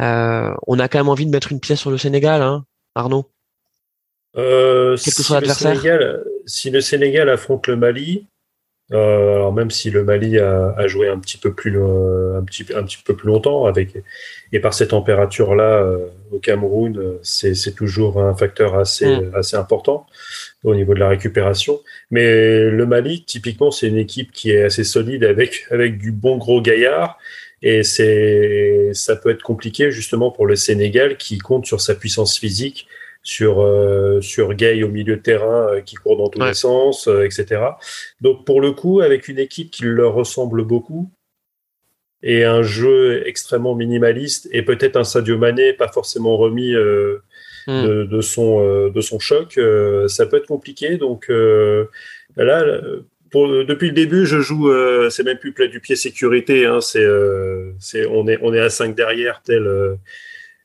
on 0.00 0.78
a 0.78 0.88
quand 0.88 0.98
même 0.98 1.08
envie 1.08 1.26
de 1.26 1.30
mettre 1.30 1.52
une 1.52 1.60
pièce 1.60 1.80
sur 1.80 1.90
le 1.90 1.98
Sénégal, 1.98 2.42
hein, 2.42 2.64
Arnaud. 2.94 3.30
Quel 4.34 4.96
que 4.96 5.22
soit 5.22 5.40
l'adversaire. 5.40 6.18
Si 6.46 6.70
le 6.70 6.80
Sénégal 6.80 7.28
affronte 7.28 7.66
le 7.66 7.76
Mali, 7.76 8.26
euh, 8.90 9.34
alors 9.34 9.52
même 9.52 9.70
si 9.70 9.90
le 9.90 10.02
Mali 10.02 10.38
a, 10.38 10.70
a, 10.70 10.86
joué 10.86 11.08
un 11.08 11.18
petit 11.18 11.36
peu 11.36 11.52
plus 11.52 11.76
un 11.76 12.42
petit 12.42 12.64
un 12.74 12.82
petit 12.84 12.96
peu 13.04 13.14
plus 13.14 13.26
longtemps 13.26 13.66
avec 13.66 13.98
et 14.50 14.60
par 14.60 14.72
ces 14.72 14.88
températures 14.88 15.54
là 15.54 15.82
euh, 15.82 16.06
au 16.32 16.38
Cameroun 16.38 17.18
c'est 17.20 17.74
toujours 17.74 18.18
un 18.18 18.34
facteur 18.34 18.76
assez 18.78 19.04
mm. 19.04 19.34
assez 19.34 19.56
important 19.56 20.06
au 20.64 20.74
niveau 20.74 20.94
de 20.94 21.00
la 21.00 21.08
récupération 21.08 21.80
mais 22.10 22.62
le 22.62 22.86
Mali 22.86 23.24
typiquement 23.26 23.70
c'est 23.70 23.88
une 23.88 23.98
équipe 23.98 24.32
qui 24.32 24.52
est 24.52 24.62
assez 24.62 24.84
solide 24.84 25.24
avec 25.24 25.66
avec 25.70 25.98
du 25.98 26.10
bon 26.10 26.38
gros 26.38 26.62
gaillard 26.62 27.18
et 27.60 27.82
c'est 27.82 28.92
ça 28.94 29.16
peut 29.16 29.28
être 29.28 29.42
compliqué 29.42 29.90
justement 29.90 30.30
pour 30.30 30.46
le 30.46 30.56
Sénégal 30.56 31.18
qui 31.18 31.36
compte 31.36 31.66
sur 31.66 31.82
sa 31.82 31.94
puissance 31.94 32.38
physique 32.38 32.88
sur 33.22 33.60
euh, 33.60 34.20
sur 34.20 34.54
Gay 34.54 34.82
au 34.82 34.88
milieu 34.88 35.16
de 35.16 35.22
terrain 35.22 35.68
euh, 35.68 35.80
qui 35.80 35.96
court 35.96 36.16
dans 36.16 36.28
tous 36.28 36.40
les 36.40 36.54
sens, 36.54 37.08
euh, 37.08 37.24
etc. 37.24 37.62
Donc 38.20 38.46
pour 38.46 38.60
le 38.60 38.72
coup, 38.72 39.00
avec 39.00 39.28
une 39.28 39.38
équipe 39.38 39.70
qui 39.70 39.84
leur 39.84 40.14
ressemble 40.14 40.64
beaucoup 40.64 41.10
et 42.22 42.44
un 42.44 42.62
jeu 42.62 43.22
extrêmement 43.26 43.74
minimaliste 43.74 44.48
et 44.52 44.62
peut-être 44.62 44.96
un 44.96 45.04
Sadio 45.04 45.38
Mané 45.38 45.72
pas 45.72 45.88
forcément 45.88 46.36
remis 46.36 46.74
hmm. 46.74 48.06
de, 48.06 48.20
son 48.20 48.88
de 48.88 49.00
son 49.00 49.20
choc, 49.20 49.60
ça 50.08 50.26
peut 50.26 50.38
être 50.38 50.48
compliqué. 50.48 50.96
Donc 50.96 51.28
là. 51.28 52.64
depuis 53.32 53.88
le 53.88 53.94
début, 53.94 54.26
je 54.26 54.40
joue, 54.40 54.68
c'est 55.10 55.22
même 55.22 55.38
plus 55.38 55.52
plat 55.52 55.68
du 55.68 55.78
pied 55.78 55.94
sécurité, 55.94 56.66
hein, 56.66 56.80
c'est, 56.80 57.06
c'est, 57.78 58.04
on 58.06 58.26
est, 58.26 58.38
on 58.42 58.52
est 58.52 58.60
à 58.60 58.70
5 58.70 58.96
derrière, 58.96 59.40
tel, 59.44 59.98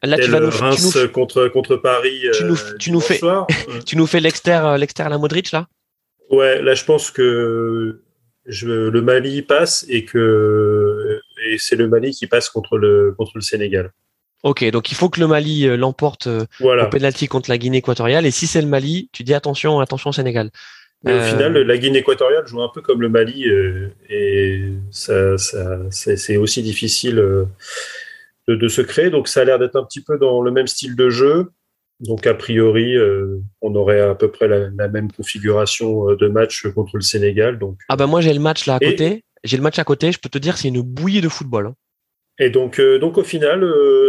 Là, 0.03 0.17
tu 0.17 0.29
vas 0.29 0.41
nous, 0.41 0.49
Reims 0.49 0.97
contre 1.13 1.47
contre 1.47 1.77
Paris. 1.77 2.25
Tu 2.33 2.43
nous, 2.43 2.57
euh, 2.57 2.77
tu 2.77 2.91
nous 2.91 2.99
fais, 2.99 3.21
tu 3.85 3.95
nous 3.95 4.05
fais 4.05 4.19
l'externe 4.19 4.65
euh, 4.65 4.77
l'externe 4.77 5.07
à 5.07 5.09
la 5.11 5.17
Modric 5.17 5.51
là? 5.53 5.67
Ouais, 6.29 6.61
là 6.61 6.73
je 6.73 6.83
pense 6.83 7.09
que 7.09 8.01
je, 8.45 8.67
le 8.67 9.01
Mali 9.01 9.41
passe 9.43 9.85
et 9.87 10.03
que 10.03 11.21
et 11.47 11.57
c'est 11.57 11.77
le 11.77 11.87
Mali 11.87 12.11
qui 12.11 12.27
passe 12.27 12.49
contre 12.49 12.77
le 12.77 13.13
contre 13.17 13.31
le 13.35 13.41
Sénégal. 13.41 13.91
Ok, 14.43 14.69
donc 14.71 14.91
il 14.91 14.95
faut 14.95 15.09
que 15.09 15.21
le 15.21 15.27
Mali 15.27 15.67
euh, 15.67 15.77
l'emporte 15.77 16.27
au 16.59 16.89
penalty 16.89 17.27
contre 17.27 17.49
la 17.49 17.57
Guinée 17.57 17.77
équatoriale. 17.77 18.25
Et 18.25 18.31
si 18.31 18.45
c'est 18.45 18.61
le 18.61 18.67
Mali, 18.67 19.09
tu 19.13 19.23
dis 19.23 19.33
attention, 19.33 19.79
attention 19.79 20.11
Sénégal. 20.11 20.51
Mais 21.05 21.17
au 21.17 21.21
final, 21.21 21.53
la 21.53 21.77
Guinée 21.77 21.99
équatoriale 21.99 22.45
joue 22.45 22.61
un 22.61 22.69
peu 22.73 22.81
comme 22.81 23.01
le 23.01 23.09
Mali 23.09 23.45
et 24.09 24.63
ça, 24.91 25.37
ça 25.37 25.79
c'est 25.91 26.37
aussi 26.37 26.61
difficile 26.61 27.21
de, 28.47 28.67
se 28.67 28.81
créer. 28.81 29.09
Donc 29.09 29.27
ça 29.27 29.41
a 29.41 29.45
l'air 29.45 29.59
d'être 29.59 29.75
un 29.75 29.83
petit 29.83 30.03
peu 30.03 30.17
dans 30.17 30.41
le 30.41 30.51
même 30.51 30.67
style 30.67 30.95
de 30.95 31.09
jeu. 31.09 31.51
Donc 31.99 32.27
a 32.27 32.33
priori, 32.33 32.95
euh, 32.95 33.39
on 33.61 33.73
aurait 33.75 34.01
à 34.01 34.15
peu 34.15 34.29
près 34.29 34.47
la, 34.47 34.87
même 34.87 35.11
configuration 35.11 36.09
euh, 36.09 36.15
de 36.15 36.27
match 36.27 36.67
contre 36.73 36.97
le 36.97 37.01
Sénégal. 37.01 37.59
Donc 37.59 37.77
ah 37.87 37.95
ben 37.95 38.07
moi 38.07 38.21
j'ai 38.21 38.33
le 38.33 38.39
match 38.39 38.65
là 38.65 38.75
à 38.75 38.79
côté. 38.79 39.23
J'ai 39.43 39.57
le 39.57 39.63
match 39.63 39.79
à 39.79 39.83
côté. 39.83 40.11
Je 40.11 40.19
peux 40.19 40.29
te 40.29 40.37
dire 40.37 40.57
c'est 40.57 40.69
une 40.69 40.81
bouillie 40.81 41.21
de 41.21 41.29
football. 41.29 41.67
Hein. 41.67 41.75
Et 42.39 42.49
donc, 42.49 42.79
euh, 42.79 42.97
donc 42.97 43.17
au 43.19 43.23
final, 43.23 43.63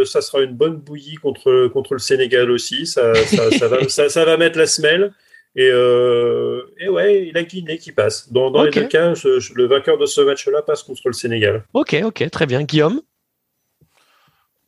ça 0.06 0.22
sera 0.22 0.42
une 0.42 0.54
bonne 0.54 0.76
bouillie 0.76 1.16
contre, 1.16 1.68
contre 1.68 1.92
le 1.92 1.98
Sénégal 1.98 2.50
aussi. 2.50 2.86
Ça, 2.86 3.14
ça, 3.14 3.68
va, 3.68 3.88
ça, 3.88 4.24
va, 4.24 4.36
mettre 4.38 4.58
la 4.58 4.66
semelle. 4.66 5.12
Et, 5.56 5.66
et 5.66 6.88
ouais, 6.88 7.28
il 7.28 7.36
a 7.36 7.42
Guinée 7.42 7.76
qui 7.76 7.92
passe. 7.92 8.32
Dans, 8.32 8.50
dans 8.50 8.64
les 8.64 8.70
deux 8.70 8.88
cas, 8.88 9.12
le 9.54 9.66
vainqueur 9.66 9.98
de 9.98 10.06
ce 10.06 10.22
match-là 10.22 10.62
passe 10.62 10.82
contre 10.82 11.02
le 11.04 11.12
Sénégal. 11.12 11.64
Ok, 11.74 11.96
ok, 12.02 12.30
très 12.30 12.46
bien. 12.46 12.62
Guillaume? 12.62 13.02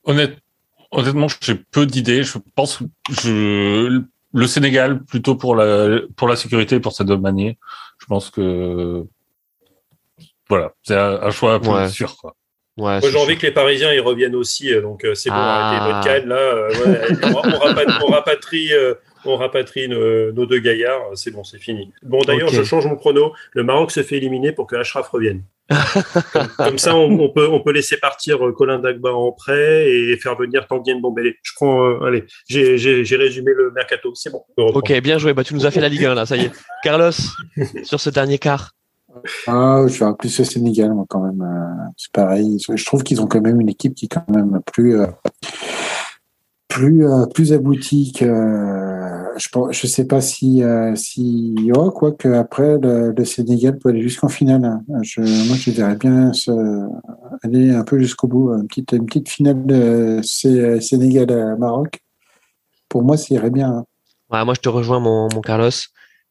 Honnêtement, 0.06 1.26
j'ai 1.40 1.54
peu 1.54 1.86
d'idées. 1.86 2.22
Je 2.22 2.38
pense 2.54 2.80
je, 3.10 4.02
le 4.32 4.46
Sénégal 4.46 5.02
plutôt 5.04 5.34
pour 5.34 5.56
la 5.56 6.00
pour 6.16 6.28
la 6.28 6.36
sécurité 6.36 6.76
et 6.76 6.80
pour 6.80 6.92
cette 6.92 7.08
manière. 7.08 7.54
Je 7.98 8.06
pense 8.06 8.30
que 8.30 9.04
voilà, 10.48 10.72
c'est 10.82 10.96
un, 10.96 11.30
choix 11.30 11.54
un 11.54 11.60
peu 11.60 11.88
sûr 11.88 12.16
quoi. 12.16 12.36
Ouais, 12.76 13.00
j'ai 13.02 13.16
envie 13.16 13.38
que 13.38 13.46
les 13.46 13.52
Parisiens 13.52 13.92
ils 13.94 14.00
reviennent 14.00 14.34
aussi, 14.34 14.70
euh, 14.70 14.82
donc 14.82 15.02
euh, 15.04 15.14
c'est 15.14 15.30
bon, 15.30 15.36
arrêtez 15.36 15.84
votre 15.86 15.98
ah. 15.98 16.04
canne 16.04 16.28
là. 16.28 16.36
Euh, 16.36 16.70
on, 17.22 17.58
rapatrie, 17.58 17.94
on 18.06 18.10
rapatrie 18.10 18.70
nos, 19.26 20.46
deux 20.46 20.58
gaillards, 20.58 21.10
c'est 21.14 21.30
bon, 21.30 21.44
c'est 21.44 21.58
fini. 21.58 21.92
Bon, 22.02 22.18
d'ailleurs, 22.26 22.48
je 22.48 22.62
change 22.62 22.86
mon 22.86 22.96
chrono. 22.96 23.32
Le 23.52 23.62
Maroc 23.62 23.90
se 23.90 24.02
fait 24.02 24.16
éliminer 24.16 24.52
pour 24.52 24.66
que 24.66 24.76
Ashraf 24.76 25.08
revienne. 25.08 25.42
comme, 26.58 26.78
ça, 26.78 26.94
on, 26.94 27.28
peut, 27.28 27.48
on 27.48 27.60
peut 27.60 27.72
laisser 27.72 27.96
partir 27.96 28.38
Colin 28.56 28.78
Dagba 28.78 29.12
en 29.12 29.32
prêt 29.32 29.90
et 29.90 30.16
faire 30.16 30.36
venir 30.36 30.68
Tanguy 30.68 30.94
Bombélé. 31.00 31.36
Je 31.42 31.52
prends, 31.56 32.00
allez, 32.02 32.24
j'ai 32.48 33.16
résumé 33.16 33.52
le 33.52 33.72
mercato, 33.72 34.12
c'est 34.14 34.30
bon. 34.30 34.42
Ok, 34.56 34.92
bien 35.00 35.18
joué. 35.18 35.34
Bah, 35.34 35.42
tu 35.42 35.54
nous 35.54 35.66
as 35.66 35.70
fait 35.70 35.80
la 35.80 35.88
Ligue 35.88 36.04
1 36.04 36.14
là, 36.14 36.26
ça 36.26 36.36
y 36.36 36.44
est. 36.44 36.52
Carlos, 36.84 37.10
sur 37.82 38.00
ce 38.00 38.10
dernier 38.10 38.38
quart. 38.38 38.76
Ah, 39.46 39.82
je 39.86 39.92
suis 39.92 40.04
plus 40.18 40.40
au 40.40 40.44
Sénégal, 40.44 40.92
moi, 40.92 41.04
quand 41.08 41.20
même. 41.20 41.40
Euh, 41.40 41.90
c'est 41.96 42.12
pareil. 42.12 42.58
Je 42.58 42.84
trouve 42.84 43.02
qu'ils 43.02 43.20
ont 43.20 43.26
quand 43.26 43.40
même 43.40 43.60
une 43.60 43.68
équipe 43.68 43.94
qui 43.94 44.06
est 44.06 44.08
quand 44.08 44.28
même 44.28 44.60
plus, 44.72 45.00
euh, 45.00 45.06
plus, 46.68 47.06
euh, 47.06 47.26
plus 47.26 47.52
aboutie 47.52 48.12
que. 48.12 48.85
Je 49.36 49.58
ne 49.58 49.88
sais 49.88 50.06
pas 50.06 50.20
si, 50.20 50.62
si 50.94 51.54
y 51.58 51.72
aura 51.72 51.90
quoi 51.90 52.12
que 52.12 52.28
après 52.28 52.76
le, 52.80 53.24
Sénégal 53.24 53.78
peut 53.78 53.90
aller 53.90 54.02
jusqu'en 54.02 54.28
finale. 54.28 54.80
Je, 55.02 55.20
moi, 55.20 55.56
je 55.56 55.70
verrais 55.70 55.96
bien 55.96 56.32
aller 57.42 57.72
un 57.72 57.84
peu 57.84 57.98
jusqu'au 57.98 58.28
bout. 58.28 58.52
Une 58.54 58.66
petite, 58.66 58.92
une 58.92 59.06
petite 59.06 59.28
finale 59.28 59.66
de 59.66 60.20
Sénégal-Maroc. 60.22 62.00
Pour 62.88 63.02
moi, 63.02 63.16
ça 63.16 63.34
irait 63.34 63.50
bien. 63.50 63.84
Hein. 64.30 64.44
moi, 64.44 64.54
je 64.54 64.60
te 64.60 64.68
rejoins, 64.68 65.00
mon, 65.00 65.28
mon 65.32 65.40
Carlos. 65.40 65.70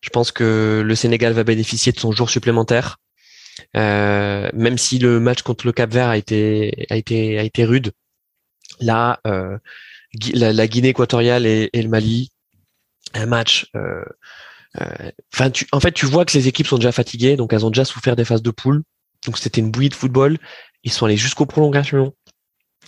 Je 0.01 0.09
pense 0.09 0.31
que 0.31 0.83
le 0.85 0.95
Sénégal 0.95 1.33
va 1.33 1.43
bénéficier 1.43 1.91
de 1.91 1.99
son 1.99 2.11
jour 2.11 2.29
supplémentaire. 2.29 2.97
Euh, 3.75 4.49
même 4.53 4.77
si 4.77 4.99
le 4.99 5.19
match 5.19 5.41
contre 5.41 5.65
le 5.65 5.71
Cap 5.71 5.91
Vert 5.91 6.09
a 6.09 6.17
été 6.17 6.85
a 6.89 6.95
été 6.95 7.39
a 7.39 7.43
été 7.43 7.65
rude, 7.65 7.91
là 8.79 9.19
euh, 9.25 9.57
la, 10.33 10.67
Guinée 10.67 10.89
équatoriale 10.89 11.45
et, 11.45 11.69
le 11.73 11.87
Mali, 11.87 12.31
un 13.15 13.25
match. 13.25 13.67
Euh, 13.75 14.03
enfin, 15.33 15.51
en 15.71 15.79
fait, 15.79 15.91
tu 15.91 16.05
vois 16.05 16.25
que 16.25 16.37
les 16.37 16.47
équipes 16.47 16.67
sont 16.67 16.77
déjà 16.77 16.91
fatiguées, 16.91 17.35
donc 17.37 17.53
elles 17.53 17.65
ont 17.65 17.69
déjà 17.69 17.85
souffert 17.85 18.15
des 18.15 18.25
phases 18.25 18.41
de 18.41 18.51
poule. 18.51 18.83
Donc 19.25 19.37
c'était 19.37 19.61
une 19.61 19.71
bouillie 19.71 19.89
de 19.89 19.95
football. 19.95 20.37
Ils 20.83 20.91
sont 20.91 21.05
allés 21.05 21.17
jusqu'aux 21.17 21.45
prolongations. 21.45 22.13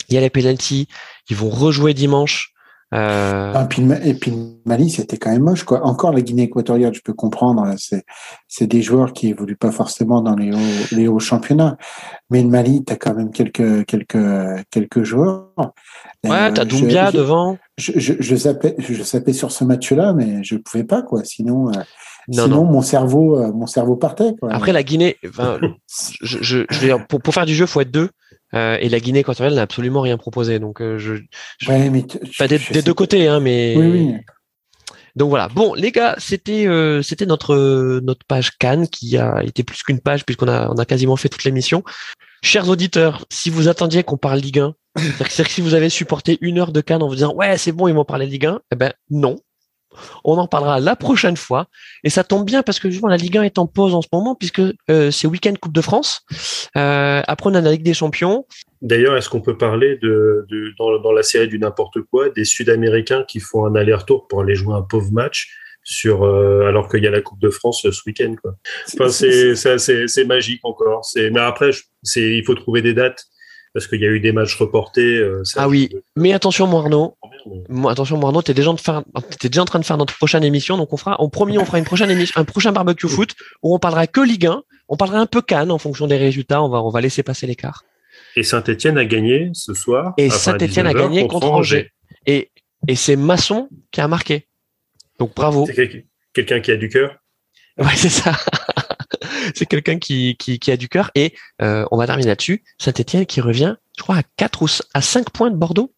Il 0.10 0.16
y 0.16 0.18
a 0.18 0.22
les 0.22 0.30
penalties. 0.30 0.88
Ils 1.30 1.36
vont 1.36 1.50
rejouer 1.50 1.94
dimanche. 1.94 2.54
Euh... 2.94 3.52
Ah, 3.54 3.68
et, 4.04 4.14
puis, 4.14 4.34
Mali, 4.66 4.90
c'était 4.90 5.18
quand 5.18 5.32
même 5.32 5.44
moche. 5.44 5.64
Quoi. 5.64 5.86
Encore 5.86 6.14
la 6.14 6.22
Guinée 6.22 6.44
équatoriale, 6.44 6.94
je 6.94 7.02
peux 7.02 7.14
comprendre. 7.14 7.66
C'est 8.48 8.68
des 8.68 8.82
joueurs 8.82 9.12
qui 9.12 9.28
évoluent 9.28 9.58
pas 9.58 9.72
forcément 9.72 10.22
dans 10.22 10.36
les 10.36 10.54
hauts, 10.54 10.96
les 10.96 11.08
hauts 11.08 11.20
championnats. 11.20 11.78
Mais 12.30 12.42
le 12.42 12.50
Mali, 12.50 12.84
tu 12.86 12.94
as 12.94 12.96
quand 12.96 13.14
même 13.14 13.32
quelques, 13.32 13.86
quelques, 13.86 14.66
quelques 14.72 15.04
joueurs. 15.04 15.52
Ouais, 16.24 16.54
tu 16.54 16.62
as 16.62 16.66
Doumbia 16.66 17.12
devant. 17.12 17.58
Je, 17.78 17.92
je, 17.96 18.14
je, 18.20 18.36
zappais, 18.36 18.76
je 18.80 19.04
zappais 19.04 19.34
sur 19.34 19.52
ce 19.52 19.64
match-là, 19.64 20.14
mais 20.14 20.44
je 20.44 20.56
pouvais 20.56 20.84
pas. 20.84 21.02
quoi. 21.02 21.24
Sinon, 21.24 21.70
euh, 21.70 21.82
sinon 22.32 22.66
mon 22.66 22.82
cerveau 22.82 23.38
euh, 23.38 23.52
mon 23.54 23.68
cerveau 23.68 23.96
partait. 23.96 24.34
Quoi. 24.40 24.52
Après, 24.52 24.72
la 24.72 24.84
Guinée, 24.84 25.18
enfin, 25.28 25.60
je, 26.22 26.38
je, 26.42 26.66
je, 26.70 27.06
pour, 27.06 27.22
pour 27.22 27.34
faire 27.34 27.46
du 27.46 27.54
jeu, 27.54 27.66
faut 27.66 27.82
être 27.82 27.92
deux. 27.92 28.10
Euh, 28.54 28.78
et 28.80 28.90
la 28.90 29.00
Guinée 29.00 29.20
équatoriale 29.20 29.56
n'a 29.56 29.62
absolument 29.62 30.02
rien 30.02 30.18
proposé. 30.18 30.60
Donc, 30.60 30.82
euh, 30.82 30.98
je, 30.98 31.14
ouais, 31.68 31.90
mais 31.90 32.06
des, 32.48 32.82
deux 32.82 32.94
côtés, 32.94 33.28
hein, 33.28 33.40
mais. 33.40 33.76
Oui, 33.78 33.88
oui. 33.88 34.14
Donc 35.16 35.30
voilà. 35.30 35.48
Bon, 35.50 35.74
les 35.74 35.92
gars, 35.92 36.16
c'était 36.20 36.68
euh, 36.68 37.02
c'était 37.02 37.26
notre 37.26 38.00
notre 38.02 38.24
page 38.28 38.52
Cannes 38.60 38.88
qui 38.88 39.18
a 39.18 39.44
été 39.44 39.64
plus 39.64 39.82
qu'une 39.82 40.00
page 40.00 40.24
puisqu'on 40.24 40.48
a 40.48 40.70
on 40.70 40.78
a 40.78 40.86
quasiment 40.86 41.16
fait 41.16 41.28
toute 41.28 41.44
l'émission. 41.44 41.84
Chers 42.44 42.70
auditeurs, 42.70 43.26
si 43.32 43.50
vous 43.50 43.68
attendiez 43.68 44.04
qu'on 44.04 44.18
parle 44.18 44.40
Ligue 44.40 44.60
1, 44.60 44.76
c'est-à-dire 44.96 45.48
que 45.48 45.52
si 45.52 45.62
vous 45.62 45.74
avez 45.74 45.90
supporté 45.90 46.38
une 46.42 46.60
heure 46.60 46.72
de 46.72 46.82
Cannes 46.82 47.02
en 47.02 47.08
vous 47.08 47.16
disant 47.16 47.34
ouais 47.34 47.58
c'est 47.58 47.72
bon 47.72 47.88
ils 47.88 47.96
m'ont 47.96 48.06
parlé 48.06 48.28
Ligue 48.28 48.46
1, 48.46 48.62
eh 48.72 48.76
ben 48.76 48.94
non, 49.10 49.40
on 50.24 50.38
en 50.38 50.48
parlera 50.48 50.80
la 50.80 50.96
prochaine 50.96 51.38
fois. 51.38 51.68
Et 52.04 52.10
ça 52.10 52.24
tombe 52.24 52.46
bien 52.46 52.64
parce 52.64 52.80
que 52.80 52.90
justement 52.90 53.10
la 53.10 53.18
Ligue 53.18 53.38
1 53.38 53.44
est 53.44 53.58
en 53.58 53.68
pause 53.68 53.94
en 53.96 54.02
ce 54.02 54.08
moment 54.12 54.36
puisque 54.36 54.62
euh, 54.90 55.12
c'est 55.12 55.28
week-end 55.28 55.54
Coupe 55.60 55.74
de 55.74 55.82
France. 55.82 56.26
Euh, 56.76 57.22
après 57.28 57.50
on 57.50 57.56
a 57.56 57.62
la 57.62 57.72
Ligue 57.72 57.84
des 57.84 57.94
Champions. 57.94 58.46
D'ailleurs, 58.82 59.18
est-ce 59.18 59.30
qu'on 59.30 59.42
peut 59.42 59.58
parler 59.58 59.98
de, 60.02 60.46
dans, 60.78 61.12
la 61.12 61.24
série 61.24 61.48
du 61.48 61.58
n'importe 61.58 62.02
quoi 62.12 62.30
des 62.30 62.46
Sud-Américains 62.46 63.24
qui 63.28 63.40
font 63.40 63.66
un 63.66 63.76
aller-retour 63.76 64.28
pour 64.28 64.42
aller 64.42 64.54
jouer 64.54 64.76
un 64.76 64.84
pauvre 64.84 65.12
match 65.12 65.50
sur 65.84 66.24
euh, 66.24 66.68
alors 66.68 66.90
qu'il 66.90 67.04
y 67.04 67.08
a 67.08 67.12
la 67.12 67.22
Coupe 67.22 67.40
de 67.40 67.50
France 67.50 67.82
ce 67.90 68.02
week-end. 68.06 68.36
Quoi. 68.42 68.56
Enfin, 68.94 69.10
c'est 69.10 69.56
c'est 69.56 70.08
c'est 70.08 70.26
magique 70.26 70.62
encore. 70.64 71.04
C'est 71.06 71.32
mais 71.32 71.40
après 71.40 71.72
c'est 72.04 72.38
il 72.38 72.44
faut 72.46 72.56
trouver 72.56 72.82
des 72.82 72.94
dates 72.94 73.26
parce 73.78 73.86
qu'il 73.86 74.02
y 74.02 74.08
a 74.08 74.10
eu 74.10 74.20
des 74.20 74.32
matchs 74.32 74.56
reportés. 74.56 75.18
Euh, 75.18 75.44
ah 75.56 75.70
oui, 75.70 75.92
mais 76.16 76.34
attention, 76.34 76.66
mon 76.66 76.80
Arnaud. 76.80 77.16
attention, 77.88 78.18
mon 78.18 78.26
Arnaud, 78.26 78.42
t'es 78.42 78.56
déjà, 78.56 78.72
es 78.72 79.50
déjà 79.50 79.62
en 79.62 79.66
train 79.66 79.78
de 79.78 79.86
faire 79.86 79.98
notre 79.98 80.18
prochaine 80.18 80.44
émission, 80.44 80.78
donc 80.78 80.94
on 80.94 80.98
fera, 80.98 81.16
on 81.20 81.30
promis, 81.30 81.60
on 81.60 81.66
fera 81.66 81.78
une 81.78 81.86
prochaine 81.86 82.10
émission, 82.10 82.42
un 82.42 82.44
prochain 82.44 82.72
barbecue 82.72 83.08
foot 83.08 83.36
où 83.62 83.76
on 83.76 83.78
parlera 83.78 84.08
que 84.08 84.20
Ligue 84.20 84.48
1, 84.48 84.64
on 84.88 84.98
parlera 84.98 85.20
un 85.20 85.28
peu 85.28 85.44
Cannes 85.44 85.70
en 85.70 85.78
fonction 85.78 86.08
des 86.08 86.18
résultats, 86.18 86.64
on 86.64 86.70
va, 86.70 86.82
on 86.82 86.90
va 86.90 87.02
laisser 87.02 87.22
passer 87.22 87.46
l'écart. 87.46 87.84
Et 88.36 88.42
Saint-Etienne 88.42 88.98
a 88.98 89.06
gagné 89.06 89.52
ce 89.54 89.76
soir. 89.76 90.16
Et 90.18 90.32
Saint-Etienne 90.32 90.88
a 90.88 90.96
gagné 90.96 91.28
contre, 91.28 91.52
Angers. 91.52 91.92
Et, 92.26 92.50
et 92.88 92.96
c'est 92.96 93.16
Masson 93.16 93.70
qui 93.92 94.02
a 94.02 94.08
marqué. 94.08 94.48
Donc 95.20 95.36
bravo. 95.36 95.68
C'est 95.68 96.08
quelqu'un 96.34 96.62
qui 96.62 96.72
a 96.72 96.78
du 96.78 96.90
cœur? 96.90 97.16
Ouais, 97.78 97.96
c'est 97.96 98.10
ça. 98.10 98.32
C'est 99.56 99.66
quelqu'un 99.66 99.98
qui, 100.00 100.36
qui, 100.38 100.72
a 100.72 100.78
du 100.78 100.90
cœur. 100.90 101.12
Et 101.16 101.34
euh, 101.62 101.86
on 101.92 101.98
va 101.98 102.06
terminer 102.06 102.30
là-dessus. 102.30 102.64
Saint-Etienne 102.78 103.26
qui 103.26 103.42
revient, 103.42 103.76
je 103.98 104.04
crois, 104.04 104.18
à 104.18 104.24
4 104.38 104.62
ou 104.62 104.68
à 104.94 105.02
5 105.02 105.30
points 105.30 105.52
de 105.52 105.56
Bordeaux. 105.56 105.94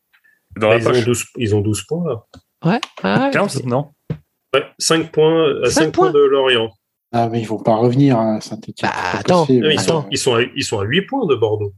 Dans 0.58 0.74
ils, 0.74 0.88
ont 0.88 0.92
12, 0.92 1.26
ils, 1.38 1.56
ont 1.56 1.62
12, 1.62 1.84
points 1.84 2.08
là. 2.08 2.26
Ouais. 2.66 3.32
15, 3.32 3.64
non 3.66 3.92
Ouais, 4.54 4.64
5 4.80 5.12
points, 5.12 5.64
à 5.64 5.70
5, 5.70 5.94
points. 5.94 6.12
de 6.12 6.20
Lorient. 6.20 6.72
Ah, 7.12 7.30
mais 7.30 7.42
ils 7.42 7.48
vont 7.48 7.60
pas 7.60 7.76
revenir 7.76 8.20
à 8.20 8.42
Saint-Etienne. 8.42 8.92
Bah, 8.92 9.20
attends, 9.20 9.46
ils, 9.48 9.80
Sont, 9.80 10.06
ils, 10.12 10.18
sont 10.18 10.36
à, 10.36 10.42
ils 10.42 10.64
sont 10.64 10.80
à 10.80 10.84
8 10.84 11.04
points 11.04 11.26
de 11.28 11.36
Bordeaux. 11.36 11.74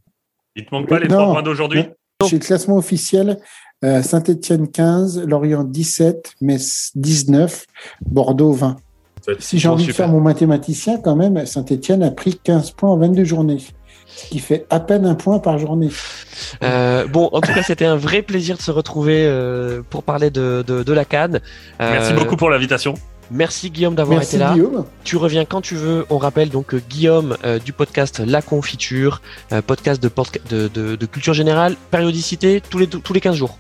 Il 0.56 0.66
te 0.66 0.74
manque 0.74 0.88
pas 0.88 1.00
les 1.00 1.08
3 1.08 1.32
points 1.32 1.44
d'aujourd'hui 1.44 1.84
Chez 2.28 2.38
le 2.38 2.44
classement 2.44 2.78
officiel, 2.78 3.40
euh, 3.84 4.02
Saint-Etienne 4.02 4.70
15, 4.70 5.26
Lorient 5.26 5.64
17, 5.64 6.36
Metz 6.42 6.92
19, 6.96 7.66
Bordeaux 8.02 8.52
20 8.52 8.78
si 9.40 9.60
j'ai 9.60 9.68
envie 9.68 9.88
de 9.88 9.94
faire 9.94 10.08
mon 10.08 10.22
mathématicien, 10.22 10.98
quand 10.98 11.16
même, 11.16 11.46
Saint-Etienne 11.46 12.04
a 12.04 12.12
pris 12.12 12.40
15 12.44 12.72
points 12.72 12.90
en 12.90 12.98
22 12.98 13.24
journées. 13.24 13.60
Ce 14.16 14.28
qui 14.28 14.40
fait 14.40 14.66
à 14.70 14.80
peine 14.80 15.06
un 15.06 15.16
point 15.16 15.40
par 15.40 15.58
journée. 15.58 15.90
Euh, 16.64 17.08
bon, 17.08 17.30
en 17.32 17.42
tout 17.42 17.54
cas, 17.54 17.64
c'était 17.64 17.86
un 17.86 17.96
vrai 17.96 18.22
plaisir 18.22 18.58
de 18.58 18.62
se 18.62 18.72
retrouver 18.72 19.26
euh, 19.26 19.82
pour 19.90 20.04
parler 20.04 20.30
de, 20.30 20.64
de, 20.64 20.94
la 20.94 21.06
Cannes. 21.06 21.40
Euh, 21.80 21.92
Merci 21.92 22.14
beaucoup 22.14 22.36
pour 22.36 22.50
l'invitation. 22.50 22.94
Merci 23.34 23.70
Guillaume 23.70 23.96
d'avoir 23.96 24.22
été 24.22 24.38
là. 24.38 24.54
Guillaume. 24.54 24.86
Tu 25.06 25.16
reviens 25.16 25.46
quand 25.46 25.62
tu 25.62 25.76
veux. 25.76 26.06
On 26.10 26.18
rappelle 26.18 26.50
donc 26.50 26.76
Guillaume 26.90 27.38
du 27.64 27.72
podcast 27.72 28.20
La 28.20 28.42
Confiture, 28.42 29.22
podcast 29.66 30.04
de, 30.04 30.10
de, 30.50 30.96
de, 30.98 31.06
culture 31.06 31.34
générale, 31.34 31.78
périodicité 31.92 32.62
tous 32.70 32.80
les, 32.80 32.88
tous 32.88 33.14
les 33.14 33.22
15 33.22 33.38
jours. 33.38 33.58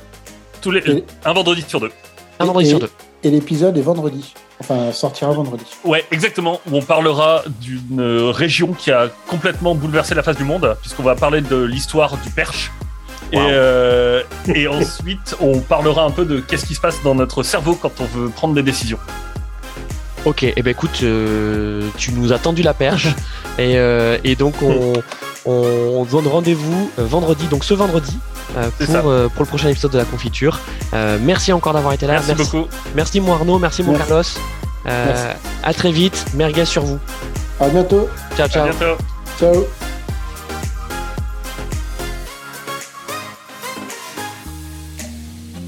Tous 0.62 0.72
les, 0.72 1.06
un 1.24 1.34
vendredi 1.34 1.64
sur 1.66 1.80
deux. 1.80 1.92
Un 2.40 2.46
vendredi 2.46 2.68
sur 2.68 2.80
deux. 2.80 2.90
Et 3.24 3.32
l'épisode 3.32 3.78
est 3.78 3.82
vendredi. 3.82 4.34
Enfin, 4.62 4.92
sortira 4.92 5.32
vendredi. 5.32 5.66
Ouais, 5.84 6.06
exactement. 6.12 6.62
Où 6.70 6.78
on 6.78 6.84
parlera 6.84 7.42
d'une 7.62 8.30
région 8.30 8.74
qui 8.74 8.92
a 8.92 9.10
complètement 9.28 9.74
bouleversé 9.74 10.14
la 10.14 10.22
face 10.22 10.38
du 10.38 10.44
monde, 10.44 10.78
puisqu'on 10.82 11.02
va 11.02 11.16
parler 11.16 11.42
de 11.42 11.56
l'histoire 11.64 12.16
du 12.18 12.30
Perche. 12.30 12.72
Et, 13.32 13.38
euh, 13.40 14.22
et 14.54 14.68
ensuite, 14.68 15.36
on 15.42 15.62
parlera 15.62 16.04
un 16.04 16.12
peu 16.12 16.26
de 16.26 16.40
qu'est-ce 16.40 16.68
qui 16.68 16.76
se 16.76 16.80
passe 16.80 17.02
dans 17.02 17.16
notre 17.16 17.42
cerveau 17.42 17.74
quand 17.74 17.94
on 18.02 18.06
veut 18.06 18.30
prendre 18.30 18.54
des 18.54 18.62
décisions. 18.62 19.00
Ok, 20.26 20.44
et 20.44 20.54
eh 20.56 20.62
ben 20.62 20.70
écoute, 20.70 21.00
euh, 21.02 21.90
tu 21.98 22.12
nous 22.12 22.32
as 22.32 22.38
tendu 22.38 22.62
la 22.62 22.76
perche 22.76 23.08
et, 23.58 23.78
euh, 23.78 24.20
et 24.24 24.36
donc 24.36 24.62
on, 24.62 24.94
on, 25.46 26.06
donne 26.06 26.28
rendez-vous 26.28 26.92
vendredi, 26.98 27.48
donc 27.48 27.64
ce 27.64 27.74
vendredi 27.74 28.18
pour, 28.54 28.88
pour 29.30 29.42
le 29.42 29.46
prochain 29.46 29.70
épisode 29.70 29.92
de 29.92 29.98
la 29.98 30.06
confiture. 30.06 30.60
merci 31.22 31.54
encore 31.54 31.74
d'avoir 31.74 31.94
été 31.94 32.08
là. 32.08 32.22
Merci, 32.26 32.34
beaucoup. 32.36 32.68
Merci 32.96 33.22
mon 33.22 33.34
Arnaud, 33.34 33.60
merci 33.60 33.84
mon 33.84 33.98
Carlos. 33.98 34.24
à 34.86 35.74
très 35.74 35.92
vite, 35.92 36.26
merguez 36.34 36.66
sur 36.66 36.84
vous. 36.84 37.00
À 37.60 37.70
bientôt. 37.70 38.10
Ciao 38.36 38.48
ciao. 38.48 38.66
À 38.66 38.70
bientôt. 38.70 38.98
Ciao. 39.40 39.91